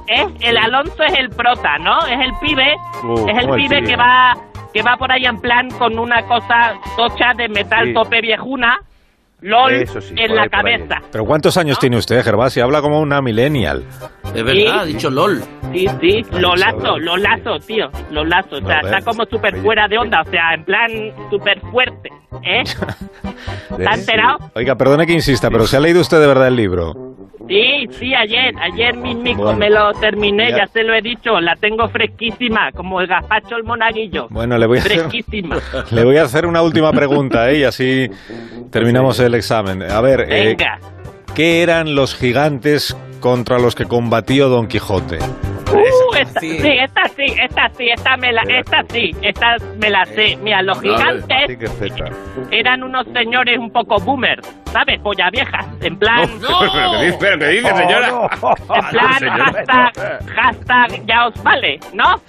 ¿eh? 0.08 0.26
El 0.40 0.56
Alonso 0.56 1.02
es 1.04 1.14
el 1.18 1.28
prota, 1.30 1.78
¿no? 1.78 1.98
Es 2.06 2.20
el 2.20 2.32
pibe, 2.40 2.76
Uh, 3.04 3.28
es 3.28 3.36
el 3.44 3.50
pibe 3.54 3.82
que 3.82 3.96
va 3.96 4.34
que 4.72 4.80
va 4.82 4.96
por 4.96 5.12
ahí 5.12 5.26
en 5.26 5.38
plan 5.38 5.68
con 5.72 5.98
una 5.98 6.22
cosa 6.22 6.74
tocha 6.96 7.34
de 7.34 7.46
metal 7.48 7.88
Sí. 7.88 7.92
tope 7.94 8.20
viejuna, 8.22 8.78
LOL 9.42 9.72
Eso 9.74 10.00
sí, 10.00 10.14
en 10.16 10.34
la 10.34 10.42
ahí, 10.42 10.48
cabeza. 10.48 10.96
¿Pero 11.10 11.24
cuántos 11.24 11.56
años 11.56 11.78
tiene 11.78 11.96
usted, 11.96 12.22
Gervasia? 12.22 12.64
Habla 12.64 12.80
como 12.80 13.00
una 13.00 13.20
millennial. 13.20 13.84
Es 14.34 14.44
verdad, 14.44 14.80
ha 14.80 14.84
dicho 14.84 15.10
LOL. 15.10 15.42
Sí, 15.72 15.86
sí, 16.00 16.24
Lolazo. 16.32 16.98
Lolazo, 16.98 17.58
tío, 17.66 17.90
Lolazo. 18.10 18.56
O 18.56 18.60
sea, 18.66 18.80
está 18.80 19.00
como 19.02 19.24
súper 19.26 19.56
fuera 19.60 19.88
de 19.88 19.98
onda, 19.98 20.22
o 20.22 20.30
sea, 20.30 20.54
en 20.54 20.64
plan 20.64 20.88
súper 21.30 21.60
fuerte, 21.72 22.08
¿eh? 22.44 22.62
de- 23.76 23.84
¿Está 23.84 23.94
enterado? 23.94 24.38
Oiga, 24.54 24.76
perdone 24.76 25.06
que 25.06 25.12
insista, 25.12 25.50
pero 25.50 25.66
¿se 25.66 25.76
ha 25.76 25.80
leído 25.80 26.00
usted 26.00 26.20
de 26.20 26.26
verdad 26.26 26.48
el 26.48 26.56
libro? 26.56 27.11
Sí, 27.48 27.86
sí, 27.98 28.14
ayer, 28.14 28.54
ayer 28.60 28.96
mismo 28.96 29.34
Bueno. 29.42 29.58
me 29.58 29.70
lo 29.70 29.92
terminé, 29.94 30.50
Ya. 30.50 30.58
ya. 30.58 30.66
se 30.68 30.82
lo 30.84 30.94
he 30.94 31.02
dicho, 31.02 31.40
la 31.40 31.56
tengo 31.56 31.88
fresquísima, 31.88 32.70
como 32.72 33.00
el 33.00 33.06
gazpacho 33.06 33.56
el 33.56 33.64
monaguillo. 33.64 34.28
Bueno, 34.30 34.56
le 34.58 34.66
voy 34.66 34.78
a 34.78 34.80
hacer, 34.80 35.00
Fresquísima. 35.00 35.56
le 35.90 36.04
voy 36.04 36.16
a 36.18 36.22
hacer 36.24 36.46
una 36.46 36.62
última 36.62 36.92
pregunta, 36.92 37.50
¿eh? 37.50 37.58
Y 37.58 37.64
así 37.64 38.08
terminamos 38.70 39.18
el 39.20 39.34
examen. 39.34 39.82
A 39.82 40.00
ver, 40.00 40.20
eh, 40.28 40.44
Venga. 40.56 40.78
¿qué 41.34 41.62
eran 41.62 41.94
los 41.94 42.14
gigantes 42.14 42.96
contra 43.20 43.58
los 43.58 43.74
que 43.74 43.84
combatió 43.86 44.48
Don 44.48 44.66
Quijote? 44.68 45.18
Uh, 45.72 46.14
esta, 46.16 46.40
Sí. 46.40 46.58
sí, 46.58 46.68
esta 46.68 47.02
sí, 47.16 47.24
esta 47.40 47.70
sí, 47.76 47.88
esta 47.88 48.16
me 48.16 48.32
la, 48.32 48.42
esta 48.42 48.84
sí, 48.90 49.10
esta 49.22 49.56
me 49.80 49.90
la 49.90 50.04
sé. 50.06 50.36
Mira, 50.36 50.62
los 50.62 50.80
gigantes 50.80 51.58
eran 52.50 52.82
unos 52.82 53.06
señores 53.12 53.58
un 53.58 53.70
poco 53.70 53.98
boomers, 54.00 54.46
¿sabes? 54.72 55.00
Polla 55.00 55.30
viejas, 55.30 55.66
en 55.80 55.98
plan... 55.98 56.28
¿Pero 56.40 56.92
qué 56.98 57.04
dice, 57.06 57.16
pero 57.20 57.38
qué 57.38 57.46
dice, 57.48 57.76
señora? 57.76 58.14
Oh, 58.14 58.28
no. 58.68 58.74
En 58.76 58.84
plan, 58.90 59.18
señor. 59.18 59.40
hashtag, 59.54 60.24
hashtag, 60.34 61.06
ya 61.06 61.26
os 61.28 61.42
vale, 61.42 61.80
¿no? 61.92 62.20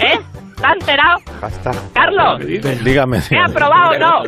¿Eh? 0.00 0.18
¿Está 0.56 0.72
enterado? 0.72 1.16
Hashtag. 1.40 1.74
Carlos, 1.92 2.40
Dígame. 2.82 3.20
¿he 3.30 3.38
aprobado 3.38 3.90
o 3.90 3.98
no? 3.98 4.22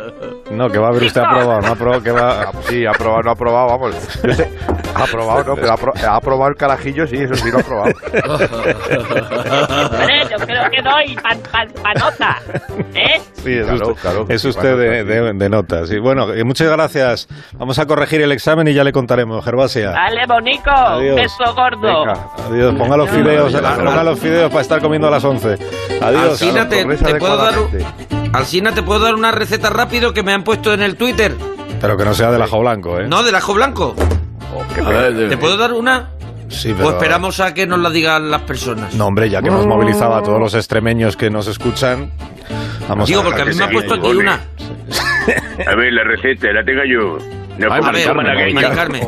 No, 0.51 0.69
que 0.69 0.77
va 0.77 0.87
a 0.87 0.89
haber 0.91 1.03
usted 1.03 1.21
aprobado, 1.21 1.59
no 1.61 1.67
aprobado, 1.67 2.03
que 2.03 2.11
va... 2.11 2.51
Sí, 2.67 2.85
ha 2.85 2.91
aprobado, 2.91 3.23
no 3.23 3.29
ha 3.29 3.33
aprobado, 3.33 3.67
vamos. 3.67 4.21
Yo 4.23 4.33
sé, 4.33 4.51
ha 4.93 5.03
aprobado, 5.03 5.43
no, 5.43 5.55
pero 5.55 5.71
ha, 5.71 5.75
apro- 5.75 6.03
ha 6.03 6.15
aprobado 6.15 6.49
el 6.51 6.55
carajillo, 6.55 7.07
sí, 7.07 7.15
eso 7.17 7.33
sí 7.33 7.49
lo 7.51 7.57
ha 7.57 7.61
aprobado. 7.61 7.93
Hombre, 8.99 10.21
yo 10.29 10.37
creo 10.45 10.69
que 10.69 10.81
doy 10.81 11.15
pan, 11.15 11.39
pan, 11.51 11.67
panota, 11.81 12.37
¿eh? 12.93 13.21
Sí, 13.33 13.53
es 13.53 13.65
Claro, 13.65 13.87
usted, 13.89 14.01
claro, 14.01 14.25
es 14.29 14.45
usted 14.45 14.77
de, 14.77 15.03
bueno, 15.03 15.23
de- 15.25 15.33
de 15.33 15.49
notas. 15.49 15.91
Y 15.91 15.99
bueno, 15.99 16.27
muchas 16.45 16.69
gracias. 16.69 17.27
Vamos 17.53 17.79
a 17.79 17.85
corregir 17.85 18.21
el 18.21 18.31
examen 18.31 18.67
y 18.67 18.73
ya 18.73 18.83
le 18.83 18.91
contaremos, 18.91 19.43
Gervasia. 19.43 19.91
Dale, 19.91 20.25
bonico, 20.27 20.69
Adiós. 20.69 21.15
beso 21.15 21.55
gordo. 21.55 22.05
Venga. 22.05 22.27
Adiós, 22.47 22.75
ponga 22.75 22.97
los 22.97 23.09
fideos, 23.09 23.53
ponga 23.53 24.03
los 24.03 24.19
fideos 24.19 24.49
para 24.49 24.61
estar 24.61 24.81
comiendo 24.81 25.07
a 25.07 25.11
las 25.11 25.23
11. 25.23 25.48
Adiós. 26.01 26.31
Alsina, 26.41 26.67
te, 26.69 26.85
puedo 27.19 27.37
dar. 27.37 27.55
Alsina, 28.33 28.73
te 28.73 28.83
puedo 28.83 28.99
dar 28.99 29.15
una 29.15 29.31
receta 29.31 29.69
rápido 29.69 30.13
que 30.13 30.23
me 30.23 30.33
han 30.33 30.43
puesto 30.43 30.73
en 30.73 30.81
el 30.81 30.95
Twitter. 30.95 31.35
Pero 31.81 31.97
que 31.97 32.05
no 32.05 32.13
sea 32.13 32.31
del 32.31 32.41
ajo 32.41 32.59
blanco, 32.59 32.99
¿eh? 32.99 33.07
No, 33.07 33.23
del 33.23 33.35
ajo 33.35 33.53
blanco. 33.53 33.95
A 34.85 34.89
ver, 34.89 35.13
de- 35.13 35.29
¿Te 35.29 35.37
puedo 35.37 35.57
dar 35.57 35.73
una? 35.73 36.09
Sí, 36.49 36.71
O 36.71 36.75
pero... 36.77 36.89
esperamos 36.91 37.39
a 37.39 37.53
que 37.53 37.67
nos 37.67 37.79
la 37.79 37.89
digan 37.89 38.31
las 38.31 38.41
personas. 38.41 38.93
No, 38.95 39.05
hombre, 39.07 39.29
ya 39.29 39.41
que 39.41 39.49
hemos 39.49 39.65
movilizado 39.67 40.15
a 40.15 40.23
todos 40.23 40.39
los 40.39 40.53
extremeños 40.55 41.15
que 41.15 41.29
nos 41.29 41.47
escuchan, 41.47 42.11
vamos 42.87 43.07
Digo, 43.07 43.21
a... 43.21 43.23
porque 43.25 43.41
a 43.43 43.45
mí 43.45 43.53
me 43.55 43.63
han 43.63 43.71
puesto 43.71 43.93
aquí 43.93 44.07
una. 44.09 44.41
A 45.67 45.75
ver, 45.75 45.93
la 45.93 46.03
receta, 46.03 46.51
la 46.51 46.63
tengo 46.63 46.81
yo. 46.85 47.17
No, 47.59 47.73
Ay, 47.73 47.81
Mari 47.81 47.99
Mari 48.05 48.15
malagueño. 48.53 48.75
Carmen. 48.75 49.01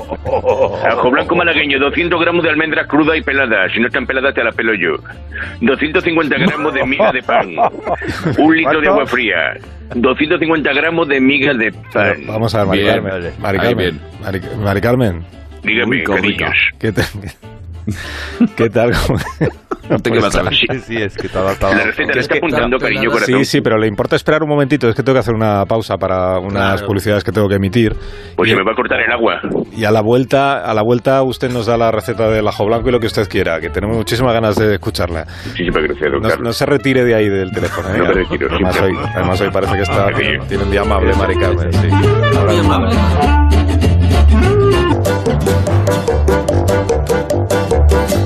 Ajo 0.90 1.10
blanco 1.12 1.36
malagueño, 1.36 1.80
200 1.80 2.20
gramos 2.20 2.44
de 2.44 2.50
almendras 2.50 2.86
crudas 2.88 3.18
y 3.18 3.22
peladas. 3.22 3.72
Si 3.74 3.80
no 3.80 3.88
están 3.88 4.06
peladas, 4.06 4.34
te 4.36 4.44
las 4.44 4.54
pelo 4.56 4.74
yo. 4.74 4.98
250 5.62 6.38
gramos 6.38 6.74
de 6.74 6.86
miga 6.86 7.12
de 7.12 7.24
pan. 7.24 7.48
Un 8.38 8.56
litro 8.58 8.72
de 8.82 8.88
¿Cuánto? 8.88 8.92
agua 8.92 9.06
fría. 9.06 9.54
250 9.96 10.74
gramos 10.74 11.08
de 11.08 11.20
miga 11.22 11.54
de 11.54 11.72
pan. 11.72 12.14
Pero 12.18 12.32
Vamos 12.34 12.54
a 12.56 12.60
ver, 12.66 12.68
Mari 12.68 12.80
Bien, 12.82 12.94
Carmen. 13.04 13.32
Mari 13.40 13.58
Ahí 13.58 13.68
Carmen. 14.82 15.16
Mari, 15.16 15.24
Dígame, 15.64 15.96
rico. 15.98 16.16
cariños. 16.16 16.52
¿qué, 16.80 16.92
te- 16.92 17.02
¿qué 18.56 18.70
tal? 18.70 18.92
¿Cómo- 19.08 19.20
¿Usted 19.90 20.12
qué 20.12 20.20
va 20.20 20.28
a? 20.28 20.32
Sí, 20.52 20.68
sí, 20.86 20.96
es 20.98 21.18
que 21.18 21.28
estaba, 21.28 21.52
estaba- 21.52 21.76
La 21.76 21.84
receta 21.84 22.12
es 22.14 22.18
está 22.20 22.34
que- 22.36 22.38
apuntando, 22.40 22.78
claro, 22.78 22.94
cariño, 22.96 23.12
corazón. 23.12 23.40
Sí, 23.40 23.46
sí, 23.46 23.62
pero 23.62 23.78
le 23.78 23.88
importa 23.88 24.16
esperar 24.16 24.42
un 24.44 24.48
momentito, 24.50 24.88
es 24.88 24.96
que 24.96 25.04
tengo 25.04 25.16
que 25.16 25.20
hacer 25.20 25.34
una 25.34 25.66
pausa 25.66 25.98
para 25.98 26.40
unas 26.40 26.76
Claro. 26.76 26.88
publicidades 26.88 27.24
que 27.26 27.32
tengo 27.34 27.50
que 27.50 27.56
emitir. 27.56 27.94
Pues 28.38 28.48
y, 28.48 28.52
se 28.54 28.58
me 28.58 28.64
va 28.64 28.72
a 28.72 28.76
cortar 28.76 29.02
el 29.02 29.12
agua. 29.12 29.42
y 29.76 29.84
a 29.84 29.92
la 29.92 30.02
vuelta, 30.02 30.64
a 30.64 30.74
la 30.74 30.82
vuelta 30.82 31.22
usted 31.24 31.50
nos 31.52 31.66
da 31.66 31.76
la 31.78 31.92
receta 31.92 32.30
del 32.30 32.48
ajo 32.48 32.66
blanco 32.66 32.88
y 32.88 32.92
lo 32.94 33.00
que 33.02 33.08
usted 33.08 33.28
quiera, 33.28 33.60
que 33.60 33.70
tenemos 33.70 33.98
muchísimas 33.98 34.34
ganas 34.34 34.56
de 34.56 34.76
escucharla. 34.76 35.26
Muchísimas 35.48 35.84
gracias, 35.84 36.12
don 36.12 36.22
No, 36.22 36.30
Carlos. 36.30 36.48
no 36.48 36.54
se 36.54 36.66
retire 36.66 37.04
de 37.04 37.16
ahí 37.16 37.28
del 37.28 37.52
teléfono. 37.52 37.90
¿eh? 37.90 37.98
No 37.98 38.06
me 38.06 38.14
retiro, 38.14 38.48
además, 38.50 38.80
hoy, 38.82 38.94
además 39.16 39.42
hoy 39.42 39.50
parece 39.52 39.74
que 39.76 39.82
está, 39.82 40.08
tiene 40.48 40.64
un 40.64 40.72
día 40.72 40.82
amable, 40.82 41.14
Mari 41.16 41.36
Carmen. 41.38 41.74
Sí. 41.74 41.88
Ahora- 42.38 42.60
amable. 42.60 42.96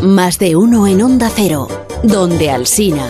Más 0.06 0.38
de 0.38 0.56
uno 0.56 0.86
en 0.86 1.02
Onda 1.02 1.32
Cero, 1.34 1.68
donde 2.04 2.52
Alsina. 2.52 3.08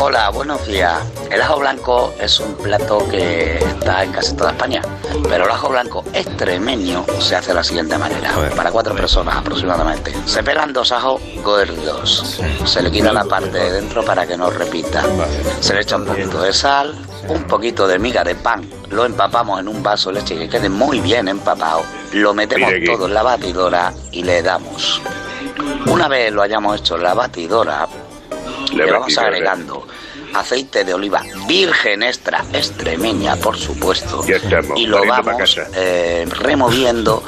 Hola, 0.00 0.30
buenos 0.30 0.66
días. 0.66 0.98
El 1.30 1.40
ajo 1.40 1.60
blanco 1.60 2.12
es 2.20 2.40
un 2.40 2.56
plato 2.56 3.06
que 3.08 3.58
está 3.58 4.02
en 4.02 4.10
casi 4.10 4.34
toda 4.34 4.50
España, 4.50 4.82
pero 5.28 5.44
el 5.44 5.50
ajo 5.52 5.68
blanco 5.68 6.02
extremeño 6.12 7.04
se 7.20 7.36
hace 7.36 7.50
de 7.50 7.54
la 7.54 7.62
siguiente 7.62 7.96
manera. 7.96 8.32
Para 8.56 8.72
cuatro 8.72 8.92
personas 8.96 9.36
aproximadamente. 9.36 10.12
Se 10.26 10.42
pelan 10.42 10.72
dos 10.72 10.90
ajos 10.90 11.22
gordos. 11.44 12.40
Se 12.64 12.82
le 12.82 12.90
quita 12.90 13.12
la 13.12 13.24
parte 13.24 13.56
de 13.56 13.70
dentro 13.70 14.04
para 14.04 14.26
que 14.26 14.36
no 14.36 14.50
repita. 14.50 15.04
Se 15.60 15.74
le 15.74 15.82
echa 15.82 15.94
un 15.94 16.06
poquito 16.06 16.42
de 16.42 16.52
sal, 16.52 16.92
un 17.28 17.44
poquito 17.44 17.86
de 17.86 18.00
miga 18.00 18.24
de 18.24 18.34
pan. 18.34 18.68
Lo 18.90 19.04
empapamos 19.04 19.60
en 19.60 19.68
un 19.68 19.80
vaso 19.80 20.10
de 20.10 20.16
leche 20.16 20.36
que 20.36 20.48
quede 20.48 20.68
muy 20.68 20.98
bien 20.98 21.28
empapado. 21.28 21.82
Lo 22.12 22.34
metemos 22.34 22.72
todo 22.86 23.06
en 23.06 23.14
la 23.14 23.22
batidora 23.22 23.92
y 24.12 24.22
le 24.22 24.42
damos. 24.42 25.00
Una 25.86 26.08
vez 26.08 26.32
lo 26.32 26.42
hayamos 26.42 26.80
hecho 26.80 26.96
en 26.96 27.02
la 27.02 27.14
batidora, 27.14 27.88
le 28.74 28.84
vamos 28.84 29.14
batidora. 29.14 29.26
agregando 29.26 29.86
aceite 30.34 30.84
de 30.84 30.94
oliva 30.94 31.22
virgen 31.46 32.02
extra, 32.02 32.44
extremeña, 32.52 33.36
por 33.36 33.56
supuesto. 33.56 34.24
Ya 34.26 34.36
estamos, 34.36 34.78
Y 34.78 34.86
lo 34.86 35.04
vamos 35.06 35.58
eh, 35.74 36.26
removiendo 36.30 37.22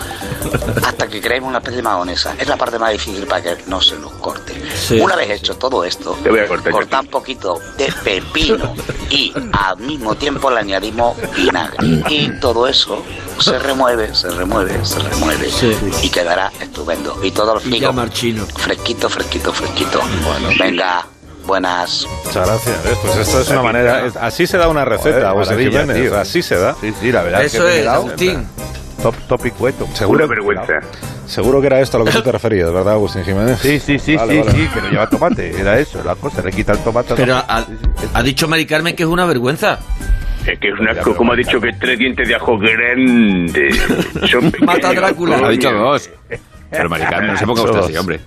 hasta 0.84 1.06
que 1.08 1.20
creemos 1.20 1.48
una 1.48 1.58
especie 1.58 1.78
de 1.78 1.82
mahonesa. 1.82 2.34
Es 2.38 2.48
la 2.48 2.56
parte 2.56 2.78
más 2.78 2.92
difícil 2.92 3.26
para 3.26 3.42
que 3.42 3.62
no 3.66 3.80
se 3.80 3.96
nos 3.98 4.12
corte. 4.12 4.54
Sí. 4.74 4.98
Una 5.00 5.16
vez 5.16 5.30
hecho 5.30 5.56
todo 5.56 5.84
esto, 5.84 6.18
Te 6.22 6.30
voy 6.30 6.40
a 6.40 6.46
cortar 6.48 6.72
yo 6.72 6.78
cortar 6.78 7.00
un 7.00 7.06
poquito 7.08 7.60
de 7.76 7.92
pepino 8.04 8.74
y 9.10 9.32
al 9.52 9.78
mismo 9.78 10.14
tiempo 10.14 10.50
le 10.50 10.60
añadimos 10.60 11.16
vinagre. 11.36 11.86
Y 12.08 12.30
todo 12.40 12.66
eso 12.66 13.04
se 13.38 13.58
remueve, 13.58 14.14
se 14.14 14.30
remueve, 14.30 14.84
se 14.84 14.98
remueve 14.98 15.50
Sí. 15.50 15.76
y 16.02 16.08
quedará 16.10 16.52
estupendo. 16.60 17.18
Y 17.22 17.30
todo 17.30 17.58
el 17.58 17.92
marchino. 17.92 18.46
fresquito, 18.46 19.08
fresquito, 19.08 19.52
fresquito. 19.52 20.00
Venga, 20.58 21.06
buenas. 21.50 22.06
Muchas 22.24 22.46
gracias. 22.46 22.84
¿ves? 22.84 22.98
Pues 23.02 23.16
esto 23.16 23.40
es 23.40 23.48
una 23.50 23.62
manera. 23.62 24.04
así 24.20 24.46
se 24.46 24.56
da 24.56 24.68
una 24.68 24.84
receta, 24.84 25.32
Joder, 25.32 25.46
maravilla, 25.46 25.80
Jiménez. 25.82 26.02
tío. 26.02 26.16
Así 26.18 26.42
se 26.42 26.56
da. 26.56 26.76
Sí, 26.80 26.94
sí, 27.00 27.10
la 27.10 27.22
verdad 27.22 27.42
Eso 27.42 27.66
es, 27.68 27.86
Agustín. 27.88 28.46
top, 29.02 29.16
top 29.26 29.46
y 29.46 29.50
cueto. 29.50 29.88
Seguro, 29.92 30.24
Una 30.24 30.26
vergüenza. 30.28 30.74
seguro 31.26 31.60
que 31.60 31.66
era 31.66 31.80
esto 31.80 31.96
a 31.96 32.00
lo 32.00 32.06
que 32.06 32.12
tú 32.12 32.22
te 32.22 32.30
referías, 32.30 32.72
¿verdad, 32.72 32.92
Agustín 32.94 33.24
Jiménez? 33.24 33.58
Sí, 33.58 33.80
sí, 33.80 33.98
sí, 33.98 34.14
Vale, 34.14 34.32
sí, 34.32 34.38
vale. 34.38 34.50
sí, 34.52 34.68
que 34.72 34.80
no 34.80 34.90
lleva 34.90 35.08
tomate. 35.10 35.60
Era 35.60 35.76
eso, 35.80 36.00
la 36.04 36.14
cosa. 36.14 36.40
Le 36.42 36.52
quita 36.52 36.72
el 36.72 36.78
tomate. 36.78 37.14
Pero 37.16 37.34
no. 37.34 37.44
ha, 38.14 38.22
dicho 38.22 38.46
Mari 38.46 38.64
Carmen 38.64 38.94
que 38.94 39.02
es 39.02 39.08
una 39.08 39.26
vergüenza. 39.26 39.80
Es 40.46 40.58
que 40.58 40.68
es 40.68 40.78
un 40.78 40.88
asco, 40.88 41.16
como 41.16 41.32
ha 41.32 41.36
dicho 41.36 41.60
que 41.60 41.72
tres 41.72 41.98
dientes 41.98 42.28
de 42.28 42.34
ajo 42.36 42.56
grandes. 42.58 43.76
Son 44.30 44.52
Mata 44.60 44.90
a 44.90 44.94
Drácula. 44.94 45.36
Ha 45.36 45.48
dicho 45.50 45.70
dos. 45.72 46.08
Pero 46.70 46.88
Mari 46.88 47.04
Carmen, 47.04 47.32
no 47.32 47.36
se 47.36 47.46
ponga 47.46 47.62
usted 47.62 47.78
así, 47.80 47.96
hombre. 47.96 48.20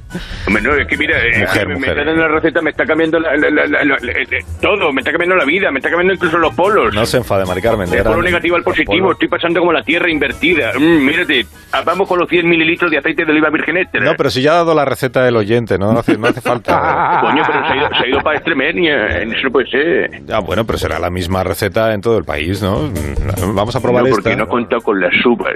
Hombre, 0.48 0.62
no, 0.64 0.76
es 0.76 0.88
que 0.88 0.98
mira, 0.98 1.18
eh, 1.18 1.40
Mujer, 1.40 1.68
me, 1.68 1.74
me 1.76 1.80
mujer. 1.80 1.98
está 1.98 2.06
dando 2.12 2.22
la 2.28 2.28
receta, 2.28 2.62
me 2.62 2.70
está 2.72 2.86
cambiando 2.86 3.20
la- 3.20 3.36
la- 3.38 3.50
la- 3.50 3.66
la- 3.68 3.84
la- 3.84 3.98
la- 4.02 4.14
la- 4.14 4.60
todo, 4.62 4.92
me 4.92 5.00
está 5.02 5.12
cambiando 5.12 5.36
la 5.36 5.46
vida, 5.46 5.72
me 5.72 5.80
está 5.80 5.90
cambiando 5.90 6.14
incluso 6.14 6.38
los 6.38 6.54
polos. 6.54 6.94
No 6.94 7.06
se 7.06 7.18
enfade, 7.18 7.46
Mari 7.46 7.62
Carmen. 7.62 7.90
de 7.90 7.96
Del 7.96 8.04
polo 8.04 8.18
verdad. 8.18 8.30
negativo 8.32 8.56
al 8.58 8.64
positivo, 8.64 9.12
estoy 9.14 9.28
pasando 9.30 9.60
como 9.60 9.72
la 9.72 9.82
tierra 9.84 10.10
invertida. 10.12 10.72
Mm, 10.78 11.06
mírate, 11.06 11.46
ah, 11.72 11.82
vamos 11.86 12.08
con 12.08 12.20
los 12.20 12.28
100 12.30 12.48
mililitros 12.50 12.92
de 12.92 12.98
aceite 12.98 13.24
de 13.26 13.32
oliva 13.32 13.50
virgen 13.50 13.78
extra. 13.78 14.02
No, 14.04 14.14
pero 14.18 14.30
si 14.30 14.42
ya 14.42 14.52
ha 14.52 14.56
dado 14.56 14.76
la 14.76 14.86
receta 14.86 15.24
del 15.24 15.36
oyente, 15.38 15.78
no 15.78 15.92
hace, 15.92 16.18
no 16.18 16.28
hace 16.28 16.42
falta. 16.42 17.20
Coño, 17.22 17.44
pero 17.48 17.66
se 17.68 17.74
ha 17.74 17.76
ido, 17.78 17.90
se 17.90 18.04
ha 18.04 18.08
ido 18.10 18.20
para 18.20 18.36
Extremeña, 18.38 19.08
eso 19.20 19.44
no 19.44 19.52
puede 19.52 19.70
ser. 19.70 20.12
Ah, 20.32 20.40
bueno, 20.40 20.66
pero 20.66 20.78
será 20.78 21.00
la 21.00 21.10
misma 21.10 21.44
receta 21.44 21.94
en 21.94 22.02
todo 22.02 22.18
el 22.18 22.26
país, 22.26 22.62
¿no? 22.62 22.92
Vamos 23.54 23.76
a 23.76 23.82
probar 23.82 24.04
no, 24.04 24.10
esta. 24.10 24.22
porque 24.22 24.36
no 24.36 24.44
ha 24.44 24.48
contado 24.48 24.82
con 24.82 25.00
las 25.00 25.14
uvas. 25.26 25.54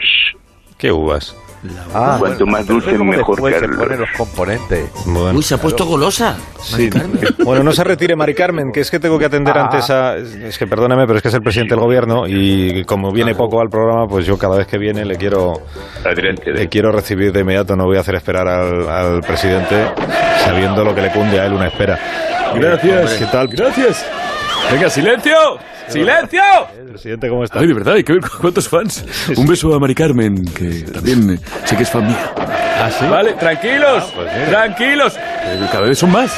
¿Qué 0.78 0.92
uvas? 0.92 1.36
Ah, 1.94 2.18
Cuanto 2.20 2.46
más 2.46 2.66
dulce, 2.68 2.98
mejor, 3.00 3.38
se 3.52 3.68
ponen 3.68 4.00
los 4.00 4.10
componentes. 4.16 4.90
Bueno. 5.08 5.38
Uy, 5.38 5.44
se 5.44 5.56
ha 5.56 5.58
puesto 5.58 5.86
golosa. 5.86 6.38
Sí. 6.62 6.90
Bueno, 7.44 7.64
no 7.64 7.72
se 7.72 7.84
retire, 7.84 8.16
Mari 8.16 8.36
Carmen, 8.36 8.72
que 8.74 8.82
es 8.82 8.92
que 8.92 9.00
tengo 9.00 9.18
que 9.18 9.26
atender 9.26 9.58
Ah. 9.58 9.64
antes 9.64 9.90
a... 9.90 10.16
Es 10.18 10.58
que 10.58 10.68
perdóname, 10.68 11.06
pero 11.08 11.18
es 11.18 11.22
que 11.24 11.30
es 11.30 11.34
el 11.34 11.42
presidente 11.42 11.74
del 11.76 11.84
gobierno 11.84 12.28
y 12.28 12.84
como 12.86 13.12
viene 13.12 13.34
poco 13.36 13.60
al 13.62 13.70
programa, 13.70 14.06
pues 14.08 14.26
yo 14.26 14.38
cada 14.38 14.58
vez 14.58 14.68
que 14.68 14.78
viene 14.78 15.04
le 15.06 15.16
quiero, 15.16 15.54
Adelante. 16.06 16.52
le 16.52 16.68
quiero 16.70 16.92
recibir 16.92 17.32
de 17.32 17.40
inmediato. 17.42 17.76
No 17.76 17.86
voy 17.86 17.98
a 17.98 18.02
hacer 18.02 18.16
esperar 18.16 18.48
al, 18.48 18.88
al 18.90 19.22
presidente 19.22 19.76
sabiendo 20.44 20.84
lo 20.84 20.94
que 20.94 21.02
le 21.02 21.12
cunde 21.12 21.40
a 21.40 21.46
él 21.46 21.54
una 21.54 21.68
espera. 21.68 21.98
Gracias. 22.56 23.14
¿Qué 23.16 23.26
tal? 23.26 23.48
Gracias. 23.48 24.06
Venga, 24.72 24.90
silencio. 24.90 25.36
¡Silencio! 25.88 26.42
Presidente, 26.90 27.30
¿cómo 27.30 27.44
está? 27.46 27.60
Ay, 27.60 27.68
de 27.68 27.74
verdad, 27.74 27.94
hay 27.96 28.04
que 28.04 28.14
ver 28.14 28.22
cuántos 28.42 28.68
fans. 28.68 29.06
Un 29.38 29.48
beso 29.48 29.74
a 29.74 29.80
Mari 29.80 29.96
Carmen, 29.96 30.44
que 30.54 30.82
también 30.92 31.30
eh, 31.32 31.40
sé 31.64 31.78
que 31.78 31.84
es 31.84 31.90
fan 31.90 32.06
mía. 32.06 32.34
¿Ah, 32.38 32.90
sí? 32.92 33.06
Vale, 33.10 33.34
tranquilos, 33.34 34.12
pues 34.14 34.28
mira. 34.34 34.50
tranquilos. 34.50 35.16
Eh, 35.18 35.68
Cada 35.72 35.88
vez 35.88 35.98
son 35.98 36.12
más. 36.12 36.38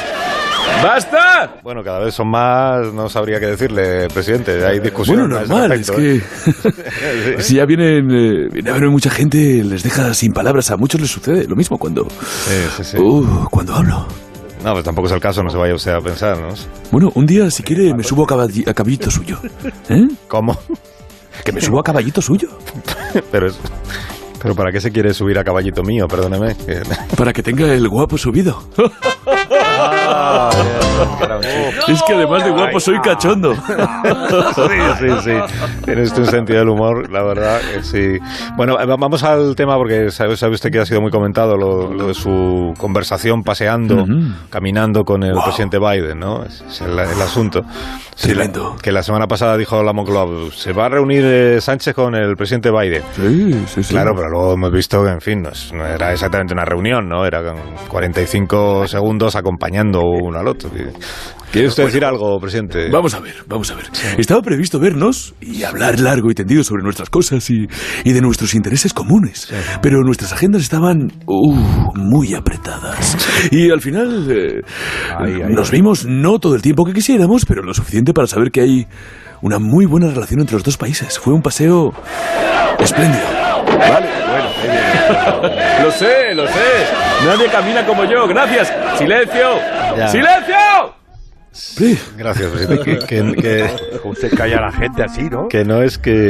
¡Basta! 0.84 1.56
Bueno, 1.64 1.82
cada 1.82 1.98
vez 1.98 2.14
son 2.14 2.28
más, 2.28 2.92
no 2.92 3.08
sabría 3.08 3.40
qué 3.40 3.46
decirle, 3.46 4.06
presidente. 4.08 4.64
Hay 4.64 4.78
discusión. 4.78 5.18
Bueno, 5.28 5.40
normal, 5.40 5.72
es 5.72 5.90
que 5.90 6.16
¿eh? 6.16 7.36
si 7.40 7.56
ya 7.56 7.64
vienen, 7.64 8.08
eh, 8.10 8.48
viene 8.52 8.70
a 8.70 8.74
ver 8.74 8.88
mucha 8.88 9.10
gente, 9.10 9.64
les 9.64 9.82
deja 9.82 10.14
sin 10.14 10.32
palabras. 10.32 10.70
A 10.70 10.76
muchos 10.76 11.00
les 11.00 11.10
sucede 11.10 11.46
lo 11.48 11.56
mismo 11.56 11.76
cuando, 11.76 12.06
Sí, 12.08 12.54
sí, 12.76 12.84
sí. 12.84 12.96
uh, 12.98 13.48
cuando 13.50 13.74
hablo. 13.74 14.06
No, 14.64 14.72
pues 14.72 14.84
tampoco 14.84 15.06
es 15.08 15.14
el 15.14 15.20
caso, 15.20 15.42
no 15.42 15.50
se 15.50 15.56
vaya 15.56 15.74
usted 15.74 15.92
a 15.92 16.00
pensar, 16.00 16.38
¿no? 16.38 16.48
Bueno, 16.90 17.10
un 17.14 17.26
día, 17.26 17.50
si 17.50 17.62
quiere, 17.62 17.94
me 17.94 18.02
subo 18.02 18.22
a, 18.28 18.70
a 18.70 18.74
caballito 18.74 19.10
suyo. 19.10 19.38
¿Eh? 19.88 20.06
¿Cómo? 20.28 20.58
Que 21.44 21.52
me 21.52 21.60
subo 21.60 21.80
a 21.80 21.84
caballito 21.84 22.20
suyo. 22.20 22.48
Pero 23.32 23.46
es... 23.46 23.58
Pero 24.42 24.54
¿para 24.54 24.72
qué 24.72 24.80
se 24.80 24.90
quiere 24.90 25.12
subir 25.14 25.38
a 25.38 25.44
caballito 25.44 25.82
mío? 25.82 26.06
Perdóneme. 26.08 26.54
Que- 26.56 26.82
Para 27.16 27.32
que 27.32 27.42
tenga 27.42 27.72
el 27.72 27.88
guapo 27.88 28.16
subido. 28.16 28.62
Ah, 29.82 30.50
bien. 31.40 31.94
Es 31.96 32.02
que 32.02 32.14
además 32.14 32.44
de 32.44 32.50
guapo 32.50 32.80
soy 32.80 32.98
cachondo. 33.00 33.54
Sí, 33.54 34.78
sí, 34.98 35.06
sí. 35.24 35.56
Tiene 35.84 36.02
usted 36.02 36.18
un 36.22 36.26
sentido 36.26 36.58
del 36.60 36.68
humor, 36.68 37.10
la 37.10 37.22
verdad, 37.22 37.60
que 37.60 37.82
sí. 37.82 38.18
Bueno, 38.56 38.78
eh, 38.80 38.86
vamos 38.86 39.22
al 39.22 39.54
tema 39.56 39.76
porque 39.76 40.10
sabe, 40.10 40.36
sabe 40.36 40.54
usted 40.54 40.70
que 40.70 40.78
ha 40.80 40.86
sido 40.86 41.00
muy 41.00 41.10
comentado 41.10 41.56
lo, 41.56 41.92
lo 41.92 42.08
de 42.08 42.14
su 42.14 42.74
conversación 42.78 43.42
paseando, 43.42 44.02
Ujú. 44.02 44.12
caminando 44.50 45.04
con 45.04 45.22
el 45.22 45.34
Wow. 45.34 45.44
presidente 45.44 45.78
Biden, 45.78 46.18
¿no? 46.18 46.44
Es, 46.44 46.62
es 46.68 46.80
el, 46.82 46.92
el 46.98 47.22
asunto. 47.22 47.62
Sí, 48.14 48.32
que 48.82 48.92
la 48.92 49.02
semana 49.02 49.26
pasada 49.26 49.56
dijo 49.56 49.82
la 49.82 49.92
Moncloa, 49.94 50.50
se 50.54 50.72
va 50.72 50.86
a 50.86 50.88
reunir 50.90 51.24
eh, 51.24 51.60
Sánchez 51.60 51.94
con 51.94 52.14
el 52.14 52.36
presidente 52.36 52.70
Biden. 52.70 53.02
Sí, 53.16 53.52
sí, 53.66 53.82
sí. 53.82 53.94
Claro, 53.94 54.14
pero 54.14 54.28
luego 54.30 54.54
hemos 54.54 54.72
visto 54.72 55.02
que, 55.04 55.10
en 55.10 55.20
fin, 55.20 55.42
no, 55.42 55.50
es- 55.50 55.72
no 55.72 55.84
era 55.86 56.12
exactamente 56.12 56.54
una 56.54 56.64
reunión, 56.64 57.08
¿no? 57.08 57.24
Era 57.26 57.42
con 57.42 57.58
45 57.88 58.86
segundos 58.86 59.36
acompañando 59.36 60.00
uno 60.02 60.38
al 60.38 60.48
otro. 60.48 60.70
¿Quiere 61.52 61.66
usted 61.66 61.86
decir 61.86 62.04
algo, 62.04 62.38
presidente? 62.38 62.88
Vamos 62.90 63.12
a 63.14 63.18
ver, 63.20 63.34
vamos 63.48 63.70
a 63.72 63.74
ver. 63.74 63.86
Estaba 64.18 64.40
previsto 64.40 64.78
vernos 64.78 65.34
y 65.40 65.64
hablar 65.64 65.98
largo 65.98 66.30
y 66.30 66.34
tendido 66.34 66.62
sobre 66.62 66.84
nuestras 66.84 67.10
cosas 67.10 67.50
y, 67.50 67.66
y 68.04 68.12
de 68.12 68.20
nuestros 68.20 68.54
intereses 68.54 68.94
comunes. 68.94 69.52
Pero 69.82 70.02
nuestras 70.04 70.32
agendas 70.32 70.62
estaban 70.62 71.12
uh, 71.26 71.54
muy 71.96 72.34
apretadas. 72.34 73.16
Y 73.50 73.68
al 73.70 73.80
final 73.80 74.30
eh, 74.30 74.60
Ay, 75.18 75.40
ay, 75.44 75.52
nos 75.52 75.70
ay. 75.72 75.78
vimos 75.78 76.06
no 76.06 76.38
todo 76.38 76.54
el 76.54 76.62
tiempo 76.62 76.84
que 76.84 76.92
quisiéramos, 76.92 77.44
pero 77.46 77.62
lo 77.62 77.74
suficiente 77.74 78.12
para 78.14 78.28
saber 78.28 78.52
que 78.52 78.60
hay 78.60 78.86
una 79.42 79.58
muy 79.58 79.86
buena 79.86 80.08
relación 80.08 80.40
entre 80.40 80.54
los 80.54 80.62
dos 80.62 80.76
países. 80.76 81.18
Fue 81.18 81.32
un 81.34 81.42
paseo 81.42 81.92
espléndido. 82.78 83.24
Vale, 83.88 84.06
bueno, 84.28 85.54
Lo 85.82 85.90
sé, 85.90 86.34
lo 86.34 86.46
sé. 86.46 86.86
Nadie 87.24 87.48
camina 87.48 87.84
como 87.84 88.04
yo. 88.04 88.26
Gracias. 88.28 88.72
Silencio. 88.98 89.58
Ya. 89.96 90.08
¡Silencio! 90.08 90.56
Sí. 91.52 91.98
Gracias, 92.16 92.50
presidente. 92.50 92.98
Que, 93.08 93.22
que- 93.22 93.34
que- 93.42 93.98
¿cómo 94.02 94.14
se 94.14 94.30
calla 94.30 94.60
la 94.60 94.72
gente 94.72 95.02
así, 95.02 95.22
no? 95.28 95.48
que 95.48 95.64
no 95.64 95.82
es 95.82 95.98
que, 95.98 96.28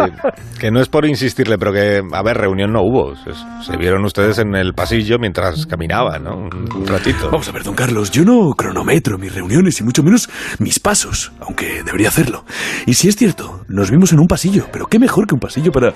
que 0.59 0.71
no 0.71 0.81
es 0.81 0.89
por 0.89 1.05
insistirle, 1.07 1.59
pero 1.59 1.73
que, 1.73 2.01
a 2.13 2.23
ver, 2.23 2.39
reunión 2.39 2.73
no 2.73 2.81
hubo. 2.83 3.15
Se, 3.17 3.33
se 3.65 3.77
vieron 3.77 4.05
ustedes 4.05 4.39
en 4.39 4.55
el 4.55 4.73
pasillo 4.73 5.19
mientras 5.19 5.67
caminaban, 5.67 6.25
¿no? 6.25 6.37
Un, 6.37 6.69
un 6.75 6.87
ratito. 6.87 7.27
Vamos 7.31 7.49
a 7.49 7.53
ver, 7.53 7.63
don 7.65 7.75
Carlos, 7.75 8.11
yo 8.11 8.25
no 8.25 8.53
cronometro 8.57 9.19
mis 9.19 9.35
reuniones 9.35 9.79
y 9.81 9.85
mucho 9.85 10.03
menos 10.03 10.29
mis 10.59 10.81
pasos, 10.81 11.33
aunque 11.41 11.83
debería 11.85 12.09
hacerlo. 12.09 12.45
Y 12.87 12.95
si 12.95 13.09
es 13.09 13.17
cierto, 13.17 13.65
nos 13.69 13.91
vimos 13.91 14.13
en 14.13 14.21
un 14.21 14.27
pasillo, 14.27 14.67
pero 14.73 14.87
qué 14.87 14.99
mejor 14.99 15.27
que 15.27 15.35
un 15.35 15.41
pasillo 15.41 15.71
para, 15.71 15.93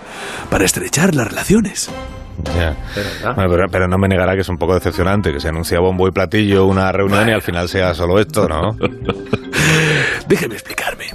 para 0.51 0.65
estrechar 0.65 1.15
las 1.15 1.29
relaciones. 1.29 1.91
Ya. 2.43 2.77
Bueno, 3.35 3.51
pero, 3.51 3.69
pero 3.71 3.89
no 3.89 3.99
me 3.99 4.09
negará 4.09 4.35
que 4.35 4.41
es 4.41 4.49
un 4.49 4.57
poco 4.57 4.75
decepcionante 4.75 5.33
que 5.33 5.41
se 5.41 5.49
anuncia 5.49 5.81
bombo 5.81 6.09
y 6.09 6.11
platillo 6.11 6.67
una 6.67 6.91
reunión 6.93 7.29
y 7.29 7.33
al 7.33 7.43
final 7.43 7.69
sea 7.69 7.95
solo 7.95 8.19
esto, 8.19 8.49
¿no? 8.49 8.77
Déjeme 10.29 10.55
explicarme. 10.55 11.07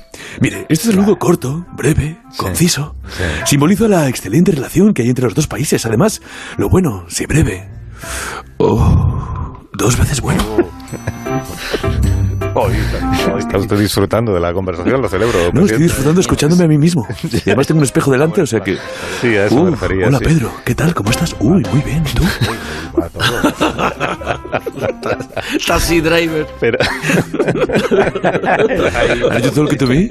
Mire, 0.41 0.65
este 0.69 0.91
saludo 0.91 1.17
corto, 1.17 1.65
breve, 1.75 2.17
conciso, 2.37 2.95
sí. 3.09 3.23
simboliza 3.45 3.87
la 3.87 4.07
excelente 4.07 4.51
relación 4.51 4.93
que 4.93 5.01
hay 5.01 5.09
entre 5.09 5.25
los 5.25 5.35
dos 5.35 5.47
países. 5.47 5.85
Además, 5.85 6.21
lo 6.57 6.69
bueno, 6.69 7.05
si 7.09 7.25
breve. 7.25 7.67
Oh, 8.57 9.59
dos 9.73 9.97
veces 9.97 10.21
bueno. 10.21 10.43
Está 13.39 13.57
usted 13.57 13.77
disfrutando 13.79 14.33
de 14.33 14.39
la 14.39 14.53
conversación, 14.53 15.01
lo 15.01 15.07
celebro. 15.07 15.51
No, 15.53 15.65
estoy 15.65 15.81
disfrutando 15.83 16.19
escuchándome 16.21 16.65
a 16.65 16.67
mí 16.67 16.77
mismo. 16.77 17.05
Y 17.45 17.49
además 17.49 17.67
tengo 17.67 17.79
un 17.79 17.85
espejo 17.85 18.11
delante, 18.11 18.41
o 18.41 18.45
sea 18.45 18.59
que... 18.61 18.77
Sí, 19.21 19.35
a 19.37 19.45
eso 19.45 19.63
me 19.63 19.71
refería. 19.71 20.07
hola 20.07 20.17
sí. 20.19 20.25
Pedro, 20.25 20.51
¿qué 20.65 20.75
tal? 20.75 20.93
¿Cómo 20.93 21.09
estás? 21.11 21.35
Uy, 21.39 21.63
muy 21.71 21.81
bien, 21.81 22.03
¿y 22.05 22.13
tú? 22.15 22.23
Taxi 25.67 26.01
driver. 26.01 26.47
Pero, 26.59 26.77
¿Has 29.31 29.37
hecho 29.39 29.51
todo 29.51 29.63
lo 29.63 29.69
que 29.69 29.75
te 29.77 29.85
vi? 29.85 30.09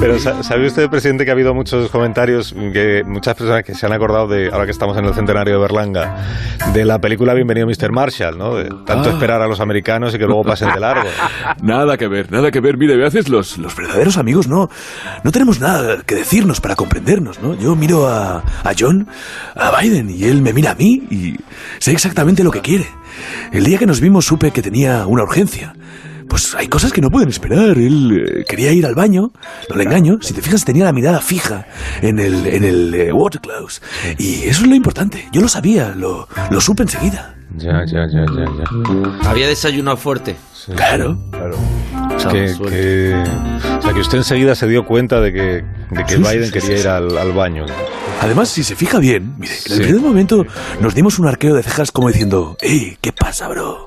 pero 0.00 0.18
sa- 0.18 0.42
¿sabe 0.42 0.66
usted, 0.66 0.88
presidente, 0.88 1.24
que 1.24 1.30
ha 1.30 1.34
habido 1.34 1.54
muchos 1.54 1.90
comentarios, 1.90 2.54
que 2.72 3.02
muchas 3.04 3.34
personas 3.34 3.62
que 3.64 3.74
se 3.74 3.86
han 3.86 3.92
acordado 3.92 4.28
de, 4.28 4.50
ahora 4.52 4.64
que 4.66 4.70
estamos 4.72 4.96
en 4.98 5.04
el 5.06 5.14
centenario 5.14 5.54
de 5.54 5.60
Berlanga, 5.60 6.16
de 6.72 6.84
la 6.84 6.98
película 6.98 7.34
Bienvenido 7.34 7.66
Mr. 7.66 7.92
Marshall, 7.92 8.36
¿no? 8.38 8.54
De 8.56 8.64
tanto 8.84 9.10
Ah. 9.10 9.12
esperar 9.12 9.40
a 9.42 9.46
los 9.46 9.60
americanos 9.60 10.14
y 10.14 10.18
que 10.18 10.24
luego 10.26 10.42
pasen 10.42 10.65
Nada 11.62 11.96
que 11.96 12.08
ver, 12.08 12.30
nada 12.30 12.50
que 12.50 12.60
ver. 12.60 12.76
Mire, 12.76 12.94
a 12.94 12.96
veces 12.96 13.28
los, 13.28 13.58
los 13.58 13.74
verdaderos 13.76 14.16
amigos 14.16 14.48
no, 14.48 14.68
no 15.24 15.32
tenemos 15.32 15.60
nada 15.60 16.02
que 16.02 16.14
decirnos 16.14 16.60
para 16.60 16.74
comprendernos, 16.76 17.40
¿no? 17.40 17.54
Yo 17.54 17.74
miro 17.76 18.06
a, 18.08 18.38
a 18.38 18.72
John, 18.78 19.08
a 19.54 19.80
Biden, 19.80 20.10
y 20.10 20.24
él 20.24 20.42
me 20.42 20.52
mira 20.52 20.72
a 20.72 20.74
mí 20.74 21.02
y 21.10 21.36
sé 21.78 21.92
exactamente 21.92 22.42
lo 22.44 22.50
que 22.50 22.60
quiere. 22.60 22.86
El 23.52 23.64
día 23.64 23.78
que 23.78 23.86
nos 23.86 24.00
vimos 24.00 24.24
supe 24.26 24.50
que 24.50 24.62
tenía 24.62 25.06
una 25.06 25.22
urgencia. 25.22 25.74
pues 26.28 26.54
hay 26.54 26.68
cosas 26.68 26.92
que 26.92 27.00
no 27.00 27.10
pueden 27.10 27.28
esperar. 27.28 27.78
Él 27.78 28.24
eh, 28.40 28.44
quería 28.48 28.72
ir 28.72 28.84
al 28.84 28.94
baño, 28.94 29.32
no 29.70 29.76
le 29.76 29.84
engaño. 29.84 30.18
Si 30.20 30.34
te 30.34 30.42
fijas, 30.42 30.64
tenía 30.64 30.84
la 30.84 30.92
mirada 30.92 31.20
fija 31.20 31.66
en 32.02 32.18
el, 32.18 32.46
en 32.46 32.64
el 32.64 32.94
eh, 32.94 33.12
watercloset. 33.12 33.82
Y 34.18 34.42
eso 34.44 34.62
es 34.62 34.68
lo 34.68 34.74
importante. 34.74 35.28
Yo 35.32 35.40
lo 35.40 35.48
sabía, 35.48 35.94
lo, 35.96 36.28
lo 36.50 36.60
supe 36.60 36.82
enseguida. 36.82 37.35
Ya, 37.58 37.84
ya, 37.86 38.06
ya, 38.06 38.24
ya, 38.26 38.44
ya. 38.44 39.30
Había 39.30 39.48
desayunado 39.48 39.96
fuerte. 39.96 40.36
Claro. 40.76 41.16
Es 42.16 42.26
que, 42.26 42.54
que- 42.68 43.14
o 43.78 43.82
sea, 43.82 43.92
que 43.92 44.00
usted 44.00 44.18
enseguida 44.18 44.54
se 44.54 44.66
dio 44.66 44.84
cuenta 44.84 45.20
de 45.20 45.32
que, 45.32 45.40
de 45.90 46.04
que 46.06 46.16
Sí, 46.16 46.22
sí, 46.24 46.30
Biden 46.30 46.46
sí, 46.46 46.52
quería 46.52 46.76
sí, 46.76 46.82
ir 46.82 46.88
al, 46.88 47.16
al 47.16 47.32
baño. 47.32 47.64
Además, 48.20 48.48
si 48.48 48.64
se 48.64 48.74
fija 48.74 48.98
bien, 48.98 49.34
mire, 49.38 49.52
en 49.66 49.72
el 49.72 49.78
Sí. 49.78 49.82
primer 49.84 50.00
momento 50.00 50.44
nos 50.80 50.94
dimos 50.94 51.18
un 51.18 51.28
arqueo 51.28 51.54
de 51.54 51.62
cejas 51.62 51.92
como 51.92 52.08
diciendo, 52.08 52.56
¡Ey! 52.60 52.96
¿Qué 53.00 53.12
pasa, 53.12 53.46
bro? 53.48 53.86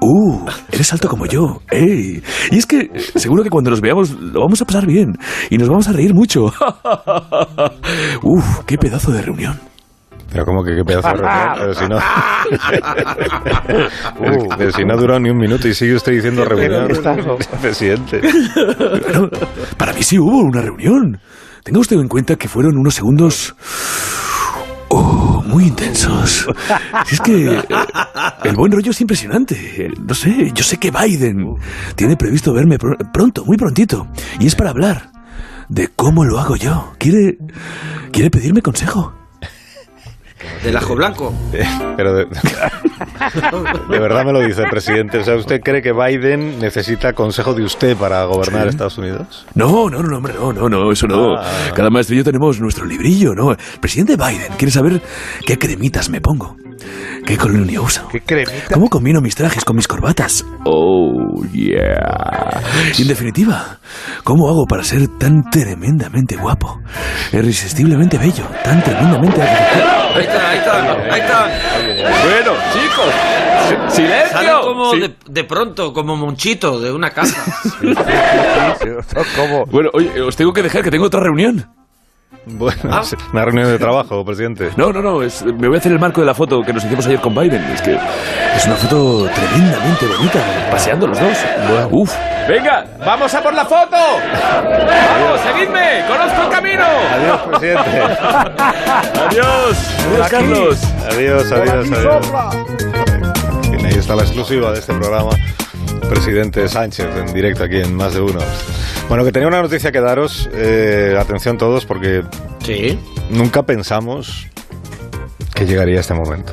¡Uh! 0.00 0.46
Eres 0.70 0.92
alto 0.92 1.08
como 1.08 1.26
yo, 1.26 1.62
¡Ey! 1.70 2.22
Y 2.50 2.58
es 2.58 2.66
que 2.66 2.90
eh, 2.92 3.00
seguro 3.16 3.42
que 3.42 3.50
cuando 3.50 3.70
nos 3.70 3.80
veamos 3.80 4.10
lo 4.10 4.40
vamos 4.40 4.60
a 4.60 4.64
pasar 4.66 4.84
bien 4.86 5.16
y 5.48 5.56
nos 5.58 5.68
vamos 5.68 5.88
a 5.88 5.92
reír 5.92 6.12
mucho. 6.12 6.46
¡Uf! 8.22 8.64
¡Qué 8.66 8.76
pedazo 8.76 9.12
de 9.12 9.22
reunión! 9.22 9.58
Pero 10.30 10.44
como 10.44 10.62
que 10.62 10.76
qué 10.76 10.84
pedazo 10.84 11.08
de 11.08 11.14
reunión, 11.22 11.54
pero 11.58 11.74
si 11.74 11.86
no... 11.88 11.98
Pero 14.58 14.72
si 14.72 14.84
no 14.84 14.94
ha 14.94 14.96
durado 14.96 15.20
ni 15.20 15.30
un 15.30 15.38
minuto 15.38 15.68
y 15.68 15.74
sigue 15.74 15.94
usted 15.94 16.12
diciendo 16.12 16.44
reunión, 16.44 16.88
presidente. 17.60 18.20
Bueno, 18.20 19.28
para 19.76 19.92
mí 19.92 20.02
sí 20.02 20.18
hubo 20.18 20.38
una 20.38 20.62
reunión. 20.62 21.20
Tenga 21.64 21.80
usted 21.80 21.96
en 21.96 22.08
cuenta 22.08 22.36
que 22.36 22.48
fueron 22.48 22.76
unos 22.78 22.94
segundos... 22.94 23.54
Oh, 24.90 25.42
muy 25.46 25.64
intensos. 25.64 26.46
Si 27.04 27.14
es 27.14 27.20
que 27.20 27.58
eh, 27.58 27.62
el 28.44 28.56
buen 28.56 28.72
rollo 28.72 28.90
es 28.90 29.00
impresionante. 29.02 29.90
No 30.06 30.14
sé, 30.14 30.50
yo 30.54 30.64
sé 30.64 30.78
que 30.78 30.90
Biden 30.90 31.44
tiene 31.94 32.16
previsto 32.16 32.54
verme 32.54 32.78
pr- 32.78 33.12
pronto, 33.12 33.44
muy 33.44 33.58
prontito. 33.58 34.06
Y 34.40 34.46
es 34.46 34.54
para 34.54 34.70
hablar 34.70 35.10
de 35.68 35.88
cómo 35.94 36.24
lo 36.24 36.38
hago 36.40 36.56
yo. 36.56 36.94
¿Quiere, 36.98 37.36
quiere 38.12 38.30
pedirme 38.30 38.62
consejo? 38.62 39.12
Del 40.62 40.76
ajo 40.76 40.94
blanco. 40.94 41.34
Pero 41.96 42.14
de, 42.14 42.26
de 43.90 43.98
verdad 43.98 44.24
me 44.24 44.32
lo 44.32 44.40
dice 44.40 44.62
el 44.62 44.70
presidente. 44.70 45.18
O 45.18 45.24
sea, 45.24 45.36
¿usted 45.36 45.60
cree 45.60 45.82
que 45.82 45.92
Biden 45.92 46.58
necesita 46.58 47.12
consejo 47.12 47.54
de 47.54 47.64
usted 47.64 47.96
para 47.96 48.24
gobernar 48.24 48.62
Sí. 48.64 48.68
Estados 48.70 48.98
Unidos? 48.98 49.46
No, 49.54 49.88
no, 49.90 50.02
no, 50.02 50.16
hombre, 50.16 50.34
no, 50.38 50.52
no, 50.52 50.68
no, 50.68 50.92
eso 50.92 51.06
no. 51.06 51.36
Ah. 51.36 51.44
Cada 51.74 51.90
maestro 51.90 52.14
y 52.14 52.18
yo 52.18 52.24
tenemos 52.24 52.60
nuestro 52.60 52.84
librillo, 52.84 53.34
¿no? 53.34 53.54
Presidente 53.80 54.16
Biden 54.16 54.52
quiere 54.56 54.70
saber 54.70 55.00
qué 55.44 55.58
cremitas 55.58 56.08
me 56.10 56.20
pongo, 56.20 56.56
qué 57.24 57.36
colonia 57.36 57.80
uso. 57.80 58.08
¿Qué 58.08 58.20
cremita? 58.20 58.74
¿Cómo 58.74 58.88
combino 58.88 59.20
mis 59.20 59.34
trajes 59.34 59.64
con 59.64 59.76
mis 59.76 59.86
corbatas? 59.88 60.44
Oh, 60.64 61.42
yeah. 61.52 62.60
Y 62.96 63.02
en 63.02 63.08
definitiva, 63.08 63.78
¿cómo 64.24 64.48
hago 64.48 64.64
para 64.66 64.82
ser 64.84 65.06
tan 65.18 65.42
tremendamente 65.50 66.36
guapo? 66.36 66.80
Irresistiblemente 67.32 68.18
bello, 68.18 68.44
tan 68.64 68.82
tremendamente? 68.82 69.42
Ahí 69.42 70.22
está, 70.24 70.50
ahí 70.50 70.58
está, 70.58 70.92
ahí 71.14 71.20
está. 71.20 71.44
Bueno, 72.24 72.52
chicos, 72.72 73.14
si- 73.68 73.74
Sale 73.74 73.90
silencio. 74.30 74.60
como 74.62 74.90
Sí. 74.92 75.00
de, 75.00 75.14
de 75.28 75.44
pronto, 75.44 75.92
como 75.92 76.16
monchito 76.16 76.80
de 76.80 76.92
una 76.92 77.10
casa. 77.10 77.44
Son 77.80 79.24
como... 79.36 79.66
Bueno, 79.66 79.90
oye, 79.92 80.20
os 80.20 80.34
tengo 80.36 80.52
que 80.52 80.62
dejar 80.62 80.82
que 80.82 80.90
tengo 80.90 81.06
otra 81.06 81.20
reunión. 81.20 81.66
Bueno, 82.50 82.80
Ah. 82.90 83.00
es 83.02 83.14
una 83.32 83.44
reunión 83.44 83.66
de 83.68 83.78
trabajo, 83.78 84.24
presidente. 84.24 84.70
No, 84.76 84.92
no, 84.92 85.00
no, 85.02 85.22
es- 85.22 85.44
me 85.44 85.68
voy 85.68 85.76
a 85.76 85.78
hacer 85.80 85.92
el 85.92 85.98
marco 85.98 86.20
de 86.20 86.26
la 86.26 86.34
foto 86.34 86.62
que 86.62 86.72
nos 86.72 86.84
hicimos 86.84 87.06
ayer 87.06 87.20
con 87.20 87.34
Biden. 87.34 87.62
Es 87.74 87.82
que 87.82 87.92
es 88.56 88.66
una 88.66 88.74
foto 88.76 89.28
tremendamente 89.34 90.06
bonita, 90.06 90.38
paseando 90.70 91.06
los 91.06 91.18
dos. 91.20 91.38
Uf, 91.90 92.12
Venga, 92.48 92.86
vamos 93.04 93.34
a 93.34 93.42
por 93.42 93.52
la 93.52 93.64
foto. 93.66 93.96
Vamos, 93.96 95.40
seguidme. 95.42 96.02
Conozco 96.08 96.42
el 96.44 96.48
camino. 96.48 96.84
Adiós, 97.14 97.40
presidente. 97.42 98.02
adiós, 99.28 99.76
adiós, 100.06 100.28
Carlos. 100.30 100.78
Adiós, 101.12 101.52
adiós, 101.52 101.92
adiós. 101.92 102.26
Bien, 103.70 103.86
ahí 103.86 103.94
está 103.98 104.16
la 104.16 104.22
exclusiva 104.22 104.72
de 104.72 104.78
este 104.78 104.94
programa. 104.94 105.30
Presidente 106.08 106.68
Sánchez, 106.68 107.06
en 107.16 107.32
directo 107.34 107.64
aquí 107.64 107.76
en 107.80 107.94
Más 107.94 108.14
de 108.14 108.20
Uno. 108.20 108.38
Bueno, 109.08 109.24
que 109.24 109.32
tenía 109.32 109.48
una 109.48 109.62
noticia 109.62 109.92
que 109.92 110.00
daros. 110.00 110.48
eh, 110.52 111.16
atención 111.18 111.58
todos, 111.58 111.84
porque 111.86 112.22
Sí. 112.62 112.98
nunca 113.30 113.62
pensamos 113.62 114.46
que 115.54 115.66
llegaría 115.66 116.00
este 116.00 116.14
momento. 116.14 116.52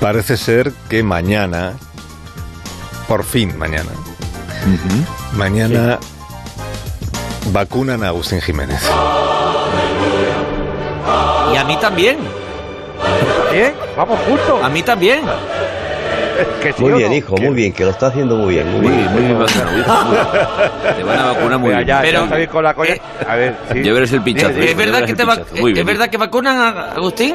Parece 0.00 0.36
ser 0.36 0.72
que 0.88 1.02
mañana, 1.02 1.72
por 3.08 3.24
fin 3.24 3.56
mañana, 3.58 3.90
mañana 5.34 5.98
vacunan 7.52 8.02
a 8.04 8.08
Agustín 8.08 8.40
Jiménez. 8.40 8.80
Y 11.52 11.56
a 11.56 11.64
mí 11.64 11.76
también. 11.80 12.18
¿Bien? 13.52 13.74
Vamos 13.96 14.18
juntos. 14.26 14.60
A 14.62 14.68
mí 14.68 14.82
también. 14.82 15.20
Que 16.62 16.72
sí 16.72 16.82
Muy 16.82 16.92
bien, 16.94 17.10
no. 17.10 17.16
hijo, 17.16 17.36
muy 17.36 17.54
bien, 17.54 17.72
que 17.72 17.84
lo 17.84 17.90
está 17.90 18.06
haciendo 18.08 18.36
muy 18.36 18.54
bien. 18.54 18.70
Muy 18.70 18.80
Muy 18.80 18.90
bien. 18.90 19.00
bien, 19.02 19.12
muy 19.12 19.22
bien 19.22 19.38
vacunado, 19.38 19.78
hijo, 19.78 20.04
muy 20.04 20.16
bien. 20.16 20.96
Te 20.96 21.02
van 21.04 21.18
a 21.18 21.24
vacunar 21.26 21.58
muy 21.58 21.68
Mira, 21.68 21.78
bien. 21.78 21.88
ya, 21.88 22.00
Pero- 22.02 22.38
ya 22.38 22.46
con 22.48 22.64
la 22.64 22.74
coña. 22.74 22.94
eh, 22.94 23.00
A 23.28 23.36
ver, 23.36 23.54
sí. 23.72 23.82
Ya 23.82 23.92
verás 23.92 24.12
el 24.12 24.22
pinchazo. 24.22 24.58
¿Es 24.60 24.76
verdad 24.76 25.04
que 25.04 25.14
te 25.14 25.24
va- 25.24 25.38
¿Es 25.54 25.84
verdad 25.84 26.08
que 26.08 26.16
vacunan 26.16 26.56
a 26.58 26.92
Agustín? 26.92 27.34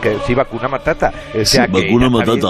Que 0.00 0.16
sí, 0.26 0.34
vacuna 0.34 0.68
matata. 0.68 1.12
O 1.34 1.38
Sí, 1.38 1.44
sea, 1.44 1.66
que 1.66 1.72
vacuna 1.84 2.08
matata. 2.10 2.48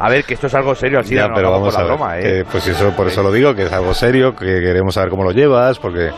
A 0.00 0.08
ver, 0.08 0.24
que 0.24 0.34
esto 0.34 0.46
es 0.46 0.54
algo 0.54 0.74
serio, 0.74 1.00
así 1.00 1.14
Ya, 1.14 1.28
no 1.28 1.34
pero 1.34 1.50
vamos 1.50 1.74
con 1.74 1.80
a 1.80 1.84
la 1.84 1.88
ver. 1.90 1.96
broma, 1.96 2.18
¿eh? 2.18 2.22
que, 2.22 2.44
pues 2.50 2.66
eso, 2.66 2.90
por 2.92 3.06
eso 3.06 3.22
lo 3.22 3.32
digo, 3.32 3.54
que 3.54 3.64
es 3.64 3.72
algo 3.72 3.94
serio, 3.94 4.34
que 4.34 4.44
queremos 4.46 4.94
saber 4.94 5.10
cómo 5.10 5.24
lo 5.24 5.32
llevas, 5.32 5.78
porque 5.78 6.10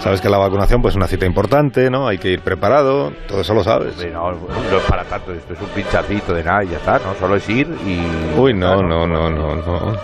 sabes 0.00 0.20
que 0.20 0.28
la 0.28 0.38
vacunación 0.38 0.80
pues 0.82 0.92
es 0.92 0.96
una 0.96 1.06
cita 1.06 1.26
importante, 1.26 1.90
¿no? 1.90 2.06
Hay 2.08 2.18
que 2.18 2.28
ir 2.30 2.40
preparado, 2.40 3.12
todo 3.28 3.40
eso 3.40 3.54
lo 3.54 3.62
sabes. 3.64 3.96
No, 4.12 4.32
no 4.32 4.38
es 4.78 4.82
para 4.88 5.04
tanto, 5.04 5.32
esto 5.32 5.52
es 5.54 5.60
un 5.60 5.68
pinchacito 5.68 6.34
de 6.34 6.42
nada 6.44 6.64
y 6.64 6.68
ya 6.68 6.76
está, 6.78 6.98
¿no? 6.98 7.14
Solo 7.18 7.36
es 7.36 7.48
ir 7.48 7.66
y... 7.86 8.00
Uy, 8.38 8.54
no, 8.54 8.66
Claro. 8.78 8.88
no, 8.88 9.06
no, 9.06 9.30
no, 9.30 9.54
no. 9.56 9.96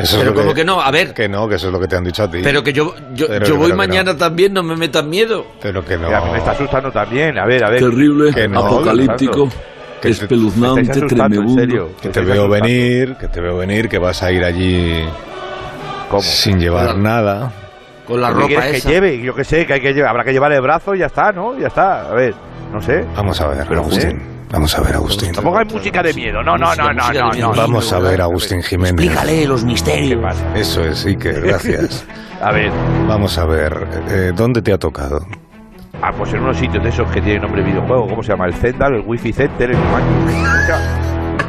Eso 0.00 0.18
Pero 0.20 0.34
como 0.34 0.54
que 0.54 0.64
no, 0.64 0.80
a 0.80 0.90
ver. 0.90 1.12
Que 1.14 1.28
no, 1.28 1.48
que 1.48 1.56
eso 1.56 1.66
es 1.66 1.72
lo 1.72 1.78
que 1.80 1.86
te 1.88 1.96
han 1.96 2.04
dicho 2.04 2.22
a 2.22 2.30
ti. 2.30 2.40
Pero 2.42 2.62
que 2.62 2.72
yo, 2.72 2.94
yo, 3.14 3.26
Pero- 3.28 3.46
yo 3.46 3.56
voy 3.56 3.72
mañana 3.72 4.16
también, 4.16 4.52
no 4.52 4.62
me 4.62 4.76
metas 4.76 5.04
miedo. 5.04 5.46
Pero 5.60 5.84
que 5.84 5.96
no. 5.98 6.08
Que 6.08 6.14
a 6.14 6.20
mí 6.22 6.30
me 6.32 6.38
está 6.38 6.52
asustando 6.52 6.90
también, 6.90 7.38
a 7.38 7.44
ver, 7.46 7.64
a 7.64 7.70
ver. 7.70 7.80
Terrible, 7.80 8.32
Que 8.32 8.48
no, 8.48 8.60
apocalíptico, 8.64 9.48
que 10.00 10.08
espeluznante, 10.10 11.00
tremebundo. 11.02 11.90
Que 12.00 12.08
te 12.08 12.20
veo 12.20 12.44
asustando. 12.44 12.48
venir, 12.48 13.16
que 13.16 13.28
te 13.28 13.40
veo 13.40 13.56
venir, 13.58 13.88
que 13.88 13.98
vas 13.98 14.22
a 14.22 14.32
ir 14.32 14.42
allí 14.44 15.04
¿Cómo? 16.08 16.22
sin 16.22 16.58
llevar 16.58 16.96
nada. 16.96 17.52
Con 18.06 18.20
la 18.20 18.28
¿Qué 18.28 18.34
ropa 18.34 18.68
esa. 18.68 18.88
que 18.88 18.94
lleve? 18.94 19.20
Yo 19.22 19.34
que 19.34 19.44
sé, 19.44 19.66
que 19.66 19.74
hay 19.74 19.80
que 19.80 19.92
llevar, 19.92 20.10
habrá 20.10 20.24
que 20.24 20.32
llevar 20.32 20.50
el 20.52 20.60
brazo 20.60 20.94
y 20.94 20.98
ya 20.98 21.06
está, 21.06 21.30
¿no? 21.30 21.56
Ya 21.58 21.68
está, 21.68 22.08
a 22.10 22.14
ver, 22.14 22.34
no 22.72 22.80
sé. 22.82 23.04
Vamos 23.14 23.40
a 23.40 23.48
ver, 23.48 23.66
Pero, 23.68 23.80
Agustín. 23.82 24.20
Vamos 24.50 24.76
a 24.76 24.80
ver, 24.82 24.94
Agustín. 24.96 25.32
Tampoco 25.32 25.58
hay 25.58 25.64
música 25.66 26.02
de 26.02 26.12
miedo, 26.12 26.42
no, 26.42 26.56
no, 26.56 26.74
no, 26.74 26.92
no, 26.92 27.12
no, 27.12 27.30
no. 27.32 27.52
Vamos 27.54 27.92
a 27.92 28.00
ver, 28.00 28.20
Agustín 28.20 28.62
Jiménez. 28.62 28.92
Explícale 28.92 29.46
los 29.46 29.60
¿Qué 29.60 29.66
misterios. 29.66 30.36
Eso 30.54 30.84
es, 30.84 30.98
sí 30.98 31.16
que 31.20 31.32
gracias. 31.32 32.04
A 32.42 32.50
ver, 32.52 32.70
Vamos 33.06 33.38
a 33.38 33.44
ver, 33.46 33.86
eh, 34.08 34.32
¿dónde 34.34 34.60
te 34.62 34.72
ha 34.72 34.78
tocado? 34.78 35.20
ah, 36.02 36.10
pues 36.16 36.32
en 36.32 36.40
unos 36.40 36.56
sitios 36.56 36.82
de 36.82 36.88
esos 36.88 37.08
que 37.10 37.20
tienen 37.20 37.42
nombre 37.42 37.62
de 37.62 37.68
videojuego, 37.68 38.08
¿cómo 38.08 38.22
se 38.22 38.30
llama? 38.32 38.46
El 38.46 38.54
Zendal, 38.54 38.94
el 38.94 39.02
Wi-Fi 39.06 39.32
Center, 39.32 39.70
el. 39.70 39.76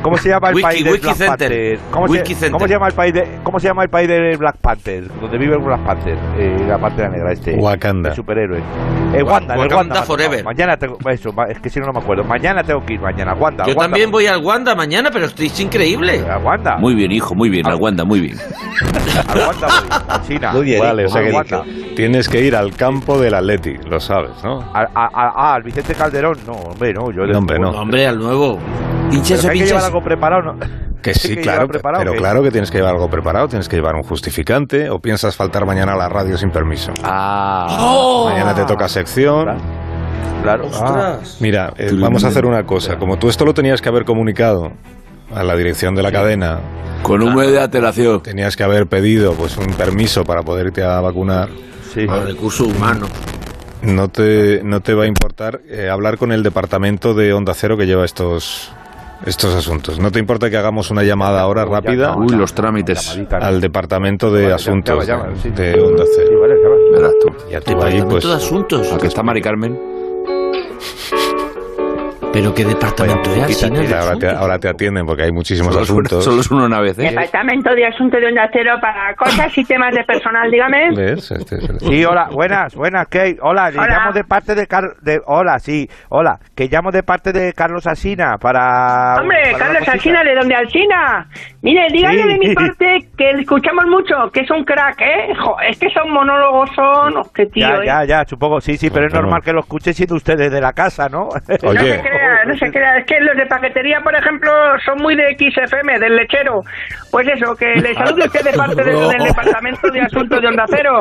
¿Cómo 0.01 0.17
se 0.17 0.29
llama 0.29 0.49
el 0.49 0.55
Wiki- 0.55 0.61
país 0.63 0.83
de 0.83 0.91
Wiki 0.91 1.01
Black 1.03 1.15
Center. 1.15 1.37
Panther? 1.37 1.79
¿Cómo, 1.91 2.05
Wiki 2.07 2.33
se, 2.33 2.39
Center. 2.39 2.51
¿Cómo 2.51 2.67
se 2.67 2.73
llama 2.73 2.87
el 2.87 2.93
país 2.93 3.13
de 3.13 3.39
cómo 3.43 3.59
se 3.59 3.67
llama 3.67 3.83
el 3.83 3.89
país 3.89 4.07
de 4.07 4.35
Black 4.37 4.57
Panther? 4.57 5.07
Donde 5.21 5.37
vive 5.37 5.55
el 5.55 5.61
Black 5.61 5.85
Panther, 5.85 6.17
eh, 6.39 6.57
la 6.67 6.77
Pantera 6.79 7.09
Negra 7.09 7.31
este. 7.31 7.55
Wakanda. 7.55 8.09
El 8.09 8.15
superhéroe. 8.15 8.57
Eh, 9.13 9.21
Wanda, 9.23 9.53
el 9.53 9.59
Wakanda 9.59 9.75
Wanda. 9.77 9.99
ha 9.99 10.03
forever. 10.03 10.43
Mañana 10.43 10.77
tengo 10.77 10.97
eso, 11.09 11.31
ma- 11.33 11.45
es 11.45 11.59
que 11.59 11.69
si 11.69 11.79
no 11.79 11.85
no 11.87 11.93
me 11.93 11.99
acuerdo. 11.99 12.23
Mañana 12.23 12.63
tengo 12.63 12.83
que 12.85 12.93
ir 12.93 13.01
mañana 13.01 13.33
Wanda. 13.33 13.65
Yo 13.65 13.73
Wanda, 13.73 13.83
también 13.83 14.09
voy 14.09 14.25
al 14.27 14.43
Wanda 14.43 14.73
mañana, 14.73 15.09
pero 15.11 15.25
estoy 15.25 15.51
increíble. 15.59 16.23
a 16.29 16.37
Wanda. 16.39 16.77
Muy 16.77 16.95
bien, 16.95 17.11
hijo, 17.11 17.35
muy 17.35 17.49
bien. 17.49 17.63
La 17.67 17.75
Wanda, 17.75 18.03
muy 18.05 18.21
bien. 18.21 18.37
A 19.27 19.47
Wanda 19.47 19.67
voy, 19.67 19.89
a 20.09 20.21
China. 20.27 20.51
Muy 20.53 20.63
bien, 20.65 20.79
Vale, 20.79 21.03
o 21.03 21.07
hijo, 21.07 21.13
sea 21.13 21.21
a 21.21 21.25
que 21.25 21.31
Wanda. 21.31 21.63
tienes 21.95 22.27
que 22.29 22.39
ir 22.41 22.55
al 22.55 22.73
campo 22.75 23.19
del 23.19 23.33
Atleti, 23.35 23.75
lo 23.87 23.99
sabes, 23.99 24.31
¿no? 24.43 24.61
A, 24.73 24.81
a, 24.81 25.05
a- 25.05 25.33
ah, 25.35 25.53
al 25.55 25.63
Vicente 25.63 25.93
Calderón, 25.93 26.37
no, 26.47 26.53
hombre, 26.53 26.93
no, 26.93 27.11
yo 27.11 27.25
No, 27.27 27.37
hombre, 27.37 27.59
no. 27.59 27.71
No, 27.71 27.81
hombre, 27.81 28.07
al 28.07 28.17
nuevo. 28.17 28.57
Pinchazo, 29.09 29.49
pinchazo. 29.49 29.90
Algo 29.91 30.03
preparado, 30.03 30.53
¿no? 30.53 30.59
Que 31.01 31.13
sí, 31.15 31.35
que 31.35 31.41
claro, 31.41 31.67
preparado, 31.67 32.01
pero 32.01 32.13
¿qué? 32.13 32.17
claro 32.19 32.43
que 32.43 32.51
tienes 32.51 32.71
que 32.71 32.77
llevar 32.77 32.93
algo 32.93 33.09
preparado, 33.09 33.47
tienes 33.47 33.67
que 33.67 33.75
llevar 33.75 33.95
un 33.95 34.03
justificante 34.03 34.89
o 34.89 34.99
piensas 34.99 35.35
faltar 35.35 35.65
mañana 35.65 35.93
a 35.93 35.97
la 35.97 36.09
radio 36.09 36.37
sin 36.37 36.51
permiso. 36.51 36.91
Ah, 37.03 38.27
Mañana 38.29 38.53
te 38.55 38.65
toca 38.65 38.87
sección. 38.87 39.57
claro. 40.43 40.69
Ah, 40.73 41.17
Mira, 41.39 41.73
eh, 41.77 41.91
vamos 41.93 42.23
a 42.23 42.27
hacer 42.29 42.45
una 42.45 42.63
cosa. 42.65 42.97
Como 42.97 43.17
tú 43.17 43.29
esto 43.29 43.45
lo 43.45 43.53
tenías 43.53 43.81
que 43.81 43.89
haber 43.89 44.05
comunicado 44.05 44.71
a 45.33 45.43
la 45.43 45.55
dirección 45.55 45.95
de 45.95 46.03
la 46.03 46.11
cadena, 46.11 46.59
Con 47.03 47.21
un 47.23 47.35
mes 47.35 47.51
de 47.51 47.61
antelación. 47.61 48.21
tenías 48.21 48.55
que 48.55 48.63
haber 48.63 48.85
pedido 48.87 49.33
pues 49.33 49.57
un 49.57 49.67
permiso 49.73 50.23
para 50.23 50.43
poder 50.43 50.67
irte 50.67 50.83
a 50.83 50.99
vacunar. 51.01 51.49
sí. 51.93 52.01
Los 52.05 52.25
recursos 52.25 52.67
humanos. 52.67 53.09
No 53.81 54.09
te, 54.09 54.61
no 54.63 54.81
te 54.81 54.93
va 54.93 55.05
a 55.05 55.07
importar 55.07 55.61
eh, 55.67 55.89
hablar 55.89 56.19
con 56.19 56.31
el 56.31 56.43
departamento 56.43 57.15
de 57.15 57.33
Onda 57.33 57.55
Cero 57.55 57.77
que 57.77 57.87
lleva 57.87 58.05
estos, 58.05 58.71
estos 59.25 59.55
asuntos. 59.55 59.99
¿No 59.99 60.11
te 60.11 60.19
importa 60.19 60.49
que 60.49 60.57
hagamos 60.57 60.91
una 60.91 61.03
llamada 61.03 61.41
ahora 61.41 61.65
rápida 61.65 62.15
Uy, 62.15 62.35
los 62.35 62.53
trámites. 62.53 63.19
al 63.31 63.61
Departamento 63.61 64.31
de 64.31 64.51
Asuntos 64.53 65.05
de 65.05 65.13
Onda 65.81 66.03
Cero? 66.15 66.27
Sí, 66.29 66.35
vale, 66.35 66.55
llama. 66.55 66.75
Verás 66.93 67.13
tú. 67.21 67.27
Ya 67.49 67.61
tú 67.61 67.71
ahí, 67.71 67.75
Departamento 67.75 68.09
pues... 68.09 68.27
de 68.27 68.33
asuntos. 68.33 68.91
¿A 68.91 68.97
que 68.97 69.07
está 69.07 69.23
Mari 69.23 69.41
Carmen? 69.41 69.79
Pero 72.33 72.53
qué 72.53 72.63
departamento 72.63 73.29
es, 73.35 73.43
Alsina, 73.43 73.79
de 73.81 73.87
ahora, 73.93 73.99
te, 74.17 74.25
asuntos? 74.27 74.33
ahora 74.41 74.57
te 74.57 74.69
atienden 74.69 75.05
porque 75.05 75.23
hay 75.23 75.31
muchísimos 75.33 75.73
Solo 75.73 75.83
es, 75.83 75.89
una, 75.89 75.99
asuntos. 75.99 76.23
solo 76.23 76.39
es 76.41 76.49
uno 76.51 76.65
una 76.65 76.79
vez, 76.79 76.97
¿eh? 76.97 77.09
Departamento 77.09 77.75
de 77.75 77.85
Asuntos 77.85 78.21
de 78.21 78.27
Onda 78.27 78.49
Cero 78.53 78.71
para 78.79 79.13
cosas 79.15 79.57
y 79.57 79.63
temas 79.65 79.93
de 79.93 80.01
personal, 80.05 80.49
dígame. 80.49 80.91
¿Ves? 80.95 81.29
Este 81.31 81.57
es 81.57 81.69
el- 81.69 81.79
Sí, 81.81 82.05
hola, 82.05 82.29
buenas, 82.31 82.73
buenas, 82.73 83.07
¿qué? 83.09 83.35
Hola, 83.41 83.69
le 83.69 83.77
Hola. 83.79 83.87
llamo 83.97 84.11
de 84.13 84.23
parte 84.23 84.55
de 84.55 84.65
Carlos... 84.65 84.93
Hola, 85.25 85.59
sí, 85.59 85.89
hola, 86.07 86.39
que 86.55 86.69
llamo 86.69 86.89
de 86.91 87.03
parte 87.03 87.33
de 87.33 87.51
Carlos 87.51 87.85
Asina 87.85 88.37
para... 88.39 89.15
Hombre, 89.21 89.37
para 89.51 89.65
Carlos. 89.65 89.89
Alsina, 89.89 90.23
¿de 90.23 90.33
dónde 90.35 90.55
Alsina? 90.55 91.27
Mire, 91.61 91.85
dígale 91.91 92.21
Sí. 92.23 92.27
de 92.29 92.37
mi 92.37 92.55
parte 92.55 93.09
que 93.17 93.29
escuchamos 93.41 93.85
mucho, 93.87 94.15
que 94.33 94.39
es 94.39 94.51
un 94.51 94.63
crack, 94.63 95.01
¿eh? 95.01 95.33
Jo, 95.37 95.57
es 95.69 95.77
que 95.77 95.89
son 95.89 96.09
monólogos, 96.13 96.69
son... 96.75 97.17
oh, 97.17 97.29
qué 97.35 97.45
tío, 97.47 97.67
Ya, 97.67 97.75
¿eh? 97.75 97.85
ya, 97.85 98.05
ya, 98.05 98.25
supongo, 98.25 98.61
sí, 98.61 98.77
sí, 98.77 98.89
pero 98.89 99.07
es 99.07 99.13
normal 99.13 99.41
que 99.43 99.51
lo 99.51 99.59
escuchen 99.59 99.93
siendo 99.93 100.15
ustedes 100.15 100.49
de 100.49 100.61
la 100.61 100.71
casa, 100.71 101.09
¿no? 101.09 101.27
No 101.61 101.69
Oye. 101.69 102.01
No 102.45 102.55
se 102.57 102.69
crea. 102.71 102.97
Es 102.97 103.05
que 103.05 103.19
los 103.21 103.35
de 103.37 103.45
paquetería, 103.45 103.99
por 104.01 104.15
ejemplo, 104.15 104.51
son 104.85 104.97
muy 105.01 105.15
de 105.15 105.35
XFM, 105.37 105.99
del 105.99 106.15
lechero. 106.15 106.61
Pues 107.11 107.27
eso, 107.27 107.55
que 107.55 107.75
le 107.75 107.93
salude 107.93 108.25
usted 108.25 108.43
de 108.43 108.53
parte 108.53 108.83
del, 108.83 109.09
del 109.09 109.23
Departamento 109.25 109.89
de 109.91 110.01
Asuntos 110.01 110.41
de 110.41 110.47
Onda 110.47 110.65
Cero. 110.69 110.99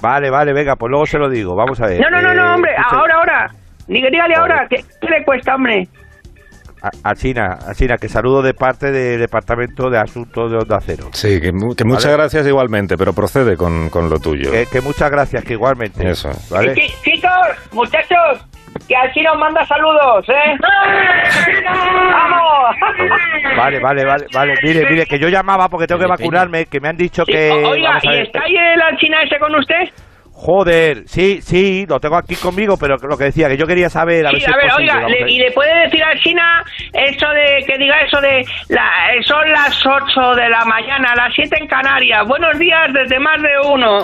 Vale, 0.00 0.30
vale, 0.30 0.52
venga, 0.52 0.76
pues 0.76 0.90
luego 0.90 1.06
se 1.06 1.18
lo 1.18 1.28
digo, 1.28 1.56
vamos 1.56 1.80
a 1.80 1.86
ver. 1.86 2.00
No, 2.00 2.08
no, 2.10 2.22
no, 2.22 2.30
Eh, 2.32 2.34
no, 2.36 2.54
hombre, 2.54 2.70
escuche- 2.72 2.96
ahora, 2.96 3.14
ahora. 3.16 3.50
Dígale 3.88 4.34
ahora, 4.36 4.66
¿qué, 4.68 4.76
qué 5.00 5.08
le 5.08 5.24
cuesta, 5.24 5.54
hombre? 5.56 5.88
A- 6.80 7.10
Asina, 7.10 7.54
Asina, 7.66 7.96
que 7.96 8.08
saludo 8.08 8.40
de 8.42 8.54
parte 8.54 8.92
del 8.92 9.18
Departamento 9.18 9.90
de 9.90 9.98
Asuntos 9.98 10.52
de 10.52 10.58
Onda 10.58 10.78
Cero. 10.80 11.08
Sí, 11.12 11.40
que, 11.40 11.50
mu- 11.52 11.74
que 11.74 11.84
muchas 11.84 12.04
Vale. 12.04 12.16
gracias 12.18 12.46
igualmente, 12.46 12.96
pero 12.96 13.12
procede 13.12 13.56
con, 13.56 13.88
con 13.90 14.08
lo 14.08 14.20
tuyo. 14.20 14.52
Que, 14.52 14.66
que 14.66 14.80
muchas 14.80 15.10
gracias, 15.10 15.42
que 15.44 15.54
igualmente. 15.54 16.08
Eso. 16.08 16.30
¿Vale? 16.50 16.74
Chi- 16.74 16.92
Chicos, 17.02 17.32
muchachos, 17.72 18.46
que 18.88 18.96
Alcina 18.96 19.32
os 19.32 19.38
manda 19.38 19.64
saludos, 19.66 20.26
¿eh? 20.28 20.56
¡Vamos! 22.10 22.76
Vale, 23.56 23.78
vale, 23.80 24.04
vale, 24.04 24.26
vale. 24.32 24.54
Mire, 24.62 24.86
mire, 24.88 25.04
que 25.06 25.18
yo 25.18 25.28
llamaba 25.28 25.68
porque 25.68 25.86
tengo 25.86 26.00
que 26.00 26.06
vacunarme, 26.06 26.66
que 26.66 26.80
me 26.80 26.88
han 26.88 26.96
dicho 26.96 27.24
Sí, 27.26 27.32
que... 27.32 27.50
Oiga, 27.50 27.98
¿y 28.02 28.18
está 28.20 28.40
ahí 28.42 28.56
el 28.56 28.80
Alcina 28.80 29.22
ese 29.22 29.38
con 29.38 29.54
usted? 29.54 29.88
Joder, 30.32 31.02
sí, 31.08 31.40
sí, 31.42 31.84
lo 31.88 31.98
tengo 31.98 32.16
aquí 32.16 32.36
conmigo, 32.36 32.76
pero 32.78 32.96
lo 32.96 33.18
que 33.18 33.24
decía, 33.24 33.48
que 33.48 33.56
yo 33.56 33.66
quería 33.66 33.90
saber, 33.90 34.24
a 34.24 34.30
ver 34.30 34.38
Sí, 34.40 34.46
si 34.46 34.50
a 34.52 34.54
es 34.54 34.56
ver, 34.56 34.70
posible, 34.70 34.92
oiga, 34.92 35.08
le- 35.08 35.30
y 35.32 35.38
le 35.40 35.50
puede 35.50 35.74
decir 35.82 36.04
a 36.04 36.14
China 36.20 36.62
eso 36.92 37.28
de 37.30 37.64
que 37.66 37.76
diga 37.76 38.00
eso 38.02 38.20
de 38.20 38.44
la, 38.68 39.14
eh, 39.14 39.22
son 39.24 39.50
las 39.50 39.84
8 39.84 40.34
de 40.36 40.48
la 40.48 40.64
mañana, 40.64 41.12
las 41.16 41.34
7 41.34 41.56
en 41.60 41.66
Canarias. 41.66 42.24
Buenos 42.28 42.56
días 42.56 42.92
desde 42.92 43.18
más 43.18 43.42
de 43.42 43.50
uno. 43.68 43.98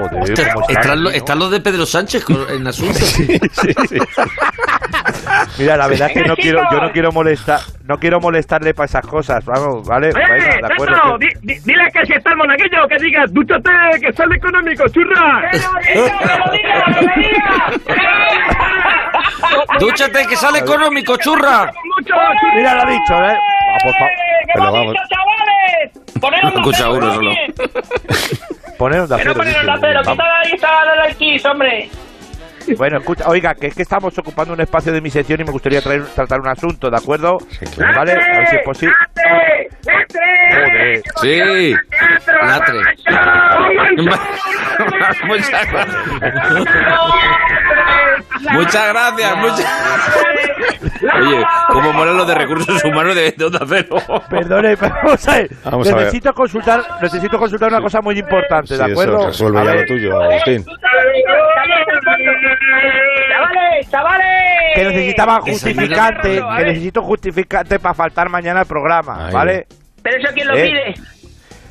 Joder, 0.00 0.22
Ostras, 0.22 0.54
¿cómo 0.54 0.66
está, 0.68 0.80
están, 0.80 1.02
lo- 1.02 1.10
tío? 1.10 1.18
están 1.18 1.38
los 1.38 1.50
de 1.50 1.60
Pedro 1.60 1.86
Sánchez 1.86 2.24
con- 2.24 2.46
en 2.50 2.66
asuntos. 2.66 3.18
Mira, 5.58 5.76
la 5.76 5.86
verdad 5.88 6.08
es 6.08 6.14
que 6.22 6.28
no 6.28 6.36
quiero, 6.36 6.60
yo 6.70 6.80
no 6.80 6.90
quiero 6.92 7.12
molestar, 7.12 7.60
no 7.84 7.98
quiero 7.98 8.20
molestarle 8.20 8.72
para 8.74 8.86
esas 8.86 9.06
cosas, 9.06 9.44
vamos, 9.44 9.86
¿vale? 9.86 10.10
Venga, 10.12 10.68
de 10.68 10.74
acuerdo. 10.74 10.94
Tato, 10.96 11.18
que- 11.18 11.26
di- 11.42 11.54
di- 11.54 11.60
dile 11.64 11.84
que 11.92 12.06
si 12.06 12.12
está 12.14 12.30
el 12.30 12.36
monaguillo, 12.36 12.86
que 12.88 12.96
diga, 13.04 13.24
dúchate, 13.28 13.70
que 14.00 14.12
sale 14.12 14.36
económico, 14.36 14.84
churra. 14.88 15.50
Dúchate 19.80 20.26
que 20.26 20.36
sale 20.36 20.58
económico, 20.60 21.16
churra. 21.18 21.70
Mira, 22.54 22.74
lo 22.74 22.82
ha 22.82 22.86
dicho, 22.90 23.14
¿eh? 23.14 23.36
Ah, 23.70 23.76
por 23.82 23.92
favor, 23.92 24.10
¡Que 24.52 24.58
lo 24.58 24.72
dicho, 24.90 25.02
chavales! 25.10 25.90
Un 26.20 26.34
Escucha 26.58 26.90
uno 26.90 27.14
solo. 27.14 27.30
poneros 28.78 29.08
de 29.08 29.16
no 29.16 29.34
ponen 29.34 29.52
dice. 29.52 29.64
un 29.64 29.70
acero, 29.70 30.00
Vamos. 30.04 30.18
quita 30.50 30.84
la 30.94 31.06
hombre. 31.44 31.90
Bueno, 32.76 32.98
escucha, 32.98 33.28
oiga, 33.28 33.54
que 33.54 33.68
es 33.68 33.74
que 33.74 33.82
estamos 33.82 34.16
ocupando 34.18 34.52
un 34.54 34.60
espacio 34.60 34.92
de 34.92 35.00
mi 35.00 35.10
sección 35.10 35.40
y 35.40 35.44
me 35.44 35.52
gustaría 35.52 35.80
traer, 35.80 36.04
tratar 36.14 36.40
un 36.40 36.48
asunto, 36.48 36.90
¿de 36.90 36.96
acuerdo? 36.96 37.38
claro. 37.74 37.98
¿Vale? 37.98 38.12
A 38.12 38.38
ver 38.38 38.46
si 38.48 38.56
es 38.56 38.62
posible. 38.64 38.94
Joder. 40.50 41.02
Sí. 41.20 41.74
Latre. 42.42 42.78
muchas 45.26 45.72
gracias. 45.72 45.96
Muchas 48.52 48.88
gracias. 48.88 49.36
muchas- 49.36 50.10
Oye, 51.20 51.44
¿cómo 51.68 51.92
molan 51.92 52.16
los 52.16 52.26
de 52.26 52.34
recursos 52.34 52.84
humanos 52.84 53.14
de, 53.14 53.32
de 53.36 53.44
Onda 53.44 53.60
Cero? 53.68 53.96
Perdone, 54.28 54.76
pero 54.76 54.94
vamos 55.02 55.28
a 55.28 55.36
ver. 55.36 55.48
Vamos 55.64 55.88
a 55.88 55.94
ver. 55.94 55.98
necesito 56.04 56.32
consultar, 56.32 56.80
necesito 57.00 57.38
consultar 57.38 57.68
una 57.70 57.80
cosa 57.80 58.00
muy 58.00 58.18
importante, 58.18 58.76
Sí, 58.76 58.82
¿de 58.82 58.90
acuerdo? 58.92 59.18
eso, 59.18 59.26
resuelve 59.28 59.64
ya 59.64 59.74
lo 59.74 59.84
tuyo, 59.86 60.20
Agustín. 60.22 60.64
¡Chavales, 63.28 63.90
chavales! 63.90 64.26
Que 64.74 64.84
necesitaba 64.84 65.40
justificante, 65.40 66.40
que 66.58 66.64
necesito 66.64 67.02
justificante 67.02 67.78
para 67.78 67.94
faltar 67.94 68.28
mañana 68.28 68.60
al 68.60 68.66
programa. 68.66 69.30
¿vale? 69.32 69.66
¿Pero 70.02 70.16
eso 70.18 70.32
quién 70.34 70.48
lo 70.48 70.56
Eh, 70.56 70.62
pide? 70.62 70.94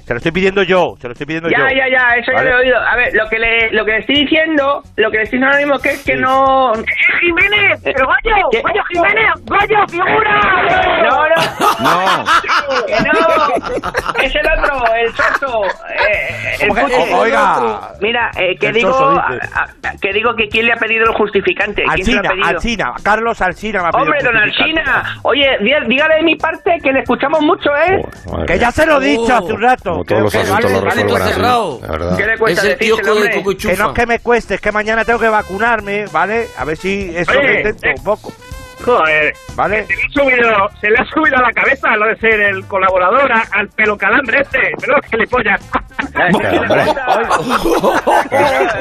Se 0.07 0.13
lo 0.13 0.19
estoy 0.19 0.31
pidiendo 0.31 0.63
yo, 0.63 0.95
se 1.01 1.07
lo 1.07 1.11
estoy 1.11 1.27
pidiendo 1.27 1.49
yo. 1.49 1.57
Ya, 1.57 1.67
ya, 1.67 1.83
ya, 1.91 2.15
eso 2.15 2.31
¿Vale? 2.31 2.47
ya 2.47 2.55
lo 2.55 2.57
he 2.57 2.61
oído. 2.63 2.77
A 2.79 2.95
ver, 2.95 3.13
lo 3.13 3.27
que 3.27 3.39
le, 3.39 3.69
lo 3.71 3.83
que 3.83 3.91
le 3.91 3.97
estoy 3.99 4.15
diciendo, 4.21 4.81
lo 4.95 5.11
que 5.11 5.17
le 5.17 5.23
estoy 5.23 5.37
diciendo 5.39 5.47
ahora 5.47 5.57
mismo 5.59 5.75
es 5.75 5.81
que, 5.81 5.89
es 5.89 6.03
que 6.05 6.13
Sí. 6.15 6.21
no... 6.21 6.71
Jiménez, 7.19 7.81
pero 7.83 8.05
Goyo, 8.07 8.47
¿Qué? 8.51 8.61
Goyo 8.61 8.83
Jiménez, 8.87 9.27
Goyo, 9.43 9.85
figura. 9.89 10.39
No, 11.03 11.27
no, 11.27 11.35
No. 11.83 11.99
es 14.23 14.33
el 14.35 14.47
otro, 14.47 14.81
el 14.95 15.09
soso, 15.13 15.63
eh, 15.89 16.55
el 16.61 16.69
¿Cómo 16.69 16.87
que- 16.87 17.13
oiga, 17.13 17.89
Mira, 18.01 18.31
eh, 18.39 18.55
que 18.57 18.67
El 18.67 18.73
digo, 18.75 18.93
soso, 18.93 19.21
dice. 19.29 19.41
a- 19.53 19.63
a- 19.89 19.97
que 20.01 20.13
digo 20.13 20.33
que 20.35 20.47
quién 20.47 20.65
le 20.67 20.73
ha 20.73 20.77
pedido 20.77 21.03
el 21.03 21.13
justificante, 21.15 21.83
Alcina. 21.87 22.21
Alcina, 22.45 22.93
Carlos 23.03 23.41
Alcina 23.41 23.81
me 23.81 23.89
ha 23.89 23.91
pedido 23.91 24.03
Hombre, 24.11 24.23
don. 24.23 24.37
Alcina, 24.37 25.03
oye, 25.23 25.57
dí- 25.59 25.85
dígale 25.87 26.15
de 26.15 26.23
mi 26.23 26.35
parte 26.35 26.77
que 26.81 26.91
le 26.93 27.01
escuchamos 27.01 27.41
mucho, 27.41 27.69
¿eh? 27.75 28.01
Que 28.47 28.57
ya 28.57 28.71
se 28.71 28.85
lo 28.85 29.01
he 29.01 29.05
dicho 29.05 29.33
Oh, 29.33 29.37
hace 29.43 29.53
un 29.53 29.61
rato. 29.61 29.96
Como 29.97 30.05
que- 30.05 30.13
todos 30.15 30.23
los 30.23 30.35
asuntos 30.35 30.63
vale, 30.63 30.73
lo 30.75 31.13
vale, 31.13 31.25
resuelvan. 31.25 32.17
¿Qué 32.17 32.25
le 32.25 32.33
Es 32.33 32.39
cuesta 32.39 32.77
Que 33.57 33.77
no 33.77 33.87
es 33.89 33.93
que 33.95 34.05
me 34.05 34.19
cueste, 34.19 34.55
es 34.55 34.61
que 34.61 34.71
mañana 34.71 35.03
tengo 35.05 35.19
que 35.19 35.27
vacunarme, 35.27 36.05
¿vale? 36.11 36.47
A 36.57 36.65
ver 36.65 36.77
si 36.77 37.11
eso 37.15 37.33
lo 37.33 37.51
intento 37.51 37.87
eh. 37.87 37.93
un 37.97 38.03
poco, 38.03 38.33
Joder, 38.87 39.33
¿vale? 39.55 39.85
se 39.85 39.95
le, 39.95 40.01
ha 40.01 40.09
subido, 40.11 40.69
se 40.79 40.89
le 40.89 40.97
ha 40.97 41.05
subido 41.05 41.37
a 41.37 41.41
la 41.41 41.51
cabeza 41.51 41.95
lo 41.97 42.05
de 42.07 42.15
ser 42.17 42.39
el 42.41 42.65
colaborador 42.67 43.29
a- 43.31 43.43
al 43.51 43.67
pelo 43.67 43.97
calambre 43.97 44.39
este. 44.41 44.71
Pero 44.79 44.95
que 45.01 45.17
le 45.17 45.27
polla. 45.27 45.57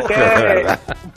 Que- 0.08 0.66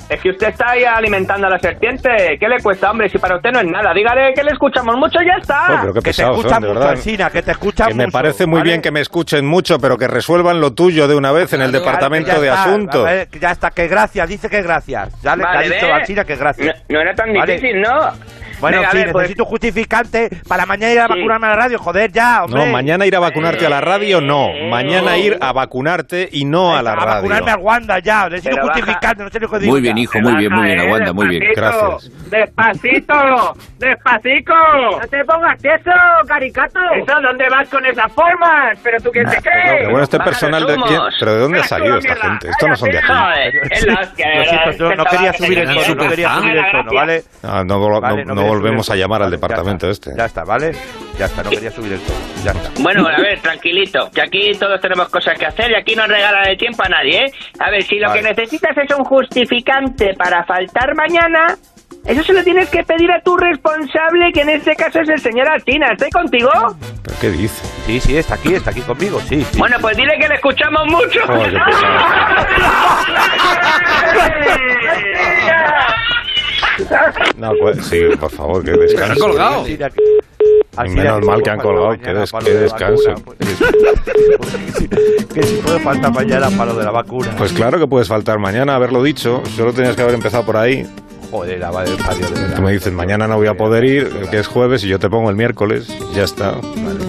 Es 0.10 0.20
que 0.22 0.32
usted 0.32 0.48
está 0.48 0.72
ahí 0.72 0.84
alimentando 0.86 1.46
a 1.46 1.52
la 1.52 1.60
serpiente. 1.60 2.10
¿Qué 2.40 2.48
le 2.50 2.60
cuesta, 2.64 2.90
hombre? 2.90 3.10
Si 3.10 3.20
para 3.20 3.36
usted 3.36 3.52
no 3.52 3.60
es 3.60 3.68
nada. 3.68 3.94
Dígale 3.94 4.34
que 4.34 4.44
le 4.44 4.54
escuchamos 4.54 4.96
mucho 4.96 5.22
y 5.22 5.28
ya 5.28 5.36
está. 5.40 5.66
Joder, 5.68 5.80
pero 5.82 5.94
qué 5.94 6.00
Que 6.00 6.04
te 6.04 6.10
pesados 6.10 6.38
escucha 6.38 6.56
son, 6.56 6.64
de 6.64 6.70
mucho. 6.70 6.88
Alcina, 6.90 7.30
que 7.30 7.42
te 7.44 7.52
escucha 7.52 7.86
Que 7.86 7.94
me 7.94 8.08
parece 8.08 8.48
muy 8.48 8.58
¿vale? 8.62 8.70
bien 8.72 8.82
que 8.82 8.90
me 8.90 9.02
escuchen 9.02 9.46
mucho, 9.46 9.78
pero 9.78 10.00
que 10.00 10.08
resuelvan 10.08 10.60
lo 10.60 10.74
tuyo 10.74 11.08
de 11.08 11.14
una 11.16 11.32
vez 11.32 11.54
en 11.54 11.62
el 11.62 11.72
Departamento 11.72 12.32
Ya 12.32 12.40
de 12.40 12.48
está, 12.48 12.64
Asuntos. 12.64 13.06
ver, 13.06 13.28
Ya 13.40 13.52
está, 13.52 13.70
que 13.70 13.88
gracias, 13.88 14.28
dice 14.28 14.50
que 14.50 14.64
gracias. 14.64 15.22
Ya 15.22 15.36
le 15.36 15.44
Vale, 15.44 15.58
ha 15.60 15.62
dicho. 15.62 15.94
Alcina 15.94 16.24
que 16.26 16.36
gracias. 16.38 16.76
No, 16.90 16.96
no 16.96 17.02
era 17.02 17.14
tan 17.14 17.32
Vale. 17.32 17.54
difícil, 17.54 17.80
¿no? 17.80 18.10
Bueno, 18.60 18.78
Venga, 18.78 18.90
a 18.90 18.92
sí, 18.92 18.98
ver, 18.98 19.12
pues- 19.12 19.24
necesito 19.24 19.44
un 19.44 19.50
justificante 19.50 20.30
para 20.48 20.66
mañana 20.66 20.94
ir 20.94 21.00
a 21.00 21.08
Sí. 21.08 21.14
vacunarme 21.14 21.48
a 21.48 21.50
la 21.52 21.56
radio. 21.56 21.80
Joder, 21.80 22.12
ya, 22.12 22.44
hombre. 22.44 22.66
No, 22.66 22.72
mañana 22.72 23.06
ir 23.06 23.16
a 23.16 23.20
vacunarte 23.20 23.66
a 23.66 23.70
la 23.70 23.82
radio, 23.82 24.22
no. 24.22 24.50
Mañana 24.70 25.18
ir 25.18 25.38
a 25.42 25.52
vacunarte 25.54 26.28
y 26.32 26.46
no 26.46 26.76
a 26.76 26.82
la 26.82 26.92
A 26.94 26.96
vacunarme 26.96 27.52
a 27.52 27.56
radio. 27.56 27.66
Wanda 27.66 28.00
ya. 28.00 28.28
Necesito 28.30 28.50
Pero 28.56 28.64
un 28.64 28.68
baja. 28.68 28.80
justificante, 28.82 29.24
no 29.24 29.30
sé 29.30 29.40
lo 29.40 29.50
que 29.50 29.60
digo. 29.60 29.72
Muy 29.72 29.82
bien, 29.82 29.98
hijo, 29.98 30.20
muy 30.20 30.36
bien, 30.36 30.52
muy 30.54 30.66
bien. 30.66 30.80
Aguanta, 30.80 31.14
muy 31.14 31.28
bien. 31.28 31.44
Gracias. 31.56 32.12
Despacito, 32.30 33.14
despacito. 33.80 34.54
No 35.02 35.08
te 35.10 35.24
pongas 35.26 35.58
eso, 35.64 35.92
caricato. 36.28 36.80
Eso, 36.96 37.22
¿dónde 37.22 37.46
vas 37.50 37.70
con 37.70 37.86
esas 37.86 38.12
formas? 38.14 38.78
Pero 38.84 39.00
tú 39.02 39.12
qué 39.12 39.24
te 39.24 39.38
crees. 39.42 39.74
Pero 39.80 39.90
bueno, 39.92 40.04
este 40.04 40.18
Baja 40.18 40.30
personal 40.30 40.64
los 40.64 40.72
de 40.76 40.82
quién, 40.88 41.02
pero 41.20 41.34
¿de 41.34 41.40
dónde 41.40 41.58
ha 41.58 41.62
Baja 41.62 41.70
salido 41.70 41.94
la 41.94 42.00
esta 42.00 42.14
mierda. 42.14 42.30
gente? 42.30 42.50
Esto 42.50 42.68
no 42.68 42.76
son 42.76 42.90
de 42.92 42.98
aquí. 42.98 43.08
Joder, 43.08 43.56
es 43.72 43.86
la 43.88 44.00
hostia, 44.02 44.28
de 44.28 44.34
Lo 44.34 44.40
verdad, 44.40 44.64
siento, 44.64 44.78
yo 44.90 44.96
no 44.96 45.06
quería 45.06 45.20
chaval 45.20 45.36
subir 45.38 45.60
el 45.60 45.66
tono, 45.68 45.96
no 46.04 46.10
quería 46.10 46.30
subir 46.36 46.58
el 46.58 46.72
tono. 46.72 46.92
¿vale? 46.94 47.24
Ah, 47.44 47.64
no, 47.66 47.80
no- 47.80 48.02
Vale, 48.02 48.26
no 48.26 48.36
quería 48.36 48.49
volvemos 48.50 48.90
a 48.90 48.94
tono, 48.94 49.00
llamar 49.02 49.22
al 49.24 49.30
ya 49.30 49.36
departamento 49.38 49.90
está. 49.90 50.10
este. 50.10 50.20
Ya 50.20 50.26
está, 50.26 50.44
¿vale? 50.44 50.72
Ya 51.18 51.26
está, 51.26 51.44
no 51.44 51.50
quería 51.50 51.72
subir 51.72 51.94
el 51.94 52.00
tono. 52.02 52.20
Ya 52.44 52.52
está. 52.52 52.72
Bueno, 52.82 53.08
a 53.08 53.20
ver, 53.22 53.40
tranquilito, 53.42 54.10
que 54.14 54.22
aquí 54.22 54.52
todos 54.60 54.80
tenemos 54.82 55.10
cosas 55.10 55.38
que 55.38 55.46
hacer 55.46 55.72
y 55.72 55.76
aquí 55.76 55.96
no 55.96 56.06
regalan 56.08 56.48
el 56.48 56.58
tiempo 56.58 56.84
a 56.84 56.90
nadie, 56.90 57.26
¿eh? 57.26 57.32
A 57.60 57.70
ver, 57.70 57.84
si 57.84 57.96
lo 58.00 58.08
Vale. 58.10 58.22
que 58.22 58.28
necesitas 58.30 58.78
es 58.78 58.96
un 58.98 59.04
justificante 59.06 60.14
para 60.18 60.44
faltar 60.46 60.96
mañana, 60.96 61.56
eso 62.06 62.24
se 62.24 62.34
lo 62.34 62.44
tienes 62.44 62.70
que 62.70 62.84
pedir 62.84 63.12
a 63.12 63.20
tu 63.22 63.36
responsable, 63.36 64.32
que 64.34 64.42
en 64.42 64.50
este 64.50 64.76
caso 64.76 65.02
es 65.02 65.10
el 65.10 65.20
señor 65.20 65.50
Alcina. 65.50 65.88
¿Estoy 65.92 66.10
contigo? 66.12 66.50
¿Pero 67.04 67.16
qué 67.20 67.30
dice? 67.32 67.66
Sí, 67.86 68.00
sí, 68.00 68.18
está 68.18 68.36
aquí, 68.36 68.54
está 68.54 68.70
aquí 68.72 68.82
conmigo, 68.82 69.20
sí. 69.22 69.42
sí. 69.52 69.58
Bueno, 69.60 69.78
pues 69.82 69.98
dile 69.98 70.18
que 70.20 70.28
le 70.30 70.36
escuchamos 70.36 70.86
mucho. 70.88 71.20
Pesado. 71.28 71.56
No, 77.38 77.52
pues 77.60 77.86
sí, 77.86 78.02
por 78.20 78.32
favor, 78.32 78.64
que 78.64 78.72
descanse. 78.72 79.12
¿Han 79.14 79.18
colgado? 79.20 79.64
Menos 80.88 81.26
mal 81.26 81.42
que 81.42 81.50
han 81.50 81.60
colgado, 81.60 81.98
que, 82.00 82.14
des- 82.14 82.32
que 82.32 82.38
lo 82.38 82.44
de 82.46 82.54
la 82.54 82.60
descansen. 82.62 83.16
vacuna, 83.16 83.36
pues. 83.38 83.40
que 85.34 85.44
si 85.44 85.56
puede 85.58 85.80
faltar 85.80 86.14
mañana 86.14 86.50
para 86.52 86.72
lo 86.74 86.80
de 86.80 86.86
la 86.86 86.92
vacuna. 86.92 87.32
Pues 87.38 87.52
claro 87.54 87.80
que 87.80 87.88
puedes 87.88 88.08
faltar 88.08 88.40
mañana, 88.40 88.76
haberlo 88.76 89.04
dicho. 89.04 89.44
Solo 89.56 89.74
tenías 89.74 89.96
que 89.96 90.02
haber 90.02 90.14
empezado 90.16 90.46
por 90.46 90.58
ahí. 90.58 90.88
Joder, 91.32 91.60
la 91.60 91.70
del 91.84 91.96
parió, 91.98 92.26
de 92.28 92.34
verdad. 92.34 92.56
Tú 92.56 92.62
me 92.64 92.72
dices, 92.72 92.92
mañana 92.92 93.28
no 93.28 93.36
voy 93.38 93.46
a 93.48 93.54
poder 93.56 93.84
ir, 93.84 94.10
que 94.32 94.40
es 94.40 94.48
jueves, 94.48 94.84
y 94.84 94.88
yo 94.88 94.98
te 94.98 95.10
pongo 95.10 95.30
el 95.30 95.36
miércoles. 95.36 95.88
y 96.12 96.16
Ya 96.16 96.24
está. 96.24 96.56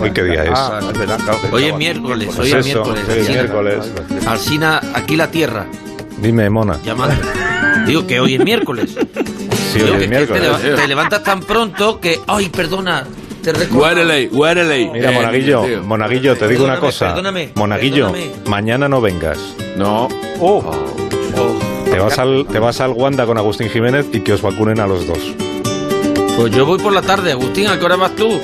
¿Hoy 0.00 0.10
qué 0.10 0.24
día 0.24 0.44
es? 0.44 0.50
Ah, 0.52 0.80
es 0.92 0.98
verdad, 0.98 1.18
claro 1.24 1.38
que 1.40 1.54
Hoy 1.56 1.64
es 1.64 1.76
miércoles, 1.76 2.26
Pues 2.26 2.38
hoy 2.38 2.48
es 2.52 2.66
eso, 2.66 2.84
miércoles. 2.84 3.04
hoy 3.08 3.18
es 3.20 3.28
miércoles. 3.30 3.92
Alsina, 4.26 4.80
aquí 4.94 5.16
la 5.16 5.30
tierra, 5.30 5.64
Dime, 6.20 6.50
Mona. 6.50 6.78
llamando. 6.84 7.14
Digo 7.86 8.06
que 8.06 8.20
hoy 8.20 8.34
es 8.34 8.44
miércoles. 8.44 8.94
Sí, 9.72 9.78
Digo 9.78 9.92
hoy 9.92 9.92
que- 9.92 9.96
es 9.96 10.00
que 10.02 10.08
miércoles. 10.08 10.42
Te, 10.42 10.48
leva- 10.68 10.76
te 10.82 10.88
levantas 10.88 11.22
tan 11.22 11.40
pronto 11.40 12.00
que. 12.00 12.18
¡Ay, 12.26 12.48
perdona! 12.48 13.04
Te 13.42 13.52
huérele. 13.72 14.28
Mira, 14.92 15.10
Eh, 15.12 15.14
Monaguillo, 15.14 15.62
tío. 15.64 15.82
Monaguillo, 15.82 16.36
te 16.36 16.46
digo 16.48 16.64
una 16.64 16.78
cosa. 16.78 17.06
perdóname, 17.08 17.52
Monaguillo, 17.54 18.12
perdóname. 18.12 18.32
mañana 18.50 18.88
no 18.88 19.00
vengas. 19.00 19.38
No. 19.76 20.08
Oh, 20.40 20.62
Te 21.90 21.98
vas, 21.98 22.18
al, 22.18 22.46
te 22.46 22.58
vas 22.58 22.80
al 22.80 22.90
Wanda 22.92 23.24
con 23.26 23.36
Agustín 23.38 23.68
Jiménez 23.70 24.06
y 24.12 24.20
que 24.20 24.32
os 24.34 24.42
vacunen 24.42 24.78
a 24.78 24.86
los 24.86 25.06
dos. 25.06 25.18
Pues 26.36 26.52
yo 26.54 26.64
voy 26.66 26.78
por 26.78 26.92
la 26.92 27.02
tarde, 27.02 27.32
Agustín, 27.32 27.66
¿a 27.68 27.78
qué 27.78 27.84
hora 27.84 27.96
vas 27.96 28.14
tú? 28.14 28.40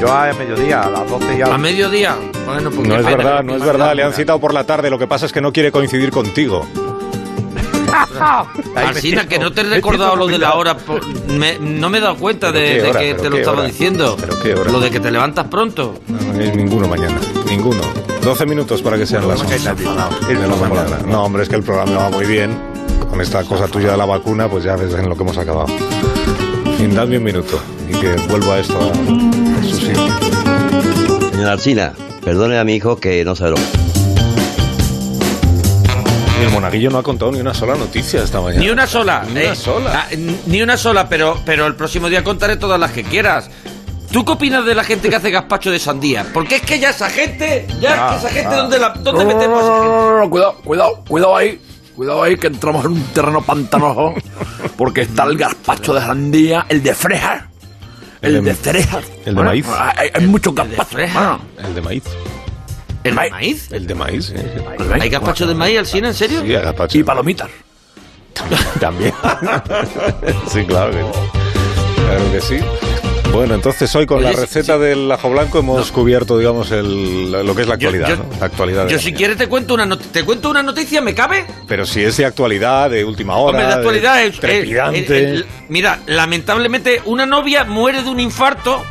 yo 0.00 0.12
a 0.12 0.32
mediodía, 0.34 0.82
a 0.82 0.90
las 0.90 1.08
12 1.10 1.38
ya. 1.38 1.46
A 1.54 1.56
mediodía. 1.58 2.14
Bueno, 2.46 2.70
pues 2.70 2.86
No 2.86 2.96
es 2.96 3.04
verdad, 3.06 3.42
no 3.42 3.56
es 3.56 3.64
verdad. 3.64 3.94
Le 3.94 4.02
han 4.02 4.12
citado 4.12 4.38
por 4.38 4.52
la 4.52 4.64
tarde. 4.64 4.90
Lo 4.90 4.98
que 4.98 5.06
pasa 5.06 5.24
es 5.26 5.32
que 5.32 5.40
no 5.40 5.50
quiere 5.52 5.72
coincidir 5.72 6.10
contigo. 6.10 6.66
Metiendo- 8.94 9.28
que 9.28 9.38
no 9.38 9.52
te 9.52 9.60
he 9.62 9.64
recordado 9.64 10.16
lo 10.16 10.26
de 10.26 10.38
la 10.38 10.54
hora. 10.54 10.76
por- 10.76 11.04
me- 11.28 11.58
no 11.58 11.88
me 11.90 11.98
he 11.98 12.00
dado 12.00 12.16
cuenta 12.16 12.52
¿Pero 12.52 12.58
de, 12.60 12.74
qué 12.76 12.82
de 12.82 12.90
hora? 12.90 13.00
que 13.00 13.06
¿Pero 13.14 13.22
te 13.22 13.28
lo 13.30 13.34
qué 13.36 13.40
estaba 13.40 13.58
hora? 13.58 13.66
diciendo. 13.68 14.16
¿Pero 14.20 14.40
qué 14.42 14.54
hora? 14.54 14.72
Lo 14.72 14.80
de 14.80 14.90
que 14.90 15.00
te 15.00 15.10
levantas 15.10 15.46
pronto. 15.48 15.94
No, 16.08 16.32
no 16.32 16.40
hay 16.40 16.52
ninguno 16.52 16.88
mañana. 16.88 17.18
Ninguno. 17.48 17.80
12 18.22 18.46
minutos 18.46 18.80
para 18.82 18.96
que 18.96 19.06
sean 19.06 19.28
las 19.28 19.42
no 19.42 19.48
hay 19.48 19.54
11 19.56 19.64
nadie. 19.84 20.34
de 20.40 20.46
la 20.48 20.56
mañana. 20.56 20.98
No, 21.06 21.24
hombre, 21.24 21.42
es 21.42 21.48
que 21.48 21.56
el 21.56 21.62
programa 21.62 21.94
va 21.96 22.10
muy 22.10 22.24
bien. 22.26 22.56
Con 23.10 23.20
esta 23.20 23.44
cosa 23.44 23.68
tuya 23.68 23.92
de 23.92 23.96
la 23.96 24.06
vacuna, 24.06 24.48
pues 24.48 24.64
ya 24.64 24.76
ves 24.76 24.92
en 24.94 25.08
lo 25.08 25.16
que 25.16 25.22
hemos 25.22 25.36
acabado. 25.38 25.66
En 26.66 26.74
fin, 26.76 26.94
dadme 26.94 27.18
un 27.18 27.24
minuto 27.24 27.60
y 27.88 27.92
que 27.92 28.12
vuelva 28.28 28.58
esto 28.58 28.76
a, 28.80 28.90
a 29.60 29.62
su 29.62 29.76
sitio. 29.76 31.30
Señora 31.30 31.52
Alcina, 31.52 31.92
perdone 32.24 32.58
a 32.58 32.64
mi 32.64 32.74
hijo 32.74 32.96
que 32.96 33.24
no 33.24 33.36
sabe 33.36 33.50
lo 33.52 33.56
Y 36.40 36.44
el 36.44 36.50
monaguillo 36.50 36.90
no 36.90 36.98
ha 36.98 37.02
contado 37.02 37.30
ni 37.32 37.40
una 37.40 37.54
sola 37.54 37.76
noticia 37.76 38.22
esta 38.22 38.40
mañana. 38.40 38.60
Ni 38.60 38.70
una 38.70 38.86
sola. 38.86 39.24
Ni 39.24 39.40
una 39.40 39.52
eh. 39.52 39.56
sola. 39.56 39.92
Ah, 39.94 40.14
ni 40.46 40.62
una 40.62 40.76
sola, 40.76 41.08
pero, 41.08 41.38
pero 41.44 41.66
el 41.66 41.76
próximo 41.76 42.08
día 42.08 42.24
contaré 42.24 42.56
todas 42.56 42.78
las 42.80 42.90
que 42.92 43.04
quieras. 43.04 43.50
¿Tú 44.10 44.24
qué 44.24 44.32
opinas 44.32 44.64
de 44.64 44.74
la 44.74 44.84
gente 44.84 45.08
que 45.08 45.16
hace 45.16 45.30
gazpacho 45.30 45.70
de 45.70 45.78
sandía? 45.78 46.26
Porque 46.32 46.56
es 46.56 46.62
que 46.62 46.78
ya 46.78 46.90
esa 46.90 47.08
gente, 47.10 47.66
ya 47.80 48.10
Ah, 48.12 48.16
esa 48.18 48.28
gente, 48.30 48.54
ah. 48.54 48.56
¿dónde, 48.58 48.78
la, 48.78 48.88
dónde 48.90 49.24
metemos 49.24 49.62
esa 49.62 49.72
gente? 49.74 49.88
No, 49.88 50.10
no, 50.10 50.18
no, 50.20 50.30
cuidado, 50.30 50.54
cuidado, 50.64 51.04
cuidado 51.08 51.36
ahí. 51.36 51.60
Cuidado 51.96 52.22
ahí 52.24 52.36
que 52.36 52.48
entramos 52.48 52.84
en 52.84 52.92
un 52.92 53.02
terreno 53.12 53.40
pantanoso. 53.42 54.14
Porque 54.76 55.02
está 55.02 55.24
el 55.24 55.36
gazpacho 55.38 55.94
de 55.94 56.00
sandía, 56.00 56.66
el 56.68 56.82
de 56.82 56.94
freja, 56.94 57.48
el, 58.20 58.36
El 58.36 58.44
de- 58.44 58.50
de 58.50 58.56
cereja. 58.56 59.00
el 59.24 59.34
de 59.36 59.42
maíz. 59.42 59.66
Hay, 59.68 60.10
hay 60.12 60.26
gazpachos. 60.32 60.88
freja. 60.88 61.38
Bueno, 61.58 61.68
El 61.68 61.74
de 61.76 61.80
maíz. 61.82 62.02
¿El 63.04 63.14
maíz. 63.14 63.30
maíz? 63.32 63.72
El 63.72 63.86
de 63.86 63.94
maíz, 63.94 64.26
sí. 64.26 64.34
¿Hay 65.00 65.08
gazpacho 65.10 65.46
de 65.46 65.54
maíz 65.54 65.78
al 65.78 65.86
cine, 65.86 66.08
en 66.08 66.14
serio? 66.14 66.40
Sí, 66.42 66.48
gazpacho. 66.48 66.98
Y 66.98 67.02
palomitas. 67.04 67.48
También. 68.80 69.14
sí, 70.48 70.64
claro 70.64 70.90
que, 70.92 71.04
claro 72.02 72.32
que 72.32 72.40
sí. 72.40 72.58
Bueno, 73.32 73.54
entonces 73.56 73.92
hoy 73.96 74.06
con 74.06 74.18
Oye, 74.18 74.28
la 74.28 74.32
sí, 74.34 74.40
receta 74.42 74.78
del 74.78 75.10
ajo 75.10 75.28
blanco 75.28 75.58
hemos 75.58 75.90
cubierto, 75.90 76.38
digamos, 76.38 76.70
el, 76.70 77.32
lo 77.32 77.54
que 77.54 77.62
es 77.62 77.68
la 77.68 77.74
actualidad, 77.74 78.08
yo- 78.10 78.16
¿no? 78.18 78.26
La 78.38 78.46
actualidad. 78.46 78.84
de 78.84 78.90
Yo 78.90 78.96
la 78.96 79.02
si 79.02 79.06
mañana. 79.08 79.18
quieres 79.18 79.36
te 79.38 79.48
cuento 79.48 79.74
una 79.74 79.98
te 79.98 80.24
cuento 80.24 80.50
una 80.50 80.62
noticia, 80.62 81.00
¿me 81.00 81.14
cabe? 81.16 81.44
Pero 81.66 81.84
si 81.84 82.02
es 82.04 82.16
de 82.16 82.26
actualidad, 82.26 82.90
de 82.90 83.04
última 83.04 83.36
hora. 83.36 83.58
Hombre, 83.58 83.68
la 83.68 83.74
actualidad 83.76 84.16
de 84.18 84.26
es, 84.28 84.38
trepidante. 84.38 85.00
es- 85.00 85.10
es- 85.10 85.40
es- 85.40 85.46
mira, 85.68 85.98
lamentablemente 86.06 87.02
una 87.06 87.26
novia 87.26 87.64
muere 87.64 88.04
de 88.04 88.08
un 88.08 88.20
infarto 88.20 88.84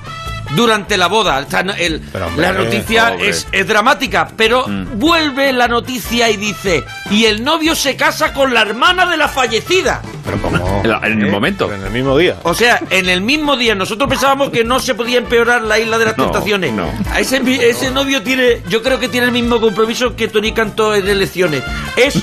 durante 0.51 0.97
la 0.97 1.07
boda. 1.07 1.39
O 1.45 1.49
sea, 1.49 1.63
no, 1.63 1.73
el- 1.73 2.01
hombre, 2.13 2.41
la 2.47 2.51
noticia 2.53 3.15
es, 3.19 3.47
es 3.51 3.67
dramática, 3.67 4.29
pero 4.35 4.65
vuelve 4.95 5.51
la 5.53 5.67
noticia 5.67 6.29
y 6.29 6.37
dice, 6.37 6.83
y 7.09 7.25
el 7.25 7.43
novio 7.43 7.75
se 7.75 7.95
casa 7.95 8.33
con 8.33 8.53
la 8.53 8.61
hermana 8.61 9.05
de 9.05 9.17
la 9.17 9.27
fallecida. 9.27 10.01
Pero 10.25 10.41
como. 10.41 10.63
En, 10.83 10.91
en 11.13 11.21
el 11.23 11.31
momento. 11.31 11.67
Pero 11.67 11.79
en 11.79 11.87
el 11.87 11.93
mismo 11.93 12.17
día. 12.17 12.35
O 12.43 12.53
sea, 12.53 12.81
en 12.89 13.07
el 13.09 13.21
mismo 13.21 13.55
día 13.55 13.73
nosotros 13.75 14.09
pensábamos 14.09 14.49
que 14.49 14.63
no 14.63 14.79
se 14.79 14.95
podía 14.95 15.17
empeorar 15.17 15.61
la 15.61 15.79
isla 15.79 15.97
de 15.97 16.05
las 16.05 16.17
No, 16.17 16.25
tentaciones. 16.25 16.73
no. 16.73 16.85
A 17.11 17.19
ese, 17.19 17.41
ese 17.69 17.91
novio 17.91 18.21
tiene, 18.21 18.61
yo 18.67 18.83
creo 18.83 18.99
que 18.99 19.07
tiene 19.09 19.27
el 19.27 19.31
mismo 19.31 19.59
compromiso 19.61 20.15
que 20.15 20.27
Tony 20.27 20.51
Cantó 20.51 20.93
en 20.95 21.07
elecciones. 21.07 21.63
Es, 21.95 22.15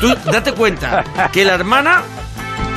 tú 0.00 0.14
date 0.26 0.52
cuenta, 0.52 1.04
que 1.32 1.44
la 1.44 1.54
hermana, 1.54 2.02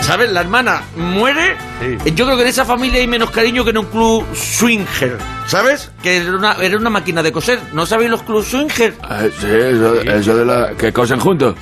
¿sabes? 0.01 0.31
La 0.31 0.41
hermana 0.41 0.83
muere. 0.95 1.55
Sí. 1.81 2.11
Yo 2.13 2.25
creo 2.25 2.37
que 2.37 2.43
en 2.43 2.49
esa 2.49 2.65
familia 2.65 2.99
hay 2.99 3.07
menos 3.07 3.29
cariño 3.31 3.63
que 3.63 3.71
en 3.71 3.79
un 3.79 3.85
club 3.85 4.25
swinger, 4.35 5.17
¿sabes? 5.47 5.91
Que 6.01 6.17
era 6.17 6.35
una, 6.35 6.53
era 6.53 6.77
una 6.77 6.89
máquina 6.89 7.21
de 7.23 7.31
coser. 7.31 7.59
¿No 7.73 7.85
sabéis 7.85 8.09
los 8.11 8.23
clubs 8.23 8.47
swinger? 8.47 8.93
Eh, 9.11 9.31
sí, 9.39 9.47
eso, 9.47 10.01
eso 10.01 10.35
de 10.37 10.45
la. 10.45 10.75
que 10.75 10.91
cosen 10.93 11.19
juntos. 11.19 11.55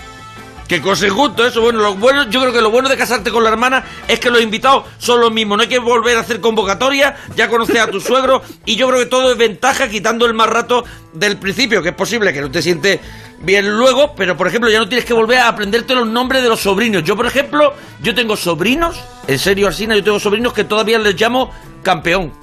Que 0.68 0.82
cosen 0.82 1.12
juntos, 1.12 1.48
eso. 1.48 1.62
Bueno, 1.62 1.80
lo 1.80 1.96
bueno, 1.96 2.28
yo 2.30 2.42
creo 2.42 2.52
que 2.52 2.62
lo 2.62 2.72
bueno 2.72 2.90
de 2.90 2.98
casarte 2.98 3.30
con 3.30 3.44
la 3.44 3.50
hermana 3.50 3.84
es 4.08 4.20
que 4.20 4.32
los 4.32 4.42
invitados 4.42 4.86
son 4.98 5.22
los 5.22 5.32
mismos. 5.32 5.58
No 5.58 5.62
hay 5.64 5.70
que 5.70 5.78
volver 5.78 6.18
a 6.18 6.22
hacer 6.22 6.42
convocatoria, 6.42 7.16
ya 7.36 7.48
conoces 7.50 7.80
a 7.80 7.88
tu 7.88 8.02
suegro. 8.02 8.42
Y 8.66 8.76
yo 8.76 8.88
creo 8.88 9.00
que 9.00 9.06
todo 9.06 9.32
es 9.32 9.38
ventaja, 9.38 9.88
quitando 9.90 10.26
el 10.26 10.34
más 10.34 10.50
rato 10.50 10.84
del 11.14 11.38
principio, 11.38 11.84
que 11.84 11.90
es 11.90 11.96
posible 11.96 12.34
que 12.34 12.42
no 12.42 12.50
te 12.50 12.64
sientes 12.64 13.00
bien 13.46 13.70
luego, 13.78 14.14
pero 14.16 14.36
por 14.36 14.48
ejemplo, 14.48 14.70
ya 14.70 14.80
no 14.80 14.88
tienes 14.90 15.06
que 15.06 15.14
volver 15.14 15.38
a 15.40 15.48
aprenderte 15.50 15.94
los 15.96 16.08
nombres 16.08 16.42
de 16.44 16.50
los 16.50 16.60
sobrinos. 16.62 17.04
Yo, 17.04 17.16
por 17.16 17.26
ejemplo, 17.28 17.74
yo 18.02 18.14
tengo 18.16 18.36
sobrinos, 18.36 19.00
en 19.28 19.40
serio, 19.40 19.68
Arsina, 19.68 19.96
yo 19.96 20.04
tengo 20.04 20.20
sobrinos 20.20 20.52
que 20.54 20.64
todavía 20.64 20.98
les 21.00 21.20
llamo 21.20 21.52
campeón. 21.84 22.34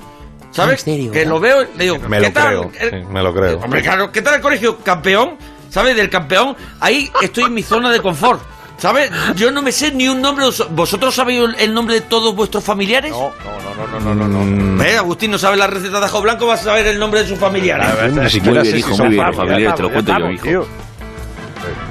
¿Sabes? 0.53 0.87
En 0.87 0.95
serio, 0.95 1.13
que 1.13 1.19
¿verdad? 1.21 1.33
lo 1.33 1.41
veo, 1.41 1.67
le 1.77 1.85
digo, 1.85 1.99
Me 2.09 2.19
¿qué 2.19 2.27
lo 2.27 2.33
tal? 2.33 2.47
creo. 2.49 2.73
Eh, 2.79 2.91
sí, 3.03 3.07
me 3.13 3.23
lo 3.23 3.35
creo. 3.35 3.59
Hombre, 3.59 3.83
claro, 3.83 4.13
¿qué 4.13 4.21
tal 4.23 4.35
el 4.35 4.41
colegio? 4.43 4.79
¿Campeón? 4.79 5.37
¿Sabes? 5.71 5.97
Del 5.97 6.11
campeón. 6.11 6.55
Ahí 6.81 7.11
estoy 7.23 7.45
en 7.45 7.55
mi 7.55 7.63
zona 7.63 7.91
de 7.91 8.01
confort. 8.01 8.43
¿Sabes? 8.77 9.11
Yo 9.37 9.51
no 9.53 9.63
me 9.63 9.71
sé 9.73 9.93
ni 9.93 10.09
un 10.09 10.21
nombre. 10.21 10.45
¿Vosotros 10.71 11.15
sabéis 11.15 11.41
el- 11.59 11.73
nombre 11.73 11.95
de 11.95 12.01
todos 12.03 12.35
vuestros 12.35 12.65
familiares? 12.65 13.13
No, 13.13 13.33
no, 13.45 13.87
no, 13.87 14.01
no, 14.01 14.15
no, 14.15 14.29
no, 14.29 14.45
no. 14.45 14.45
Mm, 14.45 14.81
Eh, 14.83 14.97
Agustín 14.99 15.31
no 15.31 15.39
sabe 15.39 15.57
la 15.57 15.69
receta 15.69 16.01
de 16.01 16.05
ajo 16.07 16.21
blanco, 16.21 16.47
vas 16.47 16.61
a 16.63 16.65
saber 16.65 16.87
el 16.89 16.99
nombre 16.99 17.23
de 17.23 17.29
sus 17.29 17.39
familiares. 17.39 17.87
ni 18.13 18.29
siquiera 18.29 18.65
sé 18.65 18.73
si 18.73 18.83
son 18.83 18.97
familiares. 18.97 19.37
familia, 19.37 19.75
te 19.75 19.83
lo 19.83 19.91
cuento 19.93 20.19
yo, 20.19 20.31
hijo. 20.33 20.67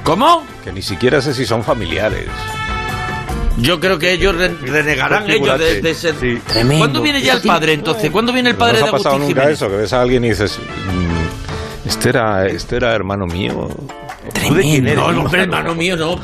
¿Cómo? 0.04 0.44
Que 0.64 0.72
ni 0.72 0.82
siquiera 0.82 1.22
sé 1.22 1.34
si 1.34 1.46
son 1.46 1.64
familiares. 1.64 2.26
Yo 3.58 3.80
creo 3.80 4.00
que 4.00 4.14
ellos 4.14 4.36
re- 4.36 4.56
renegarán 4.62 5.30
ellos 5.30 5.60
de, 5.60 5.82
de 5.82 5.94
ser. 5.94 6.16
Sí. 6.20 6.40
Tremendo. 6.48 6.80
¿Cuándo 6.80 7.02
viene 7.02 7.22
ya 7.22 7.34
el 7.34 7.42
padre 7.42 7.74
entonces? 7.74 8.10
¿Cuándo 8.10 8.32
viene 8.34 8.50
el 8.50 8.56
¿No 8.56 8.60
padre 8.60 8.78
os 8.78 8.84
de 8.84 8.90
ha 8.90 8.92
pasado 8.92 9.16
Agustín 9.16 9.30
nunca 9.36 9.42
Jiménez? 9.42 9.62
eso? 9.62 9.70
Que 9.70 9.76
ves 9.76 9.94
a 9.94 10.02
alguien 10.02 10.24
y 10.26 10.30
dices, 10.30 10.58
mm, 10.58 11.88
este, 11.90 12.10
era, 12.10 12.48
este 12.48 12.76
era 12.78 12.94
hermano 12.94 13.26
mío. 13.28 13.70
¿Tú 14.48 14.54
de 14.56 14.62
quién 14.62 14.88
eres? 14.88 14.98
No, 14.98 15.12
no, 15.12 15.22
hombre, 15.24 15.42
hermano 15.44 15.76
mío, 15.76 15.96
no. 15.98 16.20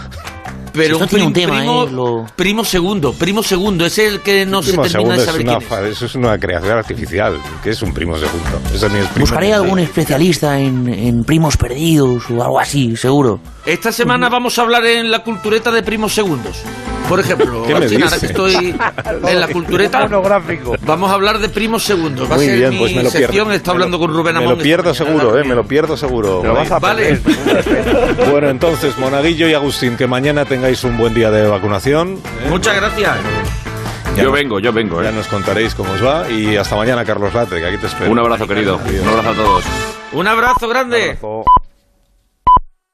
Pero 0.83 0.97
un, 0.99 1.07
tiene 1.07 1.25
un 1.25 1.33
tema, 1.33 1.57
primo, 1.57 1.83
¿eh? 1.83 1.89
Lo- 1.91 2.25
primo 2.35 2.63
segundo, 2.65 3.13
primo 3.13 3.43
segundo, 3.43 3.85
es 3.85 3.97
el 3.97 4.21
que 4.21 4.45
no 4.45 4.61
primo 4.61 4.85
se 4.85 4.89
termina 4.89 4.89
segundo 4.91 5.13
de 5.13 5.19
es 5.19 5.25
saber 5.25 5.41
una, 5.41 5.57
quién 5.57 5.85
es. 5.85 5.91
eso 5.97 6.05
es 6.05 6.15
una 6.15 6.37
creación 6.37 6.77
artificial. 6.77 7.37
¿Qué 7.63 7.69
es 7.71 7.81
un 7.81 7.93
primo 7.93 8.17
segundo? 8.17 8.61
Eso 8.73 8.89
ni 8.89 8.99
es 8.99 9.07
primo 9.07 9.21
Buscaré 9.21 9.49
es 9.49 9.53
algún 9.55 9.73
primo. 9.73 9.85
especialista 9.87 10.59
en, 10.59 10.87
en 10.87 11.23
primos 11.23 11.57
perdidos 11.57 12.23
o 12.29 12.43
algo 12.43 12.59
así, 12.59 12.95
seguro. 12.95 13.39
Esta 13.65 13.91
semana 13.91 14.29
vamos 14.29 14.57
a 14.57 14.61
hablar 14.61 14.85
en 14.85 15.09
la 15.11 15.19
cultureta 15.23 15.71
de 15.71 15.83
primos 15.83 16.13
segundos. 16.13 16.61
Por 17.07 17.19
ejemplo, 17.19 17.63
¿Qué 17.65 17.73
me 17.75 17.87
dice? 17.87 18.19
que 18.19 18.25
estoy 18.25 18.75
en 19.27 19.39
la 19.39 19.47
cultureta, 19.47 20.07
vamos 20.81 21.09
a 21.09 21.13
hablar 21.13 21.39
de 21.39 21.49
primos 21.49 21.83
segundos. 21.83 22.29
Va 22.29 22.35
Muy 22.35 22.45
a 22.45 22.49
ser 22.49 22.57
bien, 22.57 22.69
mi 22.71 22.77
pues 22.79 22.95
me 22.95 23.03
lo 23.03 23.09
sección, 23.09 23.31
pierdo. 23.31 23.51
está 23.53 23.71
Me 23.71 23.75
hablando 23.75 23.97
lo- 23.97 24.05
con 24.05 24.15
Rubén 24.15 24.33
Me 24.33 24.39
Amón 24.43 24.57
lo 24.57 24.63
pierdo 24.63 24.93
seguro, 24.93 25.37
eh, 25.39 25.43
me 25.43 25.55
lo 25.55 25.63
pierdo 25.65 25.95
seguro. 25.95 26.43
Lo 26.43 26.53
vas 26.53 26.71
a 26.71 26.79
Vale. 26.79 27.19
Bueno, 28.31 28.49
entonces, 28.49 28.97
Monaguillo 28.97 29.47
y 29.47 29.53
Agustín, 29.53 29.95
que 29.97 30.07
mañana 30.07 30.45
tengáis 30.45 30.83
un 30.83 30.97
buen 30.97 31.13
día 31.13 31.31
de 31.31 31.47
vacunación. 31.47 32.15
¿eh? 32.45 32.49
Muchas 32.49 32.75
gracias. 32.75 33.15
Ya 34.15 34.23
Yo 34.23 34.29
nos- 34.29 34.33
vengo, 34.33 34.60
yo 34.60 34.73
vengo, 34.73 35.01
Ya 35.01 35.10
eh. 35.10 35.13
nos 35.13 35.27
contaréis 35.27 35.73
cómo 35.75 35.91
os 35.93 36.03
va. 36.03 36.29
Y 36.29 36.55
hasta 36.58 36.75
mañana, 36.75 37.05
Carlos 37.05 37.33
Latre, 37.33 37.60
que 37.62 37.67
aquí 37.67 37.77
te 37.77 37.87
espero. 37.87 38.12
Un 38.12 38.19
abrazo, 38.19 38.47
querido. 38.47 38.77
Un 38.77 39.08
abrazo 39.10 39.29
a 39.29 39.33
todos. 39.33 39.63
Un 40.13 40.27
abrazo 40.27 40.67
grande. 40.67 41.03
Abrazo. 41.03 41.43